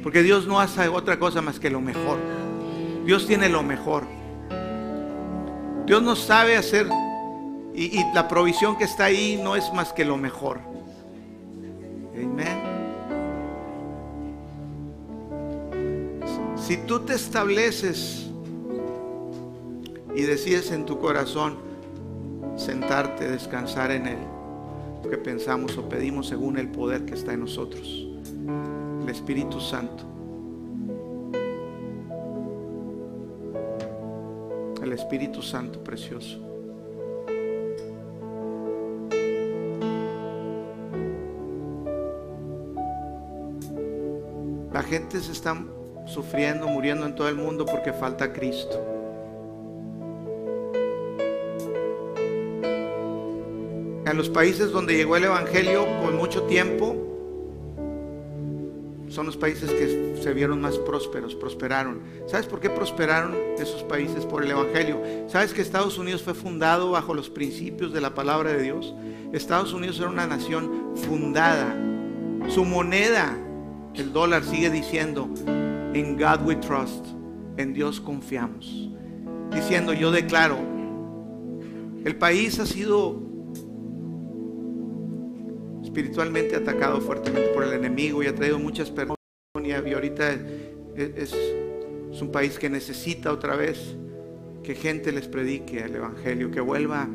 Porque 0.01 0.23
Dios 0.23 0.47
no 0.47 0.61
hace 0.61 0.87
otra 0.87 1.19
cosa 1.19 1.43
más 1.43 1.59
que 1.59 1.71
lo 1.71 1.81
mejor. 1.81 2.19
Dios 3.05 3.27
tiene 3.27 3.49
lo 3.49 3.65
mejor. 3.65 4.05
Dios 5.87 6.01
no 6.05 6.15
sabe 6.15 6.57
hacer 6.57 6.87
y, 7.75 8.01
la 8.15 8.29
provisión 8.29 8.79
que 8.79 8.85
está 8.85 9.07
ahí 9.07 9.41
no 9.43 9.57
es 9.57 9.73
más 9.73 9.93
que 9.93 10.05
lo 10.05 10.17
mejor. 10.17 10.61
Amén. 12.15 12.63
Si 16.57 16.77
tú 16.77 17.01
te 17.01 17.15
estableces 17.15 18.22
y 20.15 20.23
decides 20.23 20.71
en 20.71 20.87
tu 20.87 20.99
corazón 20.99 21.57
sentarte, 22.57 23.31
descansar 23.31 23.91
en 23.91 24.07
Él, 24.07 24.19
que 25.09 25.17
pensamos 25.17 25.77
o 25.79 25.89
pedimos 25.89 26.29
según 26.29 26.59
el 26.59 26.69
poder 26.69 27.05
que 27.05 27.15
está 27.15 27.33
en 27.33 27.41
nosotros, 27.41 28.07
el 29.03 29.09
Espíritu 29.09 29.61
Santo. 29.61 30.13
el 34.93 34.99
Espíritu 34.99 35.41
Santo 35.41 35.83
precioso. 35.83 36.39
La 44.73 44.83
gente 44.83 45.21
se 45.21 45.33
está 45.33 45.57
sufriendo, 46.07 46.67
muriendo 46.67 47.07
en 47.07 47.15
todo 47.15 47.29
el 47.29 47.37
mundo 47.37 47.65
porque 47.65 47.93
falta 47.93 48.33
Cristo. 48.33 48.92
En 54.13 54.19
los 54.19 54.29
países 54.29 54.73
donde 54.73 54.95
llegó 54.95 55.17
el 55.17 55.25
Evangelio 55.25 55.87
con 56.03 56.19
mucho 56.19 56.43
tiempo, 56.43 56.95
son 59.09 59.25
los 59.25 59.39
países 59.39 59.71
que 59.71 60.19
se 60.23 60.35
vieron 60.35 60.61
más 60.61 60.77
prósperos, 60.77 61.35
prosperaron. 61.35 62.03
¿Sabes 62.27 62.45
por 62.45 62.61
qué 62.61 62.69
prosperaron 62.69 63.35
esos 63.59 63.83
países? 63.85 64.27
Por 64.27 64.45
el 64.45 64.51
Evangelio. 64.51 65.01
¿Sabes 65.29 65.55
que 65.55 65.63
Estados 65.63 65.97
Unidos 65.97 66.21
fue 66.23 66.35
fundado 66.35 66.91
bajo 66.91 67.15
los 67.15 67.31
principios 67.31 67.95
de 67.95 68.03
la 68.03 68.15
palabra 68.15 68.53
de 68.53 68.63
Dios? 68.63 68.95
Estados 69.33 69.73
Unidos 69.73 69.99
era 69.99 70.11
una 70.11 70.27
nación 70.27 70.91
fundada. 70.95 71.75
Su 72.49 72.67
moneda, 72.67 73.35
el 73.95 74.13
dólar, 74.13 74.45
sigue 74.45 74.69
diciendo, 74.69 75.31
en 75.47 76.19
God 76.19 76.47
we 76.47 76.57
trust, 76.57 77.07
en 77.57 77.73
Dios 77.73 77.99
confiamos. 77.99 78.91
Diciendo, 79.55 79.95
yo 79.95 80.11
declaro, 80.11 80.59
el 82.05 82.15
país 82.17 82.59
ha 82.59 82.67
sido 82.67 83.22
espiritualmente 85.93 86.57
atacado 86.57 87.03
fuertemente 87.03 87.51
por 87.51 87.65
el 87.65 87.75
enemigo 87.75 88.23
y 88.23 88.27
ha 88.27 88.35
traído 88.35 88.59
muchas 88.59 88.91
personas 88.91 89.19
y 89.63 89.71
ahorita 89.93 90.33
es, 90.97 91.35
es, 91.35 92.23
un 92.23 92.33
país 92.33 92.59
que 92.59 92.71
necesita 92.71 93.31
otra 93.31 93.57
vez 93.57 93.95
que 94.63 94.75
gente 94.75 95.13
les 95.13 95.29
predique 95.29 95.85
el 95.85 95.97
Evangelio, 95.97 96.51
que 96.51 96.63
vuelva. 96.63 97.07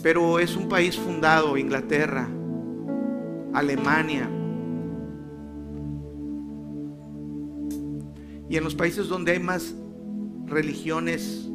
Pero 0.00 0.38
es 0.38 0.54
un 0.54 0.68
país 0.68 0.96
fundado, 0.96 1.56
Inglaterra, 1.56 2.28
Alemania. 3.52 4.30
Y 8.48 8.56
en 8.56 8.62
los 8.62 8.76
países 8.76 9.08
donde 9.08 9.32
hay 9.32 9.40
más 9.40 9.74
religiones 10.46 11.48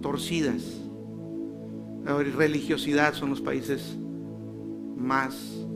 torcidas, 0.00 0.79
religiosidad 2.04 3.14
son 3.14 3.30
los 3.30 3.40
países 3.40 3.96
más 4.96 5.66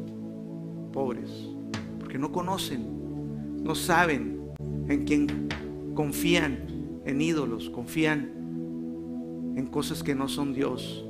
pobres, 0.93 1.31
porque 1.99 2.19
no 2.19 2.33
conocen, 2.33 3.63
no 3.63 3.75
saben 3.75 4.41
en 4.89 5.05
quién 5.05 5.49
confían, 5.95 7.01
en 7.05 7.21
ídolos, 7.21 7.71
confían 7.71 8.33
en 9.57 9.67
cosas 9.67 10.03
que 10.03 10.15
no 10.15 10.29
son 10.29 10.53
Dios. 10.53 11.05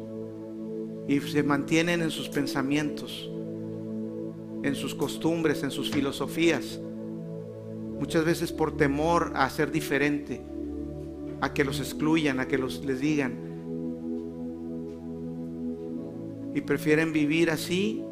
Y 1.06 1.20
se 1.20 1.42
mantienen 1.42 2.00
en 2.02 2.10
sus 2.10 2.28
pensamientos, 2.28 3.30
en 4.62 4.74
sus 4.74 4.94
costumbres, 4.94 5.62
en 5.62 5.70
sus 5.70 5.90
filosofías, 5.90 6.80
muchas 7.98 8.24
veces 8.24 8.52
por 8.52 8.76
temor 8.76 9.32
a 9.34 9.48
ser 9.50 9.70
diferente, 9.70 10.42
a 11.40 11.52
que 11.52 11.64
los 11.64 11.80
excluyan, 11.80 12.40
a 12.40 12.48
que 12.48 12.58
los 12.58 12.84
les 12.84 13.00
digan, 13.00 13.43
y 16.54 16.60
prefieren 16.60 17.12
vivir 17.12 17.50
así 17.50 18.02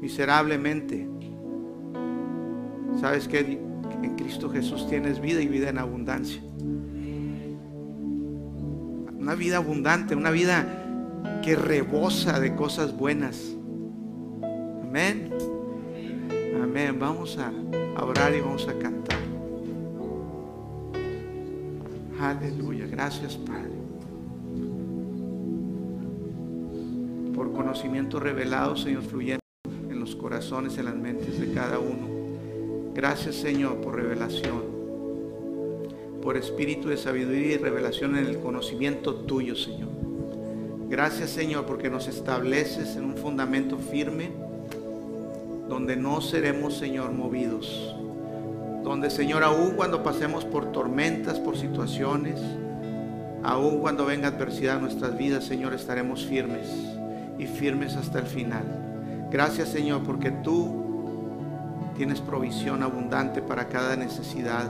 miserablemente. 0.00 1.08
¿Sabes 3.00 3.26
que 3.26 3.66
En 4.02 4.14
Cristo 4.16 4.48
Jesús 4.50 4.88
tienes 4.88 5.20
vida 5.20 5.40
y 5.40 5.48
vida 5.48 5.70
en 5.70 5.78
abundancia. 5.78 6.40
Una 9.18 9.34
vida 9.34 9.56
abundante, 9.56 10.14
una 10.14 10.30
vida 10.30 10.84
que 11.42 11.56
rebosa 11.56 12.38
de 12.38 12.54
cosas 12.54 12.96
buenas. 12.96 13.56
Amén. 14.82 15.32
Amén. 16.62 16.98
Vamos 16.98 17.38
a 17.38 17.52
orar 18.02 18.34
y 18.34 18.40
vamos 18.40 18.68
a 18.68 18.78
cantar. 18.78 19.18
Aleluya. 22.20 22.86
Gracias, 22.86 23.36
Padre. 23.36 23.77
Conocimiento 27.68 28.18
revelado, 28.18 28.78
Señor, 28.78 29.02
fluyendo 29.02 29.42
en 29.90 30.00
los 30.00 30.16
corazones, 30.16 30.78
en 30.78 30.86
las 30.86 30.94
mentes 30.94 31.38
de 31.38 31.52
cada 31.52 31.78
uno. 31.78 32.08
Gracias, 32.94 33.34
Señor, 33.34 33.82
por 33.82 33.94
revelación, 33.94 34.62
por 36.22 36.38
espíritu 36.38 36.88
de 36.88 36.96
sabiduría 36.96 37.56
y 37.56 37.58
revelación 37.58 38.16
en 38.16 38.24
el 38.24 38.38
conocimiento 38.38 39.16
tuyo, 39.16 39.54
Señor. 39.54 39.90
Gracias, 40.88 41.28
Señor, 41.28 41.66
porque 41.66 41.90
nos 41.90 42.08
estableces 42.08 42.96
en 42.96 43.04
un 43.04 43.18
fundamento 43.18 43.76
firme 43.76 44.30
donde 45.68 45.94
no 45.94 46.22
seremos, 46.22 46.74
Señor, 46.74 47.12
movidos. 47.12 47.94
Donde, 48.82 49.10
Señor, 49.10 49.44
aún 49.44 49.72
cuando 49.72 50.02
pasemos 50.02 50.46
por 50.46 50.72
tormentas, 50.72 51.38
por 51.38 51.58
situaciones, 51.58 52.40
aún 53.42 53.80
cuando 53.80 54.06
venga 54.06 54.28
adversidad 54.28 54.78
a 54.78 54.80
nuestras 54.80 55.18
vidas, 55.18 55.44
Señor, 55.44 55.74
estaremos 55.74 56.24
firmes 56.24 56.97
y 57.38 57.46
firmes 57.46 57.96
hasta 57.96 58.18
el 58.18 58.26
final. 58.26 59.28
Gracias 59.30 59.68
Señor 59.68 60.02
porque 60.02 60.30
tú 60.30 60.84
tienes 61.96 62.20
provisión 62.20 62.82
abundante 62.82 63.42
para 63.42 63.68
cada 63.68 63.96
necesidad. 63.96 64.68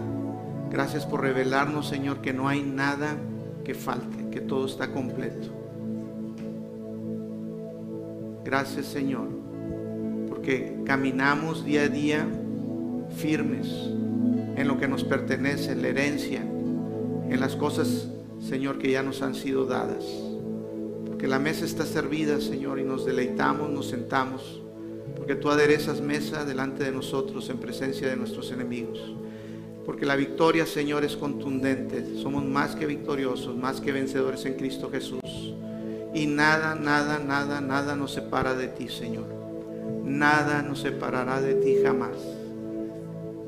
Gracias 0.71 1.07
por 1.07 1.23
revelarnos 1.23 1.89
Señor 1.89 2.21
que 2.21 2.33
no 2.33 2.49
hay 2.49 2.63
nada 2.63 3.17
que 3.65 3.75
falte, 3.75 4.31
que 4.31 4.41
todo 4.41 4.67
está 4.67 4.93
completo. 4.93 5.49
Gracias 8.45 8.87
Señor 8.87 9.29
porque 10.29 10.83
caminamos 10.85 11.65
día 11.65 11.83
a 11.83 11.89
día 11.89 12.27
firmes 13.17 13.69
en 14.57 14.67
lo 14.67 14.79
que 14.79 14.89
nos 14.89 15.05
pertenece, 15.05 15.73
en 15.73 15.83
la 15.83 15.89
herencia, 15.89 16.41
en 16.41 17.41
las 17.41 17.57
cosas, 17.57 18.09
Señor, 18.41 18.79
que 18.79 18.91
ya 18.91 19.03
nos 19.03 19.23
han 19.23 19.35
sido 19.35 19.67
dadas 19.67 20.05
que 21.19 21.27
la 21.27 21.39
mesa 21.39 21.65
está 21.65 21.85
servida, 21.85 22.41
Señor, 22.41 22.79
y 22.79 22.85
nos 22.85 23.05
deleitamos, 23.05 23.69
nos 23.71 23.89
sentamos, 23.89 24.61
porque 25.17 25.35
tú 25.35 25.51
aderezas 25.51 26.01
mesa 26.01 26.45
delante 26.45 26.85
de 26.85 26.93
nosotros 26.93 27.51
en 27.51 27.59
presencia 27.59 28.09
de 28.09 28.17
nuestros 28.17 28.53
enemigos. 28.53 29.15
porque 29.85 30.05
la 30.05 30.17
victoria, 30.17 30.67
Señor, 30.67 31.03
es 31.03 31.17
contundente. 31.17 32.05
Somos 32.23 32.45
más 32.45 32.77
que 32.77 32.85
victoriosos, 32.85 33.57
más 33.57 33.81
que 33.81 33.91
vencedores 33.91 34.45
en 34.45 34.53
Cristo 34.53 34.91
Jesús. 34.91 35.55
Y 36.13 36.27
nada, 36.27 36.75
nada, 36.75 37.19
nada, 37.19 37.63
nada 37.63 37.97
nos 37.97 38.13
separa 38.13 38.53
de 38.53 38.69
ti, 38.69 38.89
Señor. 38.89 39.25
Nada 40.05 40.61
nos 40.61 40.81
separará 40.81 41.41
de 41.41 41.55
ti 41.55 41.77
jamás. 41.83 42.19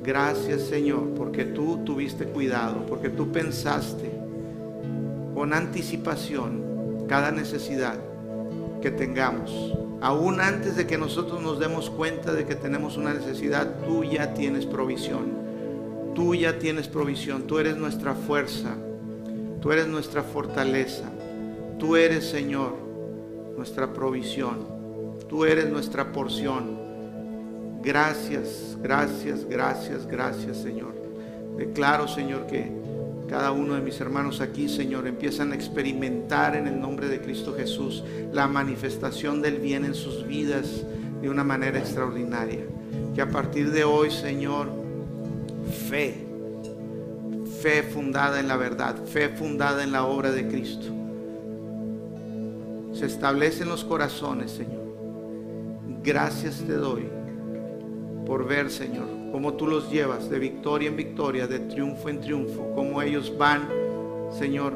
Gracias, 0.03 0.63
Señor, 0.63 1.13
porque 1.15 1.45
tú 1.45 1.85
tuviste 1.85 2.25
cuidado, 2.25 2.87
porque 2.87 3.11
tú 3.11 3.31
pensaste 3.31 4.11
con 5.35 5.53
anticipación 5.53 6.70
cada 7.11 7.33
necesidad 7.33 7.97
que 8.81 8.93
tengamos. 8.93 9.75
Aún 10.01 10.41
antes 10.41 10.77
de 10.77 10.87
que 10.87 10.97
nosotros 10.97 11.43
nos 11.43 11.59
demos 11.59 11.91
cuenta 11.91 12.33
de 12.33 12.47
que 12.47 12.55
tenemos 12.55 12.97
una 12.97 13.13
necesidad, 13.13 13.81
tú 13.85 14.05
ya 14.05 14.33
tienes 14.33 14.65
provisión. 14.65 15.33
Tú 16.15 16.37
ya 16.37 16.61
tienes 16.61 16.87
provisión. 16.87 17.49
Tú 17.49 17.59
eres 17.59 17.77
nuestra 17.77 18.15
fuerza. 18.15 18.77
Tú 19.61 19.73
eres 19.73 19.89
nuestra 19.89 20.23
fortaleza. 20.23 21.11
Tú 21.81 21.97
eres, 21.97 22.31
Señor, 22.31 22.77
nuestra 23.57 23.93
provisión. 23.93 24.65
Tú 25.29 25.45
eres 25.45 25.69
nuestra 25.69 26.13
porción. 26.13 26.79
Gracias, 27.83 28.79
gracias, 28.81 29.45
gracias, 29.47 30.07
gracias, 30.07 30.59
Señor. 30.59 30.95
Declaro, 31.57 32.07
Señor, 32.07 32.47
que 32.47 32.71
cada 33.31 33.53
uno 33.53 33.75
de 33.75 33.81
mis 33.81 34.01
hermanos 34.01 34.41
aquí, 34.41 34.69
Señor, 34.69 35.07
empiezan 35.07 35.53
a 35.53 35.55
experimentar 35.55 36.57
en 36.57 36.67
el 36.67 36.81
nombre 36.81 37.07
de 37.07 37.21
Cristo 37.21 37.55
Jesús 37.57 38.03
la 38.33 38.49
manifestación 38.49 39.41
del 39.41 39.59
bien 39.59 39.85
en 39.85 39.95
sus 39.95 40.27
vidas 40.27 40.83
de 41.23 41.31
una 41.31 41.45
manera 41.45 41.79
extraordinaria. 41.79 42.65
Que 43.15 43.23
a 43.23 43.31
partir 43.31 43.71
de 43.71 43.85
hoy, 43.85 44.11
Señor, 44.11 44.69
fe, 45.89 46.27
fe 47.63 47.85
fundada 47.85 48.41
en 48.41 48.49
la 48.49 48.57
verdad, 48.57 48.97
fe 49.05 49.29
fundada 49.29 49.85
en 49.85 49.93
la 49.93 50.07
obra 50.07 50.33
de 50.33 50.49
Cristo, 50.49 50.87
se 52.93 53.07
establece 53.07 53.63
en 53.63 53.69
los 53.69 53.85
corazones, 53.85 54.51
Señor. 54.51 54.83
Gracias 56.03 56.65
te 56.67 56.73
doy 56.73 57.05
por 58.27 58.45
ver, 58.49 58.71
Señor, 58.71 59.20
cómo 59.31 59.55
tú 59.55 59.67
los 59.67 59.91
llevas 59.91 60.29
de 60.29 60.39
victoria 60.39 60.89
en 60.89 60.97
victoria, 60.97 61.47
de 61.47 61.61
triunfo 61.61 62.09
en 62.09 62.21
triunfo, 62.21 62.73
cómo 62.75 63.01
ellos 63.03 63.33
van, 63.37 63.69
Señor, 64.37 64.75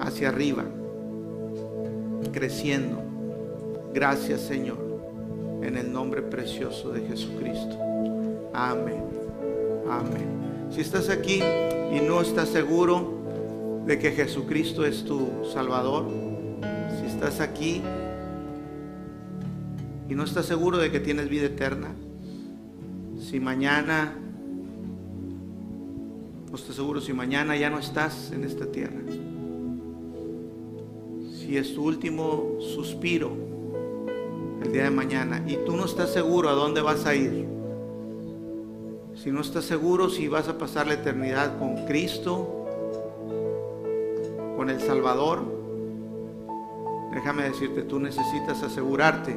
hacia 0.00 0.28
arriba, 0.28 0.64
creciendo. 2.32 3.02
Gracias, 3.92 4.40
Señor, 4.42 4.78
en 5.62 5.76
el 5.76 5.92
nombre 5.92 6.22
precioso 6.22 6.92
de 6.92 7.06
Jesucristo. 7.06 7.78
Amén. 8.52 9.02
Amén. 9.88 10.70
Si 10.70 10.80
estás 10.80 11.08
aquí 11.08 11.42
y 11.92 12.00
no 12.00 12.20
estás 12.20 12.48
seguro 12.48 13.14
de 13.86 13.98
que 13.98 14.10
Jesucristo 14.12 14.84
es 14.84 15.04
tu 15.04 15.44
Salvador, 15.52 16.06
si 17.00 17.06
estás 17.06 17.40
aquí 17.40 17.82
y 20.08 20.14
no 20.14 20.24
estás 20.24 20.46
seguro 20.46 20.78
de 20.78 20.90
que 20.90 21.00
tienes 21.00 21.28
vida 21.28 21.46
eterna, 21.46 21.94
si 23.28 23.40
mañana, 23.40 24.14
no 26.48 26.54
estoy 26.54 26.76
seguro 26.76 27.00
si 27.00 27.12
mañana 27.12 27.56
ya 27.56 27.68
no 27.70 27.80
estás 27.80 28.30
en 28.30 28.44
esta 28.44 28.66
tierra, 28.66 29.00
si 31.36 31.56
es 31.56 31.74
tu 31.74 31.84
último 31.84 32.56
suspiro 32.60 33.32
el 34.62 34.70
día 34.70 34.84
de 34.84 34.90
mañana 34.90 35.42
y 35.44 35.56
tú 35.66 35.76
no 35.76 35.86
estás 35.86 36.12
seguro 36.12 36.50
a 36.50 36.52
dónde 36.52 36.80
vas 36.82 37.04
a 37.04 37.16
ir, 37.16 37.48
si 39.16 39.32
no 39.32 39.40
estás 39.40 39.64
seguro 39.64 40.08
si 40.08 40.28
vas 40.28 40.46
a 40.46 40.56
pasar 40.56 40.86
la 40.86 40.94
eternidad 40.94 41.58
con 41.58 41.84
Cristo, 41.86 42.64
con 44.56 44.70
el 44.70 44.80
Salvador, 44.80 45.42
déjame 47.12 47.42
decirte, 47.42 47.82
tú 47.82 47.98
necesitas 47.98 48.62
asegurarte 48.62 49.36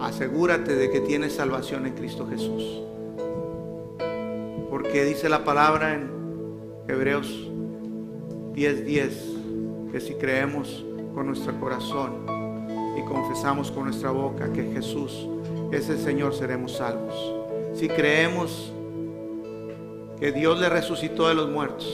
asegúrate 0.00 0.74
de 0.76 0.90
que 0.90 1.00
tienes 1.00 1.34
salvación 1.34 1.86
en 1.86 1.94
Cristo 1.94 2.26
Jesús. 2.28 2.82
Porque 4.70 5.04
dice 5.04 5.28
la 5.28 5.44
palabra 5.44 5.94
en 5.94 6.10
Hebreos 6.86 7.48
10:10 8.54 9.90
que 9.92 10.00
si 10.00 10.14
creemos 10.14 10.84
con 11.14 11.26
nuestro 11.26 11.58
corazón 11.58 12.26
y 12.96 13.02
confesamos 13.02 13.70
con 13.70 13.84
nuestra 13.84 14.10
boca 14.10 14.52
que 14.52 14.64
Jesús 14.72 15.26
es 15.72 15.88
el 15.88 15.98
Señor, 15.98 16.34
seremos 16.34 16.72
salvos. 16.72 17.14
Si 17.74 17.88
creemos 17.88 18.72
que 20.18 20.32
Dios 20.32 20.58
le 20.60 20.68
resucitó 20.68 21.28
de 21.28 21.34
los 21.34 21.48
muertos, 21.50 21.86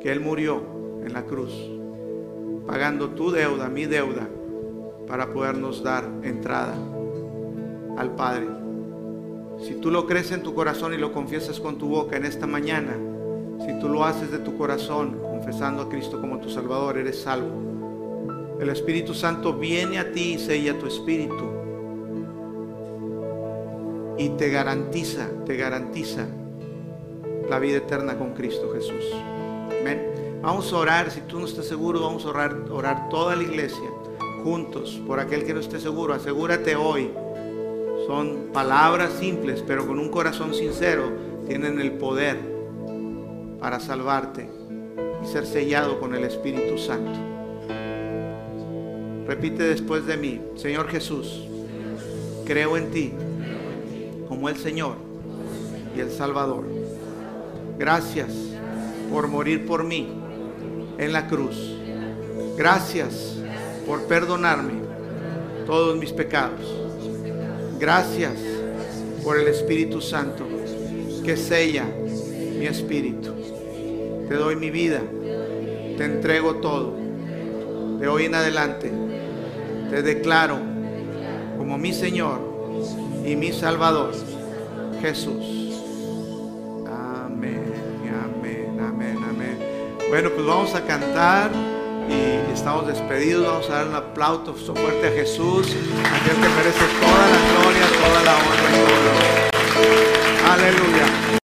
que 0.00 0.12
Él 0.12 0.20
murió 0.20 0.62
en 1.04 1.12
la 1.12 1.24
cruz, 1.24 1.52
pagando 2.66 3.10
tu 3.10 3.30
deuda, 3.30 3.68
mi 3.68 3.86
deuda, 3.86 4.28
para 5.06 5.32
podernos 5.32 5.82
dar 5.82 6.08
entrada 6.22 6.74
al 7.96 8.14
Padre. 8.14 8.48
Si 9.64 9.74
tú 9.74 9.90
lo 9.90 10.06
crees 10.06 10.32
en 10.32 10.42
tu 10.42 10.54
corazón 10.54 10.94
y 10.94 10.98
lo 10.98 11.12
confiesas 11.12 11.60
con 11.60 11.78
tu 11.78 11.88
boca 11.88 12.16
en 12.16 12.24
esta 12.24 12.46
mañana, 12.46 12.96
si 13.64 13.78
tú 13.78 13.88
lo 13.88 14.04
haces 14.04 14.30
de 14.30 14.38
tu 14.38 14.56
corazón, 14.56 15.18
confesando 15.20 15.82
a 15.82 15.88
Cristo 15.88 16.20
como 16.20 16.40
tu 16.40 16.50
Salvador, 16.50 16.98
eres 16.98 17.22
salvo. 17.22 18.58
El 18.60 18.68
Espíritu 18.68 19.14
Santo 19.14 19.52
viene 19.54 19.98
a 19.98 20.12
ti 20.12 20.34
y 20.34 20.38
sella 20.38 20.78
tu 20.78 20.86
espíritu. 20.86 21.44
Y 24.18 24.30
te 24.30 24.50
garantiza, 24.50 25.28
te 25.44 25.56
garantiza 25.56 26.26
la 27.48 27.58
vida 27.58 27.78
eterna 27.78 28.16
con 28.16 28.32
Cristo 28.34 28.70
Jesús. 28.72 29.04
Amén. 29.80 30.40
Vamos 30.42 30.72
a 30.72 30.76
orar, 30.76 31.10
si 31.10 31.20
tú 31.22 31.38
no 31.38 31.46
estás 31.46 31.66
seguro, 31.66 32.00
vamos 32.00 32.24
a 32.24 32.28
orar, 32.28 32.54
orar 32.70 33.08
toda 33.08 33.34
la 33.34 33.42
iglesia 33.42 33.88
juntos 34.44 35.00
por 35.06 35.18
aquel 35.18 35.44
que 35.44 35.54
no 35.54 35.60
esté 35.60 35.80
seguro. 35.80 36.14
Asegúrate 36.14 36.76
hoy. 36.76 37.10
Son 38.06 38.50
palabras 38.52 39.14
simples, 39.14 39.64
pero 39.66 39.86
con 39.86 39.98
un 39.98 40.10
corazón 40.10 40.54
sincero 40.54 41.10
tienen 41.48 41.80
el 41.80 41.92
poder 41.92 42.38
para 43.58 43.80
salvarte 43.80 44.46
y 45.22 45.26
ser 45.26 45.46
sellado 45.46 45.98
con 45.98 46.14
el 46.14 46.24
Espíritu 46.24 46.76
Santo. 46.76 47.18
Repite 49.26 49.62
después 49.62 50.04
de 50.06 50.18
mí, 50.18 50.42
Señor 50.54 50.88
Jesús, 50.88 51.48
creo 52.44 52.76
en 52.76 52.90
ti 52.90 53.14
como 54.28 54.50
el 54.50 54.56
Señor 54.56 54.96
y 55.96 56.00
el 56.00 56.10
Salvador. 56.10 56.66
Gracias 57.78 58.34
por 59.10 59.28
morir 59.28 59.64
por 59.64 59.82
mí 59.84 60.08
en 60.98 61.12
la 61.14 61.26
cruz. 61.26 61.56
Gracias 62.58 63.38
por 63.86 64.02
perdonarme 64.04 64.74
todos 65.66 65.96
mis 65.96 66.12
pecados. 66.12 66.60
Gracias 67.78 68.32
por 69.22 69.38
el 69.38 69.48
Espíritu 69.48 70.00
Santo 70.00 70.44
que 71.24 71.36
sella 71.36 71.86
mi 72.58 72.66
espíritu. 72.66 73.32
Te 74.28 74.34
doy 74.34 74.56
mi 74.56 74.70
vida, 74.70 75.00
te 75.96 76.04
entrego 76.04 76.56
todo. 76.56 76.94
De 77.98 78.08
hoy 78.08 78.24
en 78.26 78.34
adelante 78.34 78.92
te 79.90 80.02
declaro 80.02 80.58
como 81.56 81.78
mi 81.78 81.92
Señor 81.92 82.40
y 83.24 83.36
mi 83.36 83.52
Salvador, 83.52 84.12
Jesús. 85.00 85.44
Amén, 86.86 87.62
amén, 88.24 88.78
amén, 88.80 89.18
amén. 89.28 89.58
Bueno, 90.10 90.30
pues 90.30 90.46
vamos 90.46 90.74
a 90.74 90.84
cantar 90.84 91.50
y 92.08 92.52
estamos 92.52 92.86
despedidos. 92.86 93.46
Vamos 93.46 93.70
a 93.70 93.72
dar 93.74 93.88
un 93.88 93.94
aplauso 93.94 94.54
fuerte 94.54 95.08
a 95.08 95.10
Jesús, 95.10 95.68
aquel 95.68 96.36
que 96.36 96.48
merece 96.48 96.84
toda 97.00 97.28
la 97.28 97.40
gloria, 97.52 97.86
toda 98.02 98.22
la 98.22 98.34
honra 98.36 98.68
y 98.70 98.80
todo 98.84 98.96
el. 99.08 100.50
Aleluya. 100.50 101.24